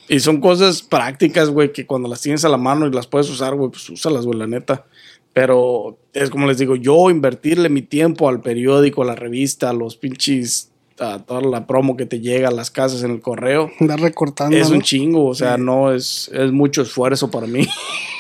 Y 0.09 0.19
son 0.21 0.41
cosas 0.41 0.83
prácticas, 0.83 1.49
güey, 1.51 1.73
que 1.73 1.87
cuando 1.87 2.09
las 2.09 2.21
tienes 2.21 2.45
a 2.45 2.49
la 2.49 2.57
mano 2.59 2.87
y 2.87 2.91
las 2.91 3.07
puedes 3.07 3.31
usar, 3.31 3.55
güey, 3.55 3.71
pues 3.71 3.89
úsalas, 3.89 4.27
güey, 4.27 4.39
la 4.39 4.47
neta. 4.49 4.85
Pero 5.33 5.99
es 6.13 6.29
como 6.29 6.47
les 6.49 6.59
digo, 6.59 6.75
yo 6.77 7.09
invertirle 7.09 7.69
mi 7.69 7.81
tiempo 7.83 8.29
al 8.29 8.41
periódico, 8.41 9.03
a 9.03 9.07
la 9.07 9.15
revista, 9.15 9.71
a 9.71 9.73
los 9.73 9.97
pinches, 9.97 10.71
a 10.99 11.21
toda 11.21 11.41
la 11.43 11.67
promo 11.67 11.97
que 11.97 12.05
te 12.07 12.21
llega 12.21 12.49
a 12.49 12.53
las 12.53 12.71
casas 12.71 13.03
en 13.05 13.13
el 13.13 13.21
correo, 13.21 13.71
Andar 13.81 14.01
recortando. 14.01 14.57
es 14.57 14.69
¿no? 14.69 14.77
un 14.77 14.83
chingo, 14.83 15.27
o 15.27 15.35
sea, 15.35 15.57
no 15.57 15.93
es, 15.93 16.29
es 16.35 16.53
mucho 16.53 16.83
esfuerzo 16.83 17.31
para 17.31 17.47
mí. 17.47 17.67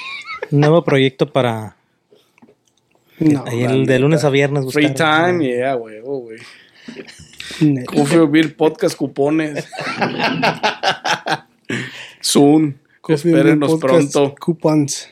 Nuevo 0.52 0.84
proyecto 0.84 1.32
para 1.32 1.76
No, 3.18 3.44
ahí 3.46 3.62
el 3.62 3.86
de 3.86 3.98
lunes 3.98 4.24
a 4.24 4.30
viernes. 4.30 4.72
Free 4.72 4.88
buscar- 4.88 5.26
time, 5.30 5.46
yeah, 5.46 5.74
güey, 5.74 6.00
güey. 6.00 6.38
Coffee 7.86 8.26
Beer 8.26 8.56
Podcast 8.56 8.96
cupones. 8.96 9.64
Soon. 12.20 12.78
Coffee 13.00 13.30
Espérenos 13.30 13.70
Podcast 13.72 14.12
pronto. 14.12 14.34
Coupons. 14.38 15.08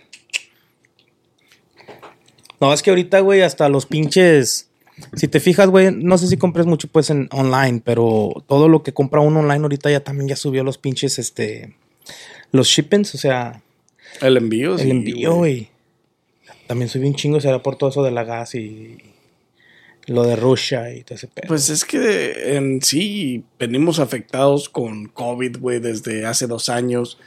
No, 2.61 2.73
es 2.73 2.83
que 2.83 2.91
ahorita, 2.91 3.21
güey, 3.21 3.43
hasta 3.43 3.69
los 3.69 3.87
pinches. 3.87 4.69
Si 5.15 5.29
te 5.29 5.41
fijas, 5.41 5.69
güey, 5.69 5.91
no 5.93 6.19
sé 6.19 6.27
si 6.27 6.37
compres 6.37 6.67
mucho 6.67 6.87
pues 6.89 7.09
en 7.09 7.29
online, 7.33 7.81
pero 7.83 8.45
todo 8.47 8.69
lo 8.69 8.83
que 8.83 8.93
compra 8.93 9.21
uno 9.21 9.41
online 9.41 9.63
ahorita 9.63 9.91
ya 9.91 10.01
también 10.01 10.29
ya 10.29 10.37
subió 10.37 10.63
los 10.63 10.77
pinches, 10.77 11.19
este, 11.19 11.75
los 12.53 12.69
shipments, 12.69 13.15
o 13.15 13.19
sea, 13.19 13.63
El 14.21 14.37
envío, 14.37 14.75
el 14.75 14.81
sí, 14.81 14.91
envío, 14.91 15.35
güey. 15.35 15.69
También 16.67 16.89
subió 16.89 17.09
un 17.09 17.15
chingo, 17.15 17.41
será 17.41 17.63
por 17.63 17.77
todo 17.77 17.91
eso 17.91 18.03
de 18.03 18.11
la 18.11 18.25
gas 18.25 18.55
y 18.55 18.99
lo 20.07 20.25
de 20.25 20.37
Rusia 20.37 20.95
y 20.95 21.03
todo 21.03 21.17
ese 21.17 21.29
pedo. 21.29 21.49
Pues 21.49 21.69
es 21.71 21.85
que 21.85 22.57
en 22.57 22.83
sí 22.83 23.45
venimos 23.59 23.99
afectados 23.99 24.69
con 24.69 25.07
COVID, 25.07 25.59
güey, 25.59 25.81
desde 25.81 26.27
hace 26.27 26.47
dos 26.47 26.69
años. 26.69 27.19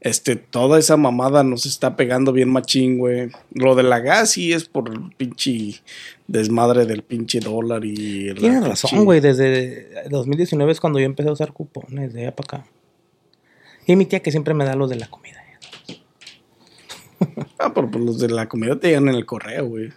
Este, 0.00 0.34
toda 0.34 0.80
esa 0.80 0.96
mamada 0.96 1.44
nos 1.44 1.64
está 1.64 1.94
pegando 1.94 2.32
bien 2.32 2.48
machín, 2.48 2.98
güey. 2.98 3.30
Lo 3.54 3.76
de 3.76 3.84
la 3.84 4.00
gas 4.00 4.30
sí 4.30 4.52
es 4.52 4.64
por 4.64 4.90
el 4.90 5.12
pinche 5.16 5.80
desmadre 6.26 6.86
del 6.86 7.02
pinche 7.02 7.38
dólar 7.38 7.84
y... 7.84 8.34
Tienes 8.34 8.66
razón, 8.66 9.04
güey, 9.04 9.20
desde 9.20 10.08
2019 10.10 10.72
es 10.72 10.80
cuando 10.80 10.98
yo 10.98 11.06
empecé 11.06 11.28
a 11.28 11.32
usar 11.32 11.52
cupones 11.52 12.12
de 12.12 12.22
allá 12.22 12.34
para 12.34 12.58
acá. 12.58 12.70
Y 13.86 13.94
mi 13.94 14.06
tía 14.06 14.20
que 14.20 14.32
siempre 14.32 14.54
me 14.54 14.64
da 14.64 14.74
los 14.74 14.90
de 14.90 14.96
la 14.96 15.06
comida. 15.06 15.41
Ah, 17.62 17.72
pero 17.74 17.90
pues 17.90 18.04
los 18.04 18.18
de 18.18 18.28
la 18.28 18.48
comida 18.48 18.76
te 18.78 18.88
llegan 18.88 19.08
en 19.08 19.14
el 19.14 19.26
correo, 19.26 19.66
güey. 19.66 19.90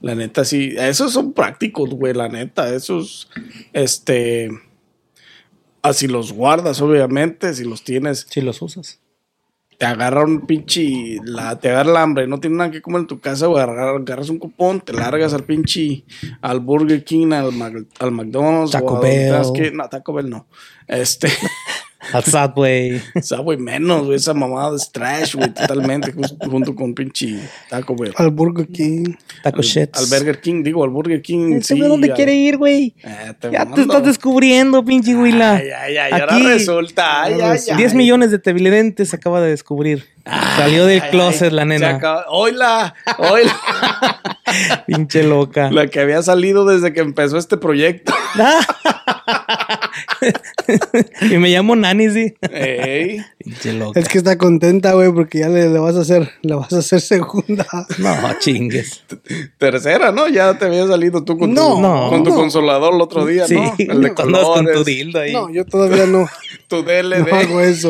La 0.00 0.14
neta, 0.14 0.44
sí. 0.44 0.74
Esos 0.76 1.12
son 1.12 1.32
prácticos, 1.32 1.90
güey, 1.90 2.14
la 2.14 2.28
neta. 2.28 2.74
Esos, 2.74 3.30
este. 3.72 4.50
Así 5.82 6.08
los 6.08 6.32
guardas, 6.32 6.80
obviamente. 6.80 7.54
Si 7.54 7.64
los 7.64 7.82
tienes, 7.84 8.26
Si 8.28 8.40
los 8.40 8.60
usas. 8.62 9.00
te 9.78 9.86
agarra 9.86 10.24
un 10.24 10.46
pinche. 10.46 11.18
La, 11.24 11.58
te 11.58 11.70
agarra 11.70 11.90
el 11.90 11.96
hambre, 11.96 12.26
no 12.26 12.40
tienes 12.40 12.58
nada 12.58 12.70
que 12.70 12.82
comer 12.82 13.02
en 13.02 13.06
tu 13.06 13.20
casa, 13.20 13.46
güey. 13.46 13.62
Agarras 13.62 14.28
un 14.28 14.38
cupón, 14.38 14.80
te 14.80 14.92
largas 14.92 15.32
al 15.34 15.44
pinche. 15.44 16.04
Al 16.40 16.60
Burger 16.60 17.04
King, 17.04 17.32
al, 17.32 17.52
McDonald's. 18.12 18.72
Taco 18.72 18.86
o 18.94 18.96
a 18.96 19.00
donde 19.00 19.30
Bell. 19.30 19.52
que- 19.54 19.70
no, 19.70 19.88
Taco 19.88 20.12
Bell 20.12 20.28
no. 20.28 20.46
Este. 20.88 21.28
Al 22.12 22.24
Subway. 22.24 23.02
O 23.14 23.22
sea, 23.22 23.38
güey, 23.38 23.58
menos, 23.58 24.04
güey. 24.06 24.16
Esa 24.16 24.34
mamada 24.34 24.74
es 24.76 24.90
trash, 24.90 25.34
güey, 25.34 25.52
totalmente. 25.52 26.12
junto 26.48 26.74
con 26.74 26.94
pinche 26.94 27.38
Taco 27.68 27.94
Bell. 27.96 28.12
Al 28.16 28.30
Burger 28.30 28.66
King. 28.68 29.14
Taco 29.42 29.58
Al, 29.58 29.64
shits. 29.64 29.98
al 29.98 30.06
Burger 30.18 30.40
King, 30.40 30.62
digo, 30.62 30.84
al 30.84 30.90
Burger 30.90 31.20
King. 31.22 31.60
Sí, 31.62 31.76
güey, 31.78 31.88
¿Dónde 31.88 32.10
al- 32.10 32.14
quiere 32.16 32.34
ir, 32.34 32.56
güey? 32.56 32.94
Eh, 33.02 33.32
te 33.38 33.50
Ya 33.50 33.60
mando. 33.60 33.74
te 33.76 33.80
estás 33.82 34.04
descubriendo, 34.04 34.84
pinche 34.84 35.14
Huila. 35.16 35.56
Ay, 35.56 35.68
ay, 35.70 35.96
ay, 35.96 36.12
ahora 36.20 36.34
Aquí, 36.36 36.46
resulta. 36.46 37.22
Ay, 37.24 37.34
ay, 37.42 37.58
ay. 37.70 37.76
10 37.76 37.94
millones 37.94 38.30
de 38.30 38.38
televidentes 38.38 39.10
se 39.10 39.16
acaba 39.16 39.40
de 39.40 39.50
descubrir. 39.50 40.04
Salió 40.56 40.84
del 40.86 41.00
Ay, 41.02 41.10
closet 41.10 41.50
ay, 41.50 41.56
la 41.56 41.64
nena. 41.64 41.98
Hola, 42.28 42.94
hola. 43.18 43.56
Pinche 44.86 45.22
loca. 45.22 45.70
La 45.70 45.86
que 45.88 46.00
había 46.00 46.22
salido 46.22 46.64
desde 46.64 46.92
que 46.92 47.00
empezó 47.00 47.38
este 47.38 47.56
proyecto. 47.56 48.12
y 51.30 51.38
me 51.38 51.48
llamo 51.50 51.76
Nani, 51.76 52.10
sí. 52.10 52.34
Ey. 52.50 53.24
Pinche 53.38 53.72
loca. 53.72 53.98
Es 54.00 54.08
que 54.08 54.18
está 54.18 54.36
contenta, 54.38 54.92
güey, 54.92 55.12
porque 55.12 55.38
ya 55.40 55.48
le, 55.48 55.68
le 55.68 55.78
vas 55.78 55.96
a 55.96 56.00
hacer, 56.00 56.30
le 56.42 56.54
vas 56.54 56.72
a 56.72 56.78
hacer 56.78 57.00
segunda. 57.00 57.66
No, 57.98 58.16
chingues. 58.38 59.04
Tercera, 59.58 60.12
¿no? 60.12 60.28
Ya 60.28 60.58
te 60.58 60.66
había 60.66 60.86
salido 60.86 61.24
tú 61.24 61.38
con 61.38 61.52
No, 61.54 61.74
tu, 61.74 61.80
no. 61.80 62.10
con 62.10 62.24
tu 62.24 62.30
no. 62.30 62.36
consolador 62.36 62.94
el 62.94 63.00
otro 63.00 63.24
día, 63.26 63.46
Sí, 63.46 63.54
¿no? 63.54 63.74
El 63.78 64.02
de 64.02 64.14
cuando 64.14 64.38
andas 64.38 64.44
con 64.54 64.66
tu 64.72 64.84
dildo 64.84 65.20
ahí. 65.20 65.32
No, 65.32 65.50
yo 65.50 65.64
todavía 65.64 66.06
no, 66.06 66.26
tu 66.68 66.82
DLD. 66.82 67.28
no 67.28 67.36
hago 67.36 67.60
eso. 67.60 67.88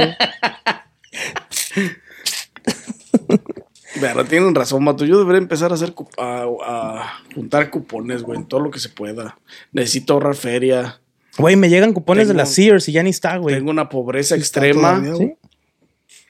Pero 4.00 4.24
tienen 4.26 4.54
razón, 4.54 4.84
Mato. 4.84 5.04
Yo 5.04 5.18
debería 5.18 5.38
empezar 5.38 5.70
a 5.72 5.74
hacer 5.74 5.94
a, 6.18 6.46
a 6.64 7.12
juntar 7.34 7.70
cupones, 7.70 8.22
güey, 8.22 8.38
en 8.38 8.46
todo 8.46 8.60
lo 8.60 8.70
que 8.70 8.78
se 8.80 8.88
pueda. 8.90 9.38
Necesito 9.72 10.12
ahorrar 10.14 10.34
feria. 10.34 11.00
Güey, 11.38 11.56
me 11.56 11.68
llegan 11.68 11.92
cupones 11.92 12.28
de 12.28 12.34
Tengo- 12.34 12.38
la 12.42 12.46
Sears 12.46 12.88
y 12.88 12.92
ya 12.92 13.02
ni 13.02 13.10
está, 13.10 13.36
güey. 13.38 13.54
Tengo 13.56 13.70
una 13.70 13.88
pobreza 13.88 14.36
extrema. 14.36 15.02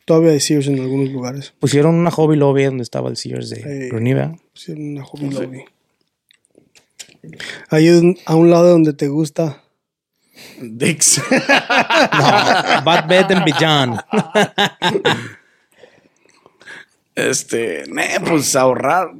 Todavía, 0.05 0.31
hay 0.31 0.41
Sears 0.41 0.69
en 0.69 0.81
algunos 0.81 1.11
lugares. 1.11 1.53
Pusieron 1.59 1.95
una 1.95 2.11
hobby 2.11 2.37
lobby 2.37 2.65
donde 2.65 2.83
estaba 2.83 3.11
el 3.11 3.17
Sears 3.17 3.51
de. 3.51 3.89
Gruniva. 3.89 4.37
Sí, 4.55 4.73
en 4.73 4.93
una 4.97 5.05
hobby 5.05 5.31
lobby. 5.31 5.65
Ahí 7.71 7.89
un- 7.91 8.17
a 8.25 8.35
un 8.37 8.51
lado 8.51 8.69
donde 8.71 8.93
te 8.95 9.09
gusta. 9.09 9.63
Dix. 10.63 11.21
No, 11.31 12.85
Bad 12.85 13.09
Bed 13.09 13.33
and 13.33 13.45
Beyond. 13.45 14.01
este, 17.19 17.85
ne, 17.89 18.09
pues 18.27 18.55
ahorrar 18.57 19.13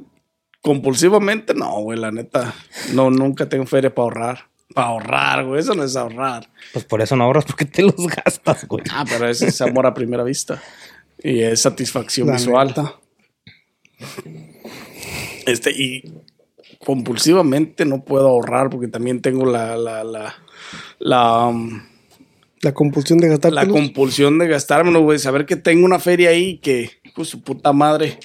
compulsivamente, 0.61 1.53
no, 1.53 1.81
güey, 1.81 1.99
la 1.99 2.11
neta. 2.11 2.53
No, 2.93 3.09
nunca 3.09 3.47
tengo 3.47 3.65
feria 3.65 3.93
para 3.93 4.03
ahorrar. 4.03 4.49
Para 4.73 4.87
ahorrar, 4.87 5.45
güey, 5.45 5.59
eso 5.61 5.73
no 5.73 5.83
es 5.83 5.95
ahorrar. 5.95 6.49
Pues 6.73 6.85
por 6.85 7.01
eso 7.01 7.15
no 7.15 7.23
ahorras, 7.23 7.45
porque 7.45 7.65
te 7.65 7.81
los 7.81 7.95
gastas, 8.07 8.67
güey. 8.67 8.83
Ah, 8.91 9.05
pero 9.09 9.27
ese 9.27 9.47
es 9.47 9.61
amor 9.61 9.85
a 9.85 9.93
primera 9.93 10.23
vista. 10.23 10.61
Y 11.21 11.39
es 11.41 11.61
satisfacción 11.61 12.27
La 12.27 12.33
visual. 12.33 12.67
neta. 12.67 12.95
Este, 15.45 15.71
y 15.71 16.03
compulsivamente 16.85 17.85
no 17.85 18.03
puedo 18.03 18.27
ahorrar 18.27 18.69
porque 18.69 18.87
también 18.87 19.21
tengo 19.21 19.45
la, 19.45 19.75
la, 19.77 20.03
la, 20.03 20.35
la, 20.99 21.45
um, 21.47 21.81
La 22.61 22.73
compulsión 22.73 23.19
de 23.19 23.27
gastar. 23.29 23.51
la 23.53 23.67
compulsión 23.67 24.37
de 24.39 24.47
gastármelo, 24.47 25.01
güey. 25.01 25.19
Saber 25.19 25.45
que 25.45 25.55
tengo 25.55 25.85
una 25.85 25.99
feria 25.99 26.29
ahí 26.29 26.57
que, 26.59 26.98
pues 27.19 27.27
su 27.27 27.41
puta 27.41 27.73
madre. 27.73 28.17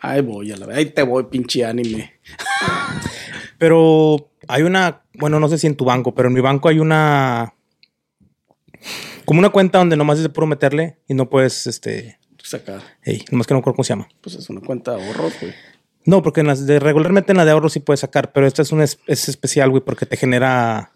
Ahí 0.00 0.20
voy, 0.20 0.52
a 0.52 0.56
la 0.56 0.72
ahí 0.72 0.86
te 0.86 1.02
voy, 1.02 1.24
pinche 1.24 1.64
anime. 1.64 2.12
Pero 3.58 4.30
hay 4.46 4.62
una, 4.62 5.02
bueno, 5.14 5.40
no 5.40 5.48
sé 5.48 5.58
si 5.58 5.66
en 5.66 5.74
tu 5.74 5.84
banco, 5.84 6.14
pero 6.14 6.28
en 6.28 6.34
mi 6.34 6.40
banco 6.40 6.68
hay 6.68 6.78
una, 6.78 7.54
como 9.24 9.40
una 9.40 9.50
cuenta 9.50 9.78
donde 9.78 9.96
nomás 9.96 10.18
es 10.18 10.22
de 10.22 10.28
puro 10.28 10.46
meterle 10.46 11.00
y 11.08 11.14
no 11.14 11.28
puedes, 11.28 11.66
este, 11.66 12.20
Sacar. 12.44 12.80
hey, 13.02 13.24
nomás 13.32 13.48
que 13.48 13.54
no 13.54 13.58
recuerdo 13.58 13.74
cómo 13.74 13.84
se 13.84 13.94
llama. 13.94 14.08
Pues 14.20 14.36
es 14.36 14.48
una 14.50 14.60
cuenta 14.60 14.94
de 14.94 15.04
ahorros, 15.04 15.32
güey. 15.40 15.52
No, 16.04 16.22
porque 16.22 16.42
en 16.42 16.46
las 16.46 16.64
de 16.64 16.78
regularmente 16.78 17.32
en 17.32 17.38
la 17.38 17.44
de 17.44 17.50
ahorro 17.50 17.70
sí 17.70 17.80
puedes 17.80 18.00
sacar, 18.00 18.30
pero 18.30 18.46
esta 18.46 18.62
es 18.62 18.70
una 18.70 18.84
es, 18.84 19.00
es 19.08 19.28
especial, 19.28 19.70
güey, 19.70 19.82
porque 19.82 20.06
te 20.06 20.16
genera, 20.16 20.92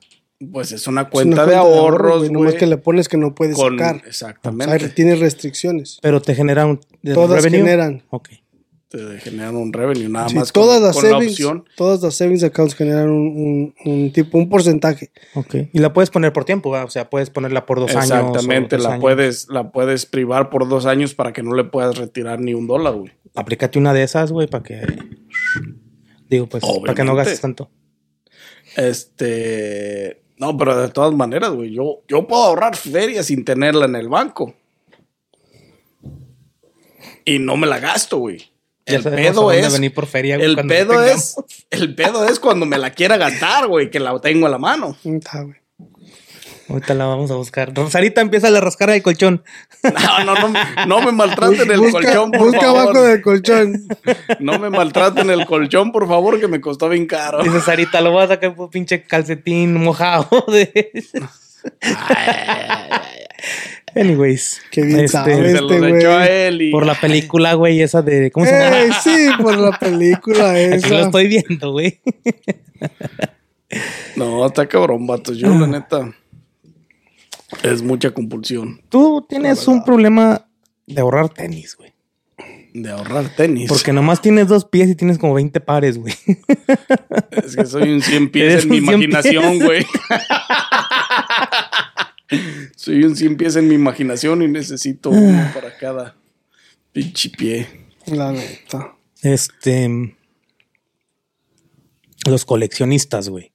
Pues 0.53 0.73
es 0.73 0.87
una 0.87 1.03
Es 1.03 1.07
una 1.07 1.11
cuenta, 1.11 1.47
de 1.47 1.55
ahorros, 1.55 2.13
ahorros, 2.23 2.31
güey, 2.31 2.57
que 2.57 2.67
le 2.67 2.79
pones 2.79 3.09
que 3.09 3.17
no 3.19 3.35
puedes 3.35 3.57
con- 3.57 3.79
sacar. 3.79 4.03
Exactamente. 4.07 4.75
O 4.75 4.79
sea, 4.79 4.95
tiene 4.95 5.15
restricciones. 5.17 5.99
pero 6.01 6.23
te 6.23 6.35
genera 6.35 6.65
un 6.67 6.81
de 7.03 7.13
Todas 7.15 7.43
revenue. 7.43 7.59
generan. 7.59 8.03
Ok. 8.11 8.31
Te 8.89 8.99
generan 9.21 9.55
un 9.55 9.73
revenue, 9.73 10.09
nada 10.09 10.29
Sí, 10.31 10.35
más 10.35 10.51
todas 10.51 10.79
con, 10.81 10.83
las 10.87 10.97
con 10.97 11.11
la 11.11 11.19
opción. 11.19 11.65
todas 11.77 12.03
las 12.03 12.15
savings 12.17 12.43
accounts 12.43 12.75
generan 12.75 13.09
un, 13.11 13.73
un- 13.85 13.93
un 13.93 14.13
tipo, 14.13 14.37
un 14.39 14.49
porcentaje. 14.49 15.13
Ok. 15.35 15.57
Y 15.73 15.79
la 15.79 15.93
puedes 15.93 16.11
poner 16.11 16.33
por 16.33 16.45
tiempo, 16.45 16.71
¿verdad? 16.73 16.87
o 16.89 16.91
sea, 16.91 17.09
puedes 17.11 17.31
ponerla 17.31 17.67
por 17.67 17.79
dos 17.79 17.91
años. 17.95 18.11
Exactamente, 18.11 18.79
la 18.79 18.89
años. 18.95 19.01
puedes, 19.01 19.49
la 19.49 19.71
puedes 19.71 20.07
privar 20.07 20.51
por 20.51 20.67
dos 20.69 20.87
años 20.87 21.15
para 21.15 21.33
que 21.33 21.43
no 21.45 21.55
le 21.55 21.65
puedas 21.65 21.99
retirar 21.99 22.41
ni 22.41 22.53
un 22.55 22.67
dólar, 22.67 22.95
güey. 22.95 23.13
Aplícate 23.37 23.79
una 23.79 23.93
de 23.93 24.03
esas, 24.03 24.33
güey, 24.33 24.49
para 24.49 24.65
que. 24.65 24.81
Digo, 26.29 26.49
pues, 26.49 26.65
para 26.81 26.95
que 26.95 27.05
no 27.05 27.15
gastes 27.15 27.41
tanto. 27.43 27.71
Este. 28.77 30.20
No, 30.41 30.57
pero 30.57 30.75
de 30.81 30.89
todas 30.89 31.13
maneras, 31.13 31.51
güey, 31.51 31.71
yo, 31.71 32.01
yo 32.09 32.27
puedo 32.27 32.43
ahorrar 32.43 32.75
feria 32.75 33.23
sin 33.23 33.45
tenerla 33.45 33.85
en 33.85 33.95
el 33.95 34.09
banco. 34.09 34.55
Y 37.27 37.39
no 37.39 37.59
me 37.59 37.67
la 37.67 37.79
gasto, 37.79 38.17
güey. 38.17 38.51
El 38.87 39.03
pedo 39.03 39.53
es. 39.53 39.71
venir 39.71 39.93
por 39.93 40.07
feria, 40.07 40.37
el 40.37 40.55
cuando 40.55 40.75
pedo 40.75 41.05
es. 41.05 41.37
El 41.69 41.95
pedo 41.95 42.27
es 42.27 42.41
cuando 42.41 42.65
me 42.65 42.79
la 42.79 42.91
quiera 42.91 43.19
gastar, 43.19 43.69
güey, 43.69 43.91
que 43.91 44.01
la 44.01 44.19
tengo 44.19 44.47
a 44.47 44.49
la 44.49 44.57
mano. 44.57 44.97
Ah, 45.31 45.43
güey. 45.43 45.60
Ahorita 46.71 46.95
la 46.95 47.05
vamos 47.07 47.31
a 47.33 47.35
buscar. 47.35 47.75
Rosarita 47.75 48.21
empieza 48.21 48.47
a 48.49 48.61
rascar 48.61 48.91
el 48.91 49.03
colchón. 49.03 49.43
No, 49.83 50.25
no, 50.25 50.35
no, 50.49 50.87
no 50.87 51.01
me 51.03 51.11
maltraten 51.13 51.69
el 51.71 51.81
busca 51.81 52.01
colchón, 52.01 52.31
por 52.31 52.41
busca 52.47 52.61
favor. 52.61 52.81
abajo 52.83 53.03
del 53.03 53.23
colchón. 53.23 53.89
No 54.39 54.59
me 54.61 54.71
maltraten 54.71 55.31
el 55.31 55.47
colchón, 55.47 55.91
por 55.91 56.07
favor, 56.07 56.39
que 56.39 56.47
me 56.47 56.61
costó 56.61 56.89
bien 56.89 57.07
caro. 57.07 57.43
Dice 57.43 57.61
Sarita, 57.61 58.01
lo 58.01 58.13
voy 58.13 58.23
a 58.23 58.29
sacar 58.29 58.55
por 58.55 58.71
pinche 58.71 59.03
calcetín 59.03 59.75
mojado. 59.83 60.29
De... 60.47 60.93
Anyways. 63.95 64.61
Qué 64.71 64.83
bien 64.83 65.09
sabe. 65.09 65.35
Se 65.35 65.47
este, 65.47 65.61
los 65.61 65.79
güey. 65.79 65.97
echó 65.97 66.13
a 66.17 66.27
él 66.29 66.63
y. 66.63 66.71
Por 66.71 66.87
la 66.87 66.95
película, 66.95 67.55
güey, 67.55 67.83
esa 67.83 68.03
de. 68.03 68.31
¿Cómo 68.31 68.47
se 68.47 68.53
llama? 68.53 68.79
Ey, 68.81 68.91
sí, 69.03 69.29
por 69.43 69.57
la 69.59 69.77
película 69.79 70.51
Aquí 70.53 70.89
lo 70.89 70.97
esa. 70.99 71.01
estoy 71.01 71.27
viendo, 71.29 71.73
güey. 71.73 72.01
No, 74.17 74.47
está 74.47 74.67
cabrón, 74.67 75.07
vato. 75.07 75.33
Yo, 75.33 75.49
la 75.49 75.67
neta. 75.67 76.13
Es 77.63 77.83
mucha 77.83 78.13
compulsión 78.13 78.81
Tú 78.89 79.25
tienes 79.29 79.67
un 79.69 79.85
problema 79.85 80.47
de 80.87 81.01
ahorrar 81.01 81.29
tenis, 81.29 81.77
güey. 81.77 81.93
de 82.75 82.91
ahorrar 82.91 83.35
tenis. 83.37 83.69
Porque 83.69 83.93
nomás 83.93 84.21
tienes 84.23 84.49
dos 84.49 84.65
pies 84.65 84.89
y 84.91 84.95
tienes 84.95 85.19
como 85.19 85.35
20 85.35 85.61
pares, 85.61 85.99
güey. 85.99 86.15
Es 87.31 87.57
que 87.57 87.67
soy 87.67 87.91
un 87.91 88.03
100 88.03 88.31
pies 88.31 88.53
Eres 88.53 88.65
en 88.65 88.71
mi 88.71 88.79
un 88.79 88.87
100 88.87 89.03
imaginación, 89.03 89.59
güey. 89.59 89.85
soy 92.77 93.05
un 93.05 93.17
100 93.17 93.37
pies 93.37 93.57
en 93.57 93.69
mi 93.69 93.75
imaginación 93.75 94.43
y 94.43 94.49
necesito 94.49 95.11
uno 95.11 95.51
para 95.53 95.77
cada 95.77 96.17
pinche 96.93 97.31
pie. 97.31 97.69
La 98.07 98.33
neta. 98.33 98.95
Este. 99.23 100.17
Los 102.27 102.45
coleccionistas, 102.45 103.29
güey. 103.29 103.50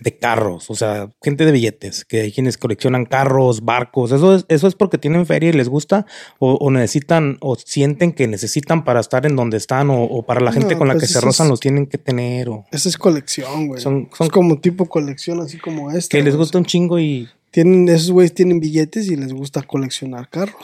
De 0.00 0.16
carros, 0.16 0.70
o 0.70 0.74
sea, 0.74 1.12
gente 1.22 1.44
de 1.44 1.52
billetes, 1.52 2.04
que 2.04 2.22
hay 2.22 2.32
quienes 2.32 2.56
coleccionan 2.58 3.04
carros, 3.04 3.64
barcos. 3.64 4.12
Eso 4.12 4.34
es, 4.34 4.44
eso 4.48 4.66
es 4.66 4.74
porque 4.74 4.98
tienen 4.98 5.26
feria 5.26 5.50
y 5.50 5.52
les 5.52 5.68
gusta, 5.68 6.06
o, 6.38 6.54
o 6.54 6.70
necesitan, 6.70 7.36
o 7.40 7.56
sienten 7.56 8.12
que 8.12 8.26
necesitan 8.28 8.84
para 8.84 9.00
estar 9.00 9.26
en 9.26 9.36
donde 9.36 9.56
están, 9.56 9.90
o, 9.90 10.02
o 10.04 10.22
para 10.24 10.40
la 10.40 10.52
gente 10.52 10.74
No, 10.74 10.78
con 10.78 10.88
la 10.88 10.94
pues 10.94 11.08
que 11.08 11.12
se 11.12 11.20
rozan 11.20 11.46
es- 11.46 11.50
los 11.50 11.60
tienen 11.60 11.86
que 11.86 11.98
tener, 11.98 12.48
o 12.48 12.64
Esa 12.72 12.88
es 12.88 12.96
colección, 12.96 13.68
güey. 13.68 13.80
Son- 13.80 14.08
son- 14.16 14.26
es 14.26 14.32
como 14.32 14.58
tipo 14.60 14.86
colección, 14.86 15.40
así 15.40 15.58
como 15.58 15.90
esta. 15.90 16.16
que 16.16 16.22
les 16.22 16.36
gusta 16.36 16.58
un 16.58 16.64
chingo 16.64 16.98
y. 16.98 17.28
Tienen, 17.50 17.88
esos 17.88 18.12
güeyes 18.12 18.32
tienen 18.32 18.60
billetes 18.60 19.08
y 19.08 19.16
les 19.16 19.32
gusta 19.32 19.62
coleccionar 19.62 20.28
carros. 20.30 20.54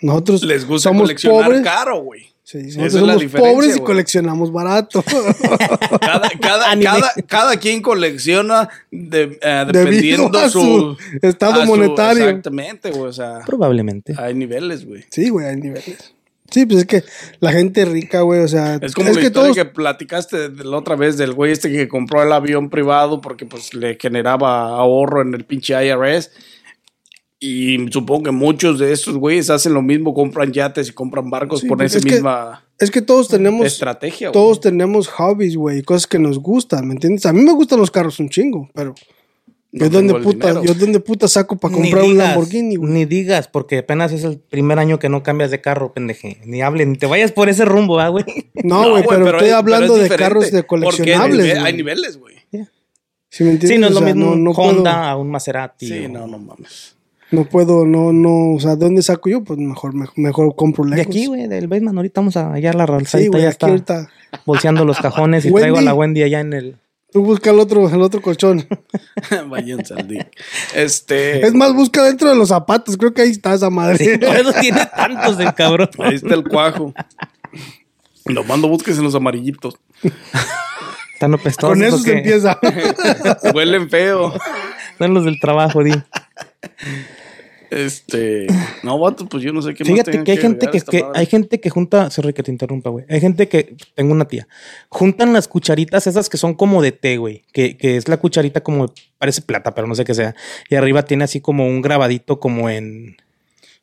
Nosotros 0.00 0.42
Les 0.44 0.64
gusta 0.66 0.90
somos 0.90 1.02
coleccionar 1.02 1.44
pobres. 1.46 1.62
caro, 1.62 2.02
güey. 2.04 2.26
Sí, 2.48 2.58
Esa 2.58 2.78
nosotros 2.80 2.86
es 2.86 2.92
la 2.94 3.00
somos 3.00 3.20
diferencia, 3.22 3.52
pobres 3.54 3.70
y 3.70 3.78
güey. 3.80 3.84
coleccionamos 3.84 4.52
barato. 4.52 5.02
Cada, 6.00 6.28
cada, 6.40 6.78
cada, 6.80 7.14
cada 7.26 7.56
quien 7.56 7.82
colecciona 7.82 8.68
de- 8.92 9.26
Debido 9.26 9.72
dependiendo 9.72 10.38
a 10.38 10.48
su 10.48 10.96
estado 11.22 11.62
a 11.62 11.66
su- 11.66 11.74
monetario. 11.76 12.24
Exactamente, 12.28 12.90
güey. 12.92 13.08
O 13.08 13.12
sea, 13.12 13.40
Probablemente. 13.44 14.14
hay 14.16 14.34
niveles, 14.34 14.86
güey. 14.86 15.04
sí, 15.10 15.28
güey, 15.28 15.46
hay 15.46 15.56
niveles. 15.56 16.12
Sí, 16.48 16.64
pues 16.66 16.78
es 16.78 16.86
que 16.86 17.02
la 17.40 17.50
gente 17.50 17.84
rica, 17.84 18.20
güey, 18.20 18.38
o 18.40 18.46
sea, 18.46 18.76
Es 18.80 18.94
como 18.94 19.10
la 19.12 19.20
historia 19.20 19.52
que 19.52 19.64
platicaste 19.68 20.48
de 20.48 20.62
la 20.64 20.76
otra 20.76 20.94
vez 20.94 21.16
del 21.16 21.32
güey 21.32 21.50
este 21.50 21.72
que 21.72 21.88
compró 21.88 22.22
el 22.22 22.32
avión 22.32 22.70
privado 22.70 23.20
porque 23.20 23.44
pues 23.46 23.74
le 23.74 23.98
generaba 24.00 24.68
ahorro 24.68 25.22
en 25.22 25.34
el 25.34 25.44
pinche 25.44 25.74
IRS. 25.84 26.30
Y 27.38 27.86
supongo 27.92 28.24
que 28.24 28.30
muchos 28.30 28.78
de 28.78 28.92
estos 28.92 29.16
güeyes 29.16 29.50
hacen 29.50 29.74
lo 29.74 29.82
mismo, 29.82 30.14
compran 30.14 30.52
yates 30.52 30.88
y 30.88 30.92
compran 30.92 31.28
barcos 31.28 31.60
Sí, 31.60 31.66
por 31.68 31.76
pues 31.78 31.90
esa 31.92 31.98
es 31.98 32.04
que 32.06 32.12
misma 32.12 32.64
Es 32.78 32.90
que 32.90 33.02
todos 33.02 33.28
tenemos 33.28 33.66
estrategia. 33.66 34.28
güey. 34.28 34.32
todos 34.32 34.60
tenemos 34.60 35.08
hobbies, 35.08 35.54
güey, 35.56 35.82
cosas 35.82 36.06
que 36.06 36.18
nos 36.18 36.38
gustan, 36.38 36.86
¿me 36.88 36.94
entiendes? 36.94 37.26
A 37.26 37.32
mí 37.34 37.42
me 37.42 37.52
gustan 37.52 37.78
los 37.78 37.90
carros 37.90 38.18
un 38.20 38.30
chingo, 38.30 38.70
pero 38.74 38.94
No 39.72 39.86
yo 39.86 39.98
el 40.00 40.22
puta, 40.22 40.46
dinero. 40.48 40.64
yo 40.64 40.72
dónde 40.74 41.00
puta 41.00 41.28
saco 41.28 41.56
para 41.58 41.74
comprar 41.74 42.04
un 42.04 42.16
Lamborghini, 42.16 42.76
güey. 42.76 42.90
Ni 42.90 43.04
digas, 43.04 43.48
porque 43.48 43.78
apenas 43.78 44.12
es 44.12 44.24
el 44.24 44.38
primer 44.38 44.78
año 44.78 44.98
que 44.98 45.10
no 45.10 45.22
cambias 45.22 45.50
de 45.50 45.60
carro, 45.60 45.92
pendeje. 45.92 46.38
Ni 46.46 46.62
hables, 46.62 46.86
ni 46.86 46.96
te 46.96 47.04
vayas 47.04 47.32
por 47.32 47.50
ese 47.50 47.66
rumbo, 47.66 48.00
¿ah, 48.00 48.08
güey? 48.08 48.24
No, 48.64 48.88
güey, 48.92 49.04
pero, 49.06 49.26
estoy 49.28 49.48
es- 49.48 49.54
hablando 49.54 49.96
es 50.00 50.08
de 50.08 50.16
carros 50.16 50.44
de 50.50 50.62
porque 50.62 50.66
coleccionables, 50.66 51.38
hay, 51.40 51.50
nive- 51.50 51.52
güey. 51.60 51.66
hay 51.66 51.76
niveles, 51.76 52.16
güey. 52.18 52.36
¿Sí 53.28 53.44
me 53.44 53.50
entiendes? 53.50 53.68
Sí, 53.76 53.78
no 53.78 53.88
es 53.88 53.92
O 53.96 54.00
lo 54.00 54.06
mismo 54.06 54.24
no, 54.26 54.32
un 54.32 54.44
no 54.44 54.50
Honda 54.52 54.92
puedo, 54.94 55.04
a 55.04 55.16
un 55.16 55.30
Maserati. 55.30 55.86
Sí, 55.86 56.06
o- 56.06 56.08
no, 56.08 56.26
no 56.26 56.38
mames. 56.38 56.95
No 57.30 57.44
puedo, 57.44 57.84
no, 57.86 58.12
no, 58.12 58.54
o 58.54 58.60
sea, 58.60 58.76
¿dónde 58.76 59.02
saco 59.02 59.28
yo? 59.28 59.42
Pues 59.42 59.58
mejor, 59.58 59.94
mejor, 59.94 60.18
mejor 60.18 60.54
compro 60.56 60.84
Legos. 60.84 60.96
De 60.96 61.02
aquí, 61.02 61.26
güey, 61.26 61.48
del 61.48 61.66
Baseman. 61.68 61.96
Ahorita 61.96 62.20
vamos 62.20 62.36
a 62.36 62.52
allá 62.52 62.70
a 62.70 62.74
la 62.74 62.86
Ralsita. 62.86 63.18
Sí, 63.18 63.26
güey, 63.28 63.42
ya 63.42 63.48
aquí 63.48 63.52
está 63.54 63.66
ahorita. 63.66 64.08
bolseando 64.44 64.84
los 64.84 64.98
cajones 64.98 65.44
y 65.44 65.48
Wendy. 65.50 65.60
traigo 65.60 65.78
a 65.78 65.82
la 65.82 65.94
Wendy 65.94 66.22
allá 66.22 66.40
en 66.40 66.52
el. 66.52 66.76
Tú 67.12 67.22
busca 67.22 67.50
el 67.50 67.60
otro, 67.60 67.88
el 67.88 68.02
otro 68.02 68.20
colchón. 68.20 68.66
Váyanse 69.48 69.94
al 69.94 70.06
dick. 70.06 70.28
Este. 70.74 71.46
Es 71.46 71.54
más, 71.54 71.72
busca 71.72 72.02
dentro 72.02 72.28
de 72.28 72.34
los 72.36 72.48
zapatos. 72.48 72.96
Creo 72.96 73.14
que 73.14 73.22
ahí 73.22 73.30
está 73.30 73.54
esa 73.54 73.70
madre. 73.70 73.96
Sí, 74.04 74.18
por 74.18 74.36
eso 74.36 74.52
tiene 74.60 74.84
tantos 74.94 75.38
el 75.40 75.54
cabrón. 75.54 75.88
Ahí 75.98 76.16
está 76.16 76.34
el 76.34 76.44
cuajo. 76.44 76.92
Lo 78.26 78.44
mando 78.44 78.68
busques 78.68 78.98
en 78.98 79.04
los 79.04 79.14
amarillitos. 79.14 79.78
Están 81.16 81.32
apestosos. 81.32 81.70
Con 81.70 81.82
eso 81.82 81.96
¿o 81.96 81.98
se 81.98 82.10
qué? 82.12 82.18
empieza. 82.18 82.58
Huelen 83.54 83.88
feo. 83.88 84.34
Son 84.98 85.14
los 85.14 85.24
del 85.24 85.40
trabajo, 85.40 85.82
di. 85.82 85.92
Este. 87.70 88.46
No, 88.82 88.98
vato, 88.98 89.26
pues 89.26 89.42
yo 89.42 89.52
no 89.52 89.60
sé 89.62 89.74
qué 89.74 89.82
más 89.82 89.92
Fíjate 89.92 90.10
tengan 90.12 90.24
que 90.24 90.32
hay 90.32 90.38
gente 90.38 90.66
que, 90.68 90.76
esta 90.78 90.90
que- 90.92 91.02
madre. 91.02 91.18
hay 91.18 91.26
gente 91.26 91.58
que 91.60 91.70
junta, 91.70 92.10
sorry 92.10 92.32
que 92.32 92.42
te 92.42 92.52
interrumpa, 92.52 92.90
güey. 92.90 93.04
Hay 93.08 93.20
gente 93.20 93.48
que, 93.48 93.74
tengo 93.94 94.12
una 94.12 94.26
tía, 94.28 94.46
juntan 94.88 95.32
las 95.32 95.48
cucharitas 95.48 96.06
esas 96.06 96.28
que 96.28 96.36
son 96.36 96.54
como 96.54 96.80
de 96.80 96.92
té, 96.92 97.16
güey, 97.16 97.42
que, 97.52 97.76
que 97.76 97.96
es 97.96 98.08
la 98.08 98.18
cucharita 98.18 98.60
como, 98.62 98.92
parece 99.18 99.42
plata, 99.42 99.74
pero 99.74 99.86
no 99.88 99.94
sé 99.94 100.04
qué 100.04 100.14
sea. 100.14 100.34
Y 100.68 100.76
arriba 100.76 101.02
tiene 101.04 101.24
así 101.24 101.40
como 101.40 101.66
un 101.66 101.82
grabadito 101.82 102.38
como 102.38 102.70
en... 102.70 103.16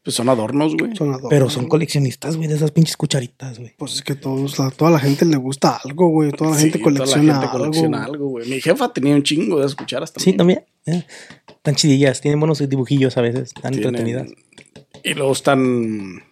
Pues 0.03 0.15
son 0.17 0.27
adornos, 0.27 0.75
güey. 0.75 0.95
Son 0.97 1.09
adornos, 1.09 1.29
Pero 1.29 1.49
son 1.49 1.67
coleccionistas, 1.69 2.35
güey, 2.35 2.49
de 2.49 2.55
esas 2.55 2.71
pinches 2.71 2.97
cucharitas, 2.97 3.57
güey. 3.57 3.73
Pues 3.77 3.93
es 3.93 4.01
que 4.01 4.15
todos, 4.15 4.59
la- 4.59 4.69
toda 4.71 4.91
la 4.91 4.99
gente 4.99 5.23
le 5.25 5.37
gusta 5.37 5.79
algo, 5.83 6.09
güey. 6.09 6.31
Toda 6.31 6.51
la 6.51 6.57
Sí, 6.57 6.63
gente 6.63 6.79
toda 6.79 6.91
la 6.91 6.97
colecciona 6.97 7.33
gente 7.33 7.45
algo. 7.47 7.57
colecciona 7.59 7.97
güey. 7.99 8.09
algo, 8.11 8.27
güey. 8.27 8.49
Mi 8.49 8.59
jefa 8.61 8.91
tenía 8.91 9.15
un 9.15 9.23
chingo 9.23 9.59
de 9.59 9.65
esas 9.65 9.75
cucharas 9.75 10.11
Sí, 10.17 10.33
también. 10.33 10.65
también. 10.85 11.03
eh. 11.05 11.07
Están 11.47 11.75
chidillas, 11.75 12.19
tienen 12.19 12.39
buenos 12.41 12.59
dibujillos 12.67 13.15
a 13.17 13.21
veces, 13.21 13.53
están 13.55 13.71
Tienen- 13.71 13.95
entretenidas. 13.95 14.27
Y 15.03 15.13
luego 15.13 15.31
están. 15.31 16.23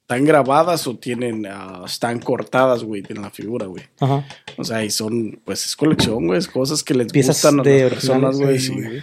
Están 0.00 0.24
grabadas 0.24 0.86
o 0.86 0.96
tienen. 0.96 1.46
ah, 1.46 1.82
están 1.86 2.20
cortadas, 2.20 2.84
güey, 2.84 3.02
en 3.08 3.20
la 3.22 3.30
figura, 3.30 3.66
güey. 3.66 3.84
Ajá. 4.00 4.26
O 4.56 4.64
sea, 4.64 4.82
y 4.84 4.90
son. 4.90 5.40
Pues 5.44 5.64
es 5.66 5.76
colección, 5.76 6.26
güey. 6.26 6.38
Es 6.38 6.48
cosas 6.48 6.82
que 6.82 6.94
les 6.94 7.12
Piezas 7.12 7.36
gustan 7.36 7.60
a 7.60 7.62
de 7.62 7.82
las 7.84 7.92
personas, 7.92 8.38
güey. 8.38 8.58
Sí, 8.58 8.66
sí, 8.68 8.72
güey. 8.82 9.02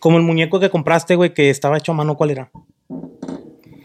Como 0.00 0.16
el 0.16 0.22
muñeco 0.24 0.58
que 0.60 0.70
compraste, 0.70 1.16
güey, 1.16 1.34
que 1.34 1.50
estaba 1.50 1.76
hecho 1.78 1.90
a 1.92 1.94
mano, 1.96 2.16
¿cuál 2.16 2.30
era? 2.30 2.50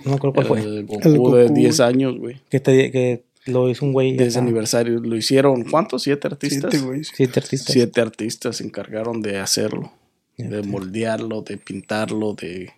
No 0.04 0.12
me 0.12 0.16
acuerdo 0.18 0.34
cuál 0.34 0.48
fue. 0.48 0.62
El 0.62 0.86
Goku, 0.86 1.08
El 1.08 1.18
Goku, 1.18 1.36
de 1.36 1.48
güey. 1.48 1.54
10 1.62 1.80
años, 1.80 2.18
güey. 2.18 2.42
Que, 2.50 2.60
te, 2.60 2.92
que 2.92 3.24
lo 3.46 3.70
hizo 3.70 3.86
un 3.86 3.94
güey. 3.94 4.16
De 4.16 4.28
ese 4.28 4.40
aniversario. 4.40 5.00
Lo 5.00 5.16
hicieron, 5.16 5.64
¿cuántos? 5.64 6.04
¿Siete 6.04 6.28
artistas? 6.28 6.72
Siete, 6.72 6.86
güey. 6.86 7.04
Siete 7.04 7.40
artistas. 7.40 7.74
Siete 7.74 8.02
artistas 8.02 8.58
se 8.58 8.64
encargaron 8.64 9.22
de 9.22 9.40
hacerlo. 9.40 9.92
De 10.38 10.64
moldearlo, 10.64 11.42
de 11.42 11.58
pintarlo, 11.58 12.34
de. 12.34 12.72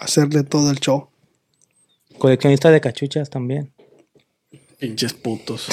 Hacerle 0.00 0.42
todo 0.44 0.70
el 0.70 0.78
show. 0.78 1.08
Coleccionista 2.18 2.70
de 2.70 2.80
cachuchas 2.80 3.30
también. 3.30 3.72
Pinches 4.78 5.14
putos. 5.14 5.68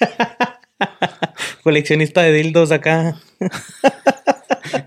Coleccionista 1.62 2.22
de 2.22 2.32
dildos 2.32 2.72
acá. 2.72 3.20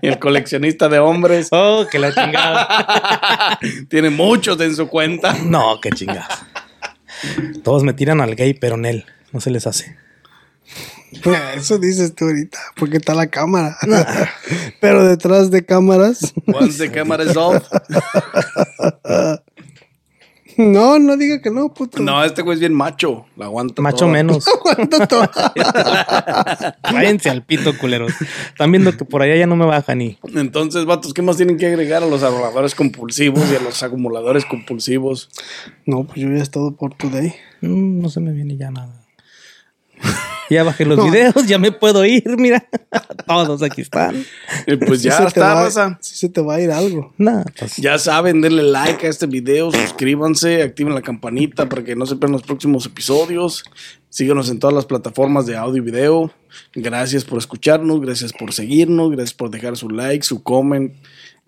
y 0.02 0.08
el 0.08 0.18
coleccionista 0.18 0.88
de 0.88 0.98
hombres 0.98 1.48
Oh, 1.50 1.86
que 1.90 1.98
la 1.98 2.12
chingada. 2.12 3.58
tiene 3.88 4.10
muchos 4.10 4.60
en 4.60 4.74
su 4.76 4.88
cuenta. 4.88 5.34
no, 5.44 5.80
qué 5.80 5.90
chingada. 5.90 6.28
Todos 7.64 7.82
me 7.82 7.92
tiran 7.94 8.20
al 8.20 8.34
gay, 8.34 8.54
pero 8.54 8.74
en 8.74 8.84
él 8.84 9.06
no 9.32 9.40
se 9.40 9.50
les 9.50 9.66
hace. 9.66 9.96
Eso 11.56 11.78
dices 11.78 12.14
tú 12.14 12.26
ahorita, 12.26 12.58
porque 12.76 12.98
está 12.98 13.14
la 13.14 13.28
cámara. 13.28 13.76
Pero 14.80 15.06
detrás 15.06 15.50
de 15.50 15.64
cámaras. 15.64 16.34
Once 16.46 16.78
the 16.78 16.92
camera 16.92 17.24
is 17.24 17.36
off. 17.36 17.62
No, 20.56 20.98
no 20.98 21.16
diga 21.16 21.42
que 21.42 21.50
no, 21.50 21.72
puto. 21.72 22.02
No, 22.02 22.24
este 22.24 22.42
güey 22.42 22.54
es 22.54 22.60
bien 22.60 22.72
macho. 22.72 23.26
La 23.36 23.46
aguanta. 23.46 23.82
Macho 23.82 23.98
toda. 24.00 24.12
menos. 24.12 24.46
Aguanta 24.64 25.06
todo. 25.06 25.28
Váyanse 26.92 27.28
al 27.28 27.44
pito, 27.44 27.76
culeros. 27.76 28.12
Están 28.48 28.72
viendo 28.72 28.96
que 28.96 29.04
por 29.04 29.22
allá 29.22 29.36
ya 29.36 29.46
no 29.46 29.56
me 29.56 29.66
bajan 29.66 30.00
y. 30.00 30.18
Entonces, 30.34 30.86
vatos, 30.86 31.12
¿qué 31.12 31.22
más 31.22 31.36
tienen 31.36 31.58
que 31.58 31.66
agregar 31.66 32.02
a 32.02 32.06
los 32.06 32.22
ahorradores 32.22 32.74
compulsivos 32.74 33.50
y 33.52 33.56
a 33.56 33.60
los 33.60 33.82
acumuladores 33.82 34.46
compulsivos? 34.46 35.28
No, 35.84 36.04
pues 36.04 36.20
yo 36.20 36.28
ya 36.28 36.42
es 36.42 36.50
todo 36.50 36.74
por 36.74 36.94
today. 36.94 37.34
Mm, 37.60 38.00
no 38.00 38.08
se 38.08 38.20
me 38.20 38.32
viene 38.32 38.56
ya 38.56 38.70
nada. 38.70 39.04
Ya 40.50 40.62
bajé 40.62 40.84
los 40.84 41.04
videos, 41.04 41.46
ya 41.46 41.58
me 41.58 41.72
puedo 41.72 42.04
ir, 42.04 42.24
mira. 42.38 42.68
Todos 43.26 43.62
aquí 43.62 43.80
están. 43.80 44.24
Y 44.66 44.76
pues 44.76 45.02
ya 45.02 45.16
se 45.16 45.22
te 45.22 45.28
está, 45.40 45.98
sí 46.00 46.16
se 46.16 46.28
te 46.28 46.40
va 46.40 46.54
a 46.54 46.60
ir 46.60 46.70
algo. 46.70 47.12
Nada, 47.18 47.44
pues. 47.58 47.76
Ya 47.76 47.98
saben, 47.98 48.40
denle 48.40 48.62
like 48.62 49.06
a 49.06 49.10
este 49.10 49.26
video, 49.26 49.72
suscríbanse, 49.72 50.62
activen 50.62 50.94
la 50.94 51.02
campanita 51.02 51.68
para 51.68 51.82
que 51.82 51.96
no 51.96 52.06
se 52.06 52.14
pierdan 52.14 52.32
los 52.32 52.42
próximos 52.42 52.86
episodios. 52.86 53.64
Síganos 54.08 54.48
en 54.50 54.58
todas 54.58 54.74
las 54.74 54.86
plataformas 54.86 55.46
de 55.46 55.56
audio 55.56 55.82
y 55.82 55.84
video. 55.84 56.30
Gracias 56.74 57.24
por 57.24 57.38
escucharnos, 57.38 58.00
gracias 58.00 58.32
por 58.32 58.52
seguirnos, 58.52 59.10
gracias 59.10 59.34
por 59.34 59.50
dejar 59.50 59.76
su 59.76 59.90
like, 59.90 60.24
su 60.24 60.42
comment. 60.42 60.94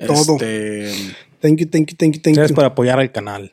Todo. 0.06 0.34
Este, 0.34 0.92
Thank 1.40 1.60
you, 1.60 1.66
thank 1.66 1.90
you, 1.90 1.96
thank 1.96 2.14
you, 2.14 2.20
thank 2.20 2.34
Gracias 2.34 2.50
you. 2.50 2.56
por 2.56 2.64
apoyar 2.64 2.98
al 2.98 3.12
canal. 3.12 3.52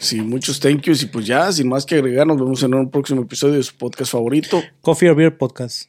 Sí, 0.00 0.20
muchos 0.20 0.58
thank 0.58 0.86
yous 0.86 1.02
y 1.02 1.06
pues 1.06 1.26
ya, 1.26 1.52
sin 1.52 1.68
más 1.68 1.86
que 1.86 1.96
agregar, 1.96 2.26
nos 2.26 2.38
vemos 2.38 2.62
en 2.62 2.74
un 2.74 2.90
próximo 2.90 3.22
episodio 3.22 3.56
de 3.56 3.62
su 3.62 3.74
podcast 3.74 4.10
favorito. 4.12 4.62
Coffee 4.80 5.08
or 5.08 5.14
Beer 5.14 5.36
Podcast. 5.36 5.88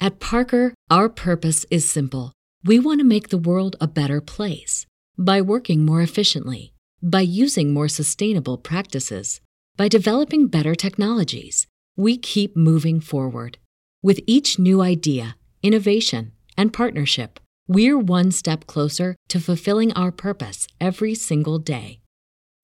At 0.00 0.18
Parker, 0.18 0.74
our 0.90 1.08
purpose 1.08 1.64
is 1.70 1.88
simple. 1.88 2.32
We 2.64 2.80
want 2.80 3.00
to 3.00 3.04
make 3.04 3.28
the 3.28 3.38
world 3.38 3.76
a 3.80 3.86
better 3.86 4.20
place 4.20 4.86
by 5.16 5.40
working 5.40 5.84
more 5.84 6.02
efficiently, 6.02 6.72
by 7.02 7.20
using 7.20 7.72
more 7.72 7.88
sustainable 7.88 8.58
practices, 8.58 9.40
by 9.76 9.88
developing 9.88 10.48
better 10.48 10.74
technologies. 10.74 11.66
We 11.96 12.18
keep 12.18 12.56
moving 12.56 13.00
forward. 13.00 13.58
With 14.02 14.20
each 14.26 14.58
new 14.58 14.82
idea, 14.82 15.36
innovation, 15.62 16.32
and 16.56 16.72
partnership, 16.72 17.38
we're 17.68 17.98
one 17.98 18.32
step 18.32 18.66
closer 18.66 19.14
to 19.28 19.40
fulfilling 19.40 19.92
our 19.92 20.10
purpose 20.10 20.66
every 20.80 21.14
single 21.14 21.58
day. 21.58 22.01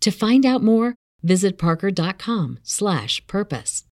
To 0.00 0.10
find 0.10 0.46
out 0.46 0.62
more, 0.62 0.94
visit 1.22 1.58
parker.com/purpose. 1.58 3.84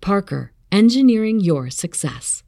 Parker, 0.00 0.52
engineering 0.70 1.40
your 1.40 1.70
success. 1.70 2.43